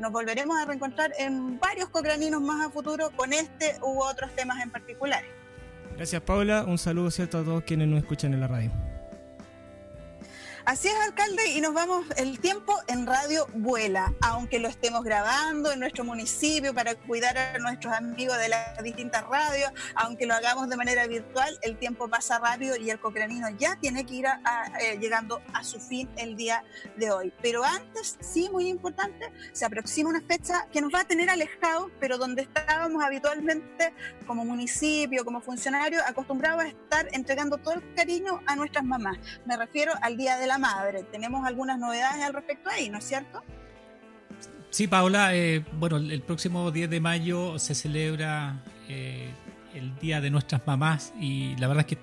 nos 0.00 0.12
volveremos 0.12 0.56
a 0.58 0.64
reencontrar 0.64 1.12
en 1.18 1.60
varios 1.60 1.88
Cocraninos 1.90 2.40
más 2.40 2.66
a 2.66 2.70
futuro 2.70 3.10
con 3.14 3.32
este 3.32 3.76
u 3.82 4.02
otros 4.02 4.34
temas 4.34 4.62
en 4.62 4.70
particular. 4.70 5.22
Gracias 5.96 6.22
Paula, 6.22 6.64
un 6.64 6.78
saludo 6.78 7.10
cierto 7.10 7.38
a 7.38 7.44
todos 7.44 7.64
quienes 7.64 7.86
nos 7.88 8.00
escuchan 8.00 8.32
en 8.32 8.40
la 8.40 8.48
radio. 8.48 8.91
Así 10.64 10.86
es, 10.86 10.94
alcalde, 10.94 11.44
y 11.56 11.60
nos 11.60 11.74
vamos, 11.74 12.06
el 12.16 12.38
tiempo 12.38 12.72
en 12.86 13.04
radio 13.04 13.48
vuela, 13.52 14.14
aunque 14.20 14.60
lo 14.60 14.68
estemos 14.68 15.02
grabando 15.02 15.72
en 15.72 15.80
nuestro 15.80 16.04
municipio 16.04 16.72
para 16.72 16.94
cuidar 16.94 17.36
a 17.36 17.58
nuestros 17.58 17.92
amigos 17.92 18.38
de 18.38 18.48
las 18.48 18.80
distintas 18.80 19.26
radios, 19.26 19.72
aunque 19.96 20.24
lo 20.24 20.34
hagamos 20.34 20.68
de 20.68 20.76
manera 20.76 21.08
virtual, 21.08 21.58
el 21.62 21.76
tiempo 21.78 22.06
pasa 22.08 22.38
rápido 22.38 22.76
y 22.76 22.90
el 22.90 23.00
cocranino 23.00 23.48
ya 23.58 23.74
tiene 23.80 24.06
que 24.06 24.14
ir 24.14 24.26
eh, 24.26 24.98
llegando 25.00 25.42
a 25.52 25.64
su 25.64 25.80
fin 25.80 26.08
el 26.16 26.36
día 26.36 26.64
de 26.96 27.10
hoy. 27.10 27.32
Pero 27.42 27.64
antes, 27.64 28.16
sí, 28.20 28.48
muy 28.48 28.68
importante, 28.68 29.32
se 29.52 29.64
aproxima 29.64 30.10
una 30.10 30.20
fecha 30.20 30.68
que 30.72 30.80
nos 30.80 30.94
va 30.94 31.00
a 31.00 31.04
tener 31.04 31.28
alejados, 31.28 31.90
pero 31.98 32.18
donde 32.18 32.42
estábamos 32.42 33.02
habitualmente 33.02 33.92
como 34.28 34.44
municipio, 34.44 35.24
como 35.24 35.40
funcionario, 35.40 36.00
acostumbrados 36.06 36.62
a 36.62 36.68
estar 36.68 37.08
entregando 37.10 37.58
todo 37.58 37.74
el 37.74 37.94
cariño 37.94 38.40
a 38.46 38.54
nuestras 38.54 38.84
mamás. 38.84 39.18
Me 39.44 39.56
refiero 39.56 39.92
al 40.02 40.16
Día 40.16 40.38
de 40.38 40.46
la 40.46 40.51
madre. 40.58 41.04
Tenemos 41.10 41.46
algunas 41.46 41.78
novedades 41.78 42.22
al 42.22 42.34
respecto 42.34 42.70
ahí, 42.70 42.88
¿no 42.88 42.98
es 42.98 43.04
cierto? 43.04 43.42
Sí, 44.70 44.86
Paola, 44.86 45.34
eh, 45.34 45.64
bueno, 45.78 45.98
el 45.98 46.22
próximo 46.22 46.70
10 46.70 46.88
de 46.88 47.00
mayo 47.00 47.58
se 47.58 47.74
celebra 47.74 48.62
eh, 48.88 49.30
el 49.74 49.94
Día 49.98 50.20
de 50.20 50.30
nuestras 50.30 50.66
mamás 50.66 51.12
y 51.20 51.54
la 51.56 51.68
verdad 51.68 51.84
es 51.86 51.96
que 51.96 52.02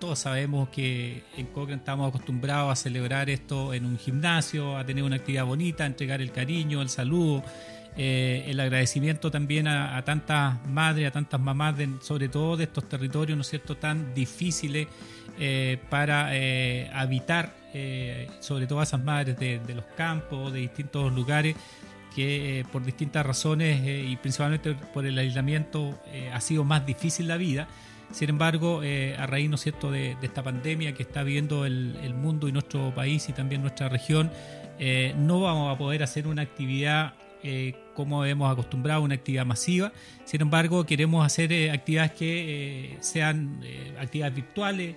todos 0.00 0.18
sabemos 0.18 0.68
que 0.70 1.22
en 1.36 1.46
Cochrane 1.46 1.78
estamos 1.78 2.08
acostumbrados 2.08 2.72
a 2.72 2.74
celebrar 2.74 3.30
esto 3.30 3.74
en 3.74 3.84
un 3.84 3.98
gimnasio, 3.98 4.76
a 4.76 4.84
tener 4.84 5.04
una 5.04 5.16
actividad 5.16 5.44
bonita, 5.44 5.84
a 5.84 5.86
entregar 5.86 6.20
el 6.20 6.32
cariño, 6.32 6.82
el 6.82 6.88
saludo, 6.88 7.44
eh, 7.96 8.44
el 8.46 8.60
agradecimiento 8.60 9.30
también 9.30 9.66
a, 9.66 10.02
tantas 10.04 10.64
madres, 10.68 11.08
a 11.08 11.10
tantas 11.10 11.40
mamás, 11.40 11.74
sobre 12.00 12.28
todo 12.28 12.56
de 12.56 12.64
estos 12.64 12.88
territorios, 12.88 13.36
¿no 13.36 13.42
es 13.42 13.48
cierto?, 13.48 13.76
tan 13.76 14.14
difíciles 14.14 14.86
eh, 15.38 15.78
para 15.88 16.36
eh, 16.36 16.90
habitar, 16.94 17.54
sobre 18.40 18.66
todo 18.66 18.80
a 18.80 18.82
esas 18.82 19.02
madres 19.02 19.38
de, 19.38 19.60
los 19.74 19.84
campos, 19.96 20.52
de 20.52 20.60
distintos 20.60 21.12
lugares, 21.12 21.56
que 22.14 22.64
por 22.72 22.84
distintas 22.84 23.24
razones 23.24 23.80
y 23.86 24.16
principalmente 24.16 24.74
por 24.92 25.06
el 25.06 25.16
aislamiento 25.16 25.96
ha 26.32 26.40
sido 26.40 26.64
más 26.64 26.84
difícil 26.84 27.28
la 27.28 27.36
vida. 27.36 27.68
Sin 28.10 28.28
embargo, 28.28 28.80
a 29.16 29.26
raíz 29.26 29.48
¿no 29.48 29.56
cierto? 29.56 29.92
De, 29.92 30.16
esta 30.20 30.42
pandemia 30.42 30.94
que 30.94 31.04
está 31.04 31.22
viviendo 31.22 31.64
el, 31.64 32.14
mundo 32.14 32.48
y 32.48 32.52
nuestro 32.52 32.92
país 32.92 33.28
y 33.28 33.32
también 33.32 33.62
nuestra 33.62 33.88
región, 33.88 34.32
no 35.16 35.40
vamos 35.40 35.72
a 35.72 35.78
poder 35.78 36.02
hacer 36.02 36.26
una 36.26 36.42
actividad 36.42 37.14
eh, 37.42 37.74
como 37.94 38.24
hemos 38.24 38.52
acostumbrado, 38.52 39.02
una 39.02 39.14
actividad 39.14 39.46
masiva. 39.46 39.92
Sin 40.24 40.42
embargo, 40.42 40.84
queremos 40.84 41.24
hacer 41.24 41.52
eh, 41.52 41.70
actividades 41.70 42.12
que 42.12 42.94
eh, 42.94 42.98
sean 43.00 43.60
actividades 43.98 44.34
virtuales, 44.34 44.96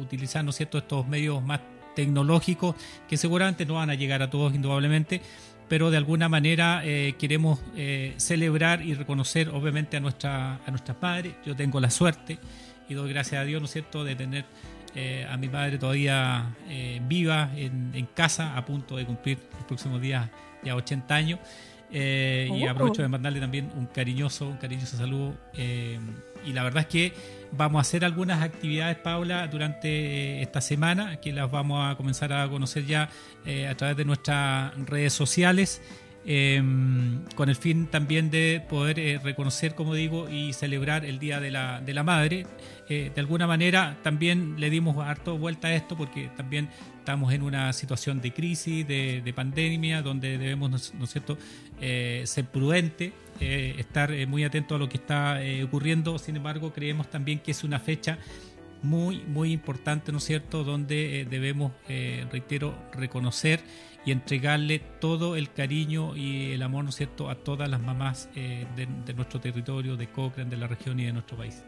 utilizando 0.00 0.52
¿cierto? 0.52 0.78
estos 0.78 1.06
medios 1.06 1.42
más 1.42 1.60
tecnológicos 1.94 2.76
que 3.08 3.16
seguramente 3.16 3.64
no 3.66 3.74
van 3.74 3.90
a 3.90 3.94
llegar 3.94 4.22
a 4.22 4.30
todos 4.30 4.54
indudablemente, 4.54 5.20
pero 5.68 5.90
de 5.90 5.96
alguna 5.96 6.28
manera 6.28 6.82
queremos 7.18 7.60
celebrar 8.16 8.82
y 8.82 8.94
reconocer 8.94 9.48
obviamente 9.48 9.96
a, 9.96 10.00
nuestra, 10.00 10.60
a 10.64 10.70
nuestras 10.70 10.96
madres. 11.00 11.34
Yo 11.44 11.56
tengo 11.56 11.80
la 11.80 11.90
suerte 11.90 12.38
y 12.88 12.94
doy 12.94 13.10
gracias 13.12 13.40
a 13.40 13.44
Dios, 13.44 13.60
¿no 13.60 13.66
es 13.66 13.72
cierto?, 13.72 14.04
de 14.04 14.14
tener 14.14 14.44
a 15.28 15.36
mi 15.36 15.48
madre 15.48 15.78
todavía 15.78 16.54
viva 17.02 17.50
en, 17.56 17.92
en, 17.94 18.06
casa, 18.06 18.56
a 18.56 18.64
punto 18.64 18.96
de 18.96 19.04
cumplir 19.04 19.38
los 19.54 19.64
próximos 19.64 20.00
días 20.00 20.28
ya 20.66 20.76
80 20.76 21.14
años. 21.14 21.40
Eh, 21.90 22.48
y 22.52 22.66
oh. 22.66 22.70
aprovecho 22.70 23.02
de 23.02 23.08
mandarle 23.08 23.40
también 23.40 23.70
un 23.76 23.86
cariñoso, 23.86 24.48
un 24.48 24.56
cariñoso 24.56 24.96
saludo. 24.96 25.34
Eh, 25.54 25.98
y 26.44 26.52
la 26.52 26.62
verdad 26.62 26.82
es 26.82 26.88
que 26.88 27.12
vamos 27.52 27.78
a 27.78 27.82
hacer 27.82 28.04
algunas 28.04 28.42
actividades, 28.42 28.96
Paula, 28.98 29.46
durante 29.48 30.42
esta 30.42 30.60
semana, 30.60 31.20
que 31.20 31.32
las 31.32 31.50
vamos 31.50 31.90
a 31.90 31.96
comenzar 31.96 32.32
a 32.32 32.48
conocer 32.48 32.86
ya 32.86 33.08
eh, 33.44 33.68
a 33.68 33.76
través 33.76 33.96
de 33.96 34.04
nuestras 34.04 34.74
redes 34.86 35.12
sociales. 35.12 35.82
Con 36.26 37.48
el 37.48 37.56
fin 37.56 37.86
también 37.86 38.30
de 38.30 38.60
poder 38.68 39.22
reconocer, 39.22 39.74
como 39.74 39.94
digo, 39.94 40.28
y 40.28 40.52
celebrar 40.52 41.04
el 41.04 41.20
Día 41.20 41.38
de 41.38 41.52
la, 41.52 41.80
de 41.80 41.94
la 41.94 42.02
Madre. 42.02 42.46
de 42.88 43.12
alguna 43.16 43.46
manera 43.46 43.98
también 44.02 44.58
le 44.58 44.68
dimos 44.68 44.96
harto 44.98 45.38
vuelta 45.38 45.68
a 45.68 45.74
esto 45.74 45.96
porque 45.96 46.28
también 46.36 46.68
estamos 47.06 47.32
en 47.32 47.42
una 47.42 47.72
situación 47.72 48.20
de 48.20 48.32
crisis, 48.32 48.84
de, 48.84 49.32
pandemia, 49.32 50.02
donde 50.02 50.38
debemos, 50.38 50.92
¿no 50.92 51.04
es 51.04 51.10
cierto?, 51.10 51.38
eh, 51.80 52.22
ser 52.26 52.46
prudentes, 52.46 53.12
eh, 53.38 53.76
estar 53.78 54.10
eh, 54.10 54.26
muy 54.26 54.42
atentos 54.42 54.74
a 54.74 54.78
lo 54.80 54.88
que 54.88 54.96
está 54.96 55.38
ocurriendo. 55.62 56.18
Sin 56.18 56.34
embargo, 56.34 56.72
creemos 56.72 57.08
también 57.08 57.38
que 57.38 57.52
es 57.52 57.62
una 57.62 57.78
fecha 57.78 58.18
muy, 58.82 59.22
muy 59.28 59.52
importante, 59.52 60.10
¿no 60.10 60.18
es 60.18 60.24
cierto?, 60.24 60.64
donde 60.64 61.24
debemos, 61.30 61.70
reitero, 62.32 62.76
reconocer 62.92 63.60
y 64.06 64.12
entregarle 64.12 64.78
todo 64.78 65.36
el 65.36 65.52
cariño 65.52 66.16
y 66.16 66.52
el 66.52 66.62
amor, 66.62 66.84
¿no 66.84 66.90
es 66.90 66.96
cierto?, 66.96 67.28
a 67.28 67.34
todas 67.34 67.68
las 67.68 67.80
mamás 67.82 68.30
de, 68.34 68.66
de 69.04 69.14
nuestro 69.14 69.40
territorio, 69.40 69.96
de 69.96 70.08
Cochrane, 70.08 70.48
de 70.48 70.56
la 70.56 70.68
región 70.68 70.98
y 71.00 71.04
de 71.04 71.12
nuestro 71.12 71.36
país. 71.36 71.64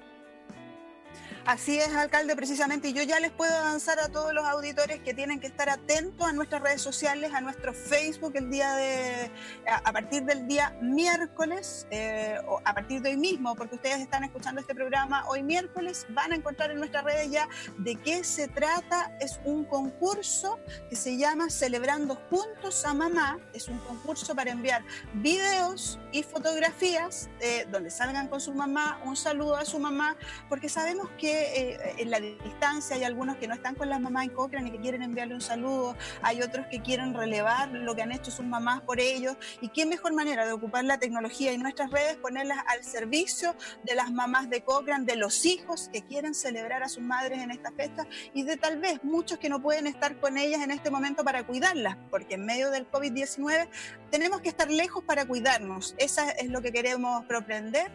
Así 1.48 1.78
es, 1.78 1.94
alcalde, 1.94 2.36
precisamente. 2.36 2.88
Y 2.88 2.92
yo 2.92 3.02
ya 3.04 3.20
les 3.20 3.30
puedo 3.30 3.56
avanzar 3.56 3.98
a 4.00 4.10
todos 4.10 4.34
los 4.34 4.44
auditores 4.44 5.00
que 5.00 5.14
tienen 5.14 5.40
que 5.40 5.46
estar 5.46 5.70
atentos 5.70 6.28
a 6.28 6.32
nuestras 6.34 6.60
redes 6.60 6.82
sociales, 6.82 7.32
a 7.32 7.40
nuestro 7.40 7.72
Facebook 7.72 8.32
el 8.34 8.50
día 8.50 8.74
de, 8.74 9.30
a 9.66 9.90
partir 9.90 10.24
del 10.24 10.46
día 10.46 10.76
miércoles, 10.82 11.86
eh, 11.90 12.36
a 12.66 12.74
partir 12.74 13.00
de 13.00 13.12
hoy 13.12 13.16
mismo, 13.16 13.54
porque 13.54 13.76
ustedes 13.76 13.98
están 14.00 14.24
escuchando 14.24 14.60
este 14.60 14.74
programa 14.74 15.26
hoy 15.26 15.42
miércoles, 15.42 16.04
van 16.10 16.32
a 16.32 16.34
encontrar 16.34 16.70
en 16.70 16.80
nuestras 16.80 17.02
redes 17.02 17.30
ya 17.30 17.48
de 17.78 17.96
qué 17.96 18.24
se 18.24 18.48
trata. 18.48 19.16
Es 19.18 19.40
un 19.46 19.64
concurso 19.64 20.60
que 20.90 20.96
se 20.96 21.16
llama 21.16 21.48
Celebrando 21.48 22.16
Juntos 22.28 22.84
a 22.84 22.92
Mamá. 22.92 23.38
Es 23.54 23.68
un 23.68 23.78
concurso 23.78 24.36
para 24.36 24.50
enviar 24.50 24.84
videos 25.14 25.98
y 26.12 26.24
fotografías 26.24 27.30
eh, 27.40 27.66
donde 27.70 27.90
salgan 27.90 28.28
con 28.28 28.42
su 28.42 28.52
mamá, 28.52 29.00
un 29.06 29.16
saludo 29.16 29.56
a 29.56 29.64
su 29.64 29.78
mamá, 29.78 30.14
porque 30.50 30.68
sabemos 30.68 31.08
que 31.16 31.37
eh, 31.38 31.94
en 31.98 32.10
la 32.10 32.20
distancia 32.20 32.96
hay 32.96 33.04
algunos 33.04 33.36
que 33.36 33.48
no 33.48 33.54
están 33.54 33.74
con 33.74 33.88
las 33.88 34.00
mamás 34.00 34.24
en 34.24 34.30
Cochrane 34.30 34.68
y 34.68 34.72
que 34.72 34.78
quieren 34.78 35.02
enviarle 35.02 35.34
un 35.34 35.40
saludo, 35.40 35.96
hay 36.22 36.42
otros 36.42 36.66
que 36.66 36.80
quieren 36.80 37.14
relevar 37.14 37.70
lo 37.70 37.94
que 37.94 38.02
han 38.02 38.12
hecho 38.12 38.30
sus 38.30 38.44
mamás 38.44 38.82
por 38.82 39.00
ellos. 39.00 39.36
¿Y 39.60 39.68
qué 39.68 39.86
mejor 39.86 40.12
manera 40.12 40.46
de 40.46 40.52
ocupar 40.52 40.84
la 40.84 40.98
tecnología 40.98 41.52
y 41.52 41.58
nuestras 41.58 41.90
redes, 41.90 42.16
ponerlas 42.16 42.58
al 42.66 42.84
servicio 42.84 43.54
de 43.84 43.94
las 43.94 44.10
mamás 44.10 44.50
de 44.50 44.62
Cochrane, 44.62 45.04
de 45.04 45.16
los 45.16 45.44
hijos 45.46 45.88
que 45.92 46.02
quieren 46.02 46.34
celebrar 46.34 46.82
a 46.82 46.88
sus 46.88 47.02
madres 47.02 47.40
en 47.40 47.50
esta 47.50 47.72
fiesta 47.72 48.06
y 48.34 48.42
de 48.42 48.56
tal 48.56 48.78
vez 48.78 49.02
muchos 49.02 49.38
que 49.38 49.48
no 49.48 49.60
pueden 49.60 49.86
estar 49.86 50.18
con 50.18 50.38
ellas 50.38 50.62
en 50.62 50.70
este 50.70 50.90
momento 50.90 51.24
para 51.24 51.46
cuidarlas, 51.46 51.96
porque 52.10 52.34
en 52.34 52.46
medio 52.46 52.70
del 52.70 52.90
COVID-19 52.90 53.68
tenemos 54.10 54.40
que 54.40 54.48
estar 54.48 54.70
lejos 54.70 55.04
para 55.04 55.26
cuidarnos. 55.26 55.94
Esa 55.98 56.30
es 56.30 56.48
lo 56.48 56.62
que 56.62 56.72
queremos 56.72 57.24
propender. 57.26 57.90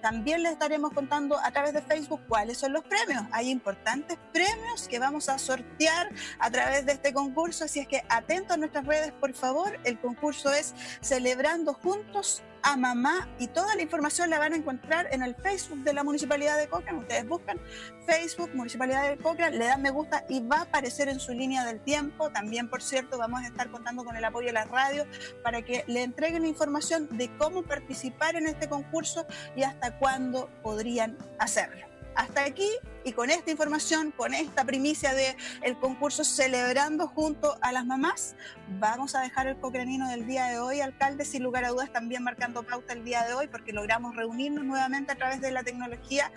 También 0.00 0.42
les 0.42 0.52
estaremos 0.52 0.92
contando 0.92 1.38
a 1.38 1.50
través 1.50 1.72
de 1.72 1.82
Facebook 1.82 2.20
cuáles 2.28 2.58
son 2.58 2.71
los 2.72 2.84
premios. 2.84 3.24
Hay 3.32 3.50
importantes 3.50 4.18
premios 4.32 4.88
que 4.88 4.98
vamos 4.98 5.28
a 5.28 5.38
sortear 5.38 6.10
a 6.38 6.50
través 6.50 6.86
de 6.86 6.92
este 6.92 7.12
concurso, 7.12 7.64
así 7.64 7.80
es 7.80 7.88
que 7.88 8.02
atentos 8.08 8.52
a 8.52 8.56
nuestras 8.56 8.86
redes, 8.86 9.12
por 9.12 9.32
favor. 9.34 9.78
El 9.84 9.98
concurso 10.00 10.52
es 10.52 10.74
Celebrando 11.00 11.74
Juntos 11.74 12.42
a 12.62 12.76
mamá 12.76 13.28
y 13.38 13.48
toda 13.48 13.74
la 13.74 13.82
información 13.82 14.30
la 14.30 14.38
van 14.38 14.52
a 14.52 14.56
encontrar 14.56 15.08
en 15.10 15.22
el 15.22 15.34
Facebook 15.34 15.82
de 15.82 15.92
la 15.92 16.04
Municipalidad 16.04 16.56
de 16.58 16.68
Cochrane. 16.68 17.00
Ustedes 17.00 17.26
buscan 17.28 17.60
Facebook, 18.06 18.50
Municipalidad 18.54 19.08
de 19.08 19.16
Cochrane, 19.16 19.56
le 19.56 19.66
dan 19.66 19.82
me 19.82 19.90
gusta 19.90 20.24
y 20.28 20.40
va 20.40 20.58
a 20.58 20.62
aparecer 20.62 21.08
en 21.08 21.20
su 21.20 21.32
línea 21.32 21.64
del 21.64 21.80
tiempo. 21.80 22.30
También, 22.30 22.68
por 22.68 22.82
cierto, 22.82 23.18
vamos 23.18 23.42
a 23.42 23.46
estar 23.46 23.70
contando 23.70 24.04
con 24.04 24.16
el 24.16 24.24
apoyo 24.24 24.46
de 24.46 24.52
la 24.52 24.64
radio 24.64 25.06
para 25.42 25.62
que 25.62 25.84
le 25.86 26.02
entreguen 26.02 26.46
información 26.46 27.08
de 27.16 27.30
cómo 27.36 27.62
participar 27.62 28.36
en 28.36 28.46
este 28.46 28.68
concurso 28.68 29.26
y 29.56 29.62
hasta 29.62 29.98
cuándo 29.98 30.48
podrían 30.62 31.18
hacerlo. 31.38 31.91
Hasta 32.14 32.44
aquí 32.44 32.68
y 33.04 33.12
con 33.12 33.30
esta 33.30 33.50
información, 33.50 34.12
con 34.12 34.34
esta 34.34 34.64
primicia 34.64 35.14
del 35.14 35.34
el 35.62 35.78
concurso 35.78 36.24
celebrando 36.24 37.08
junto 37.08 37.56
a 37.62 37.72
las 37.72 37.86
mamás, 37.86 38.36
vamos 38.78 39.14
a 39.14 39.22
dejar 39.22 39.46
el 39.46 39.58
cocranino 39.58 40.08
del 40.08 40.26
día 40.26 40.46
de 40.46 40.58
hoy, 40.58 40.80
alcalde, 40.80 41.24
sin 41.24 41.42
lugar 41.42 41.64
a 41.64 41.70
dudas 41.70 41.92
también 41.92 42.22
marcando 42.22 42.62
pauta 42.62 42.92
el 42.92 43.04
día 43.04 43.24
de 43.24 43.34
hoy 43.34 43.48
porque 43.48 43.72
logramos 43.72 44.14
reunirnos 44.14 44.64
nuevamente 44.64 45.12
a 45.12 45.16
través 45.16 45.40
de 45.40 45.50
la 45.50 45.62
tecnología 45.62 46.30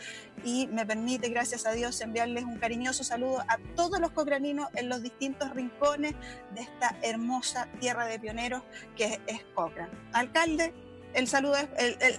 y 0.44 0.68
me 0.68 0.86
permite, 0.86 1.30
gracias 1.30 1.66
a 1.66 1.72
Dios, 1.72 2.00
enviarles 2.02 2.46
un 2.46 2.58
cariñoso 2.58 3.04
saludo 3.04 3.42
a 3.48 3.58
todos 3.76 4.00
los 4.00 4.12
cocraninos 4.12 4.70
en 4.76 4.90
los 4.90 5.04
distintos 5.04 5.54
rincones 5.54 6.16
de 6.54 6.62
esta 6.62 6.98
hermosa 7.02 7.68
tierra 7.80 8.06
de 8.06 8.20
pioneros 8.20 8.64
que 8.96 9.20
es 9.28 9.44
Cochrane. 9.54 9.92
Alcalde, 10.14 10.74
el 11.16 11.28
saludo, 11.28 11.55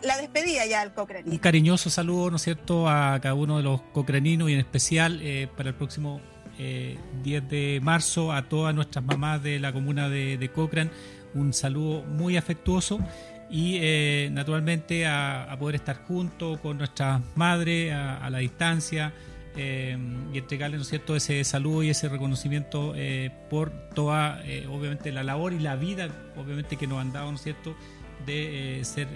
la 0.03 0.17
despedida 0.17 0.67
ya 0.67 0.81
al 0.81 0.95
cocranino. 0.95 1.33
Un 1.33 1.39
cariñoso 1.39 1.91
saludo, 1.91 2.31
¿no 2.31 2.37
es 2.37 2.43
cierto?, 2.43 2.89
a 2.89 3.21
cada 3.21 3.35
uno 3.35 3.59
de 3.59 3.63
los 3.63 3.83
cocraninos 3.93 4.49
y 4.51 4.55
en 4.55 4.61
especial 4.61 5.21
eh, 5.23 5.49
para 5.55 5.71
el 5.71 5.75
próximo 5.75 6.21
10 6.57 6.59
eh, 6.59 7.47
de 7.47 7.81
marzo 7.83 8.33
a 8.33 8.49
todas 8.49 8.75
nuestras 8.75 9.05
mamás 9.05 9.43
de 9.43 9.61
la 9.61 9.73
comuna 9.73 10.09
de, 10.09 10.39
de 10.39 10.49
Cochrane. 10.51 10.91
Un 11.35 11.53
saludo 11.53 12.03
muy 12.05 12.39
afectuoso 12.39 12.99
y 13.51 13.77
eh, 13.81 14.31
naturalmente 14.33 15.07
a, 15.07 15.55
poder 15.59 15.77
estar 15.77 16.03
junto 16.07 16.61
con 16.61 16.79
nuestras 16.79 17.21
madres 17.37 17.93
a, 17.93 18.29
la 18.31 18.39
distancia 18.39 19.13
y 19.57 20.37
entregarle 20.37 20.77
¿no 20.77 20.83
es 20.83 20.89
cierto? 20.89 21.17
ese 21.17 21.43
saludo 21.43 21.83
y 21.83 21.89
ese 21.89 22.11
reconocimiento 22.11 22.95
por 23.49 23.71
toda 23.95 24.43
obviamente 24.71 25.11
la 25.13 25.23
labor 25.23 25.55
y 25.55 25.61
la 25.61 25.77
vida 25.77 26.09
obviamente 26.37 26.77
que 26.77 26.87
nos 26.87 26.99
han 26.99 27.11
dado 27.11 27.31
¿no 27.31 27.37
es 27.37 27.43
cierto? 27.43 27.75
De 28.25 28.81
ser 28.85 29.09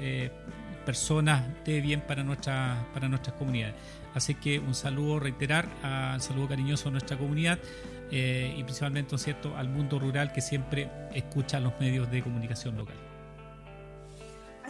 personas 0.84 1.44
de 1.64 1.80
bien 1.80 2.00
para, 2.00 2.22
nuestra, 2.22 2.86
para 2.92 3.08
nuestras 3.08 3.36
comunidades. 3.36 3.74
Así 4.14 4.34
que 4.34 4.58
un 4.58 4.74
saludo, 4.74 5.20
reiterar, 5.20 5.68
un 6.14 6.20
saludo 6.20 6.48
cariñoso 6.48 6.88
a 6.88 6.92
nuestra 6.92 7.16
comunidad 7.16 7.58
y 8.10 8.62
principalmente 8.64 9.12
¿no 9.12 9.18
cierto? 9.18 9.56
al 9.56 9.68
mundo 9.68 9.98
rural 9.98 10.32
que 10.32 10.40
siempre 10.40 10.90
escucha 11.14 11.60
los 11.60 11.78
medios 11.78 12.10
de 12.10 12.22
comunicación 12.22 12.76
local. 12.76 13.09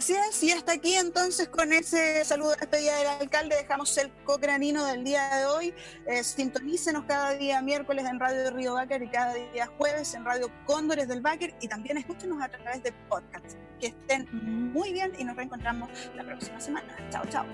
Así 0.01 0.15
es, 0.15 0.41
y 0.41 0.49
hasta 0.51 0.71
aquí 0.71 0.95
entonces 0.95 1.47
con 1.47 1.71
ese 1.71 2.25
saludo 2.25 2.49
de 2.49 2.55
despedida 2.55 2.97
del 2.97 3.07
alcalde 3.07 3.55
dejamos 3.55 3.95
el 3.99 4.11
cocranino 4.23 4.83
del 4.83 5.03
día 5.03 5.29
de 5.37 5.45
hoy. 5.45 5.75
Eh, 6.07 6.23
sintonícenos 6.23 7.05
cada 7.05 7.35
día 7.35 7.61
miércoles 7.61 8.07
en 8.09 8.19
Radio 8.19 8.49
Río 8.49 8.73
Báquer 8.73 9.03
y 9.03 9.09
cada 9.09 9.35
día 9.35 9.67
jueves 9.77 10.15
en 10.15 10.25
Radio 10.25 10.49
Cóndores 10.65 11.07
del 11.07 11.21
Báquer 11.21 11.53
y 11.61 11.67
también 11.67 11.97
escúchenos 11.99 12.41
a 12.41 12.49
través 12.49 12.81
de 12.81 12.93
podcast. 13.09 13.45
Que 13.79 13.87
estén 13.89 14.27
muy 14.73 14.91
bien 14.91 15.13
y 15.19 15.23
nos 15.23 15.35
reencontramos 15.35 15.87
la 16.15 16.23
próxima 16.23 16.59
semana. 16.59 16.97
Chao, 17.11 17.23
chao. 17.29 17.45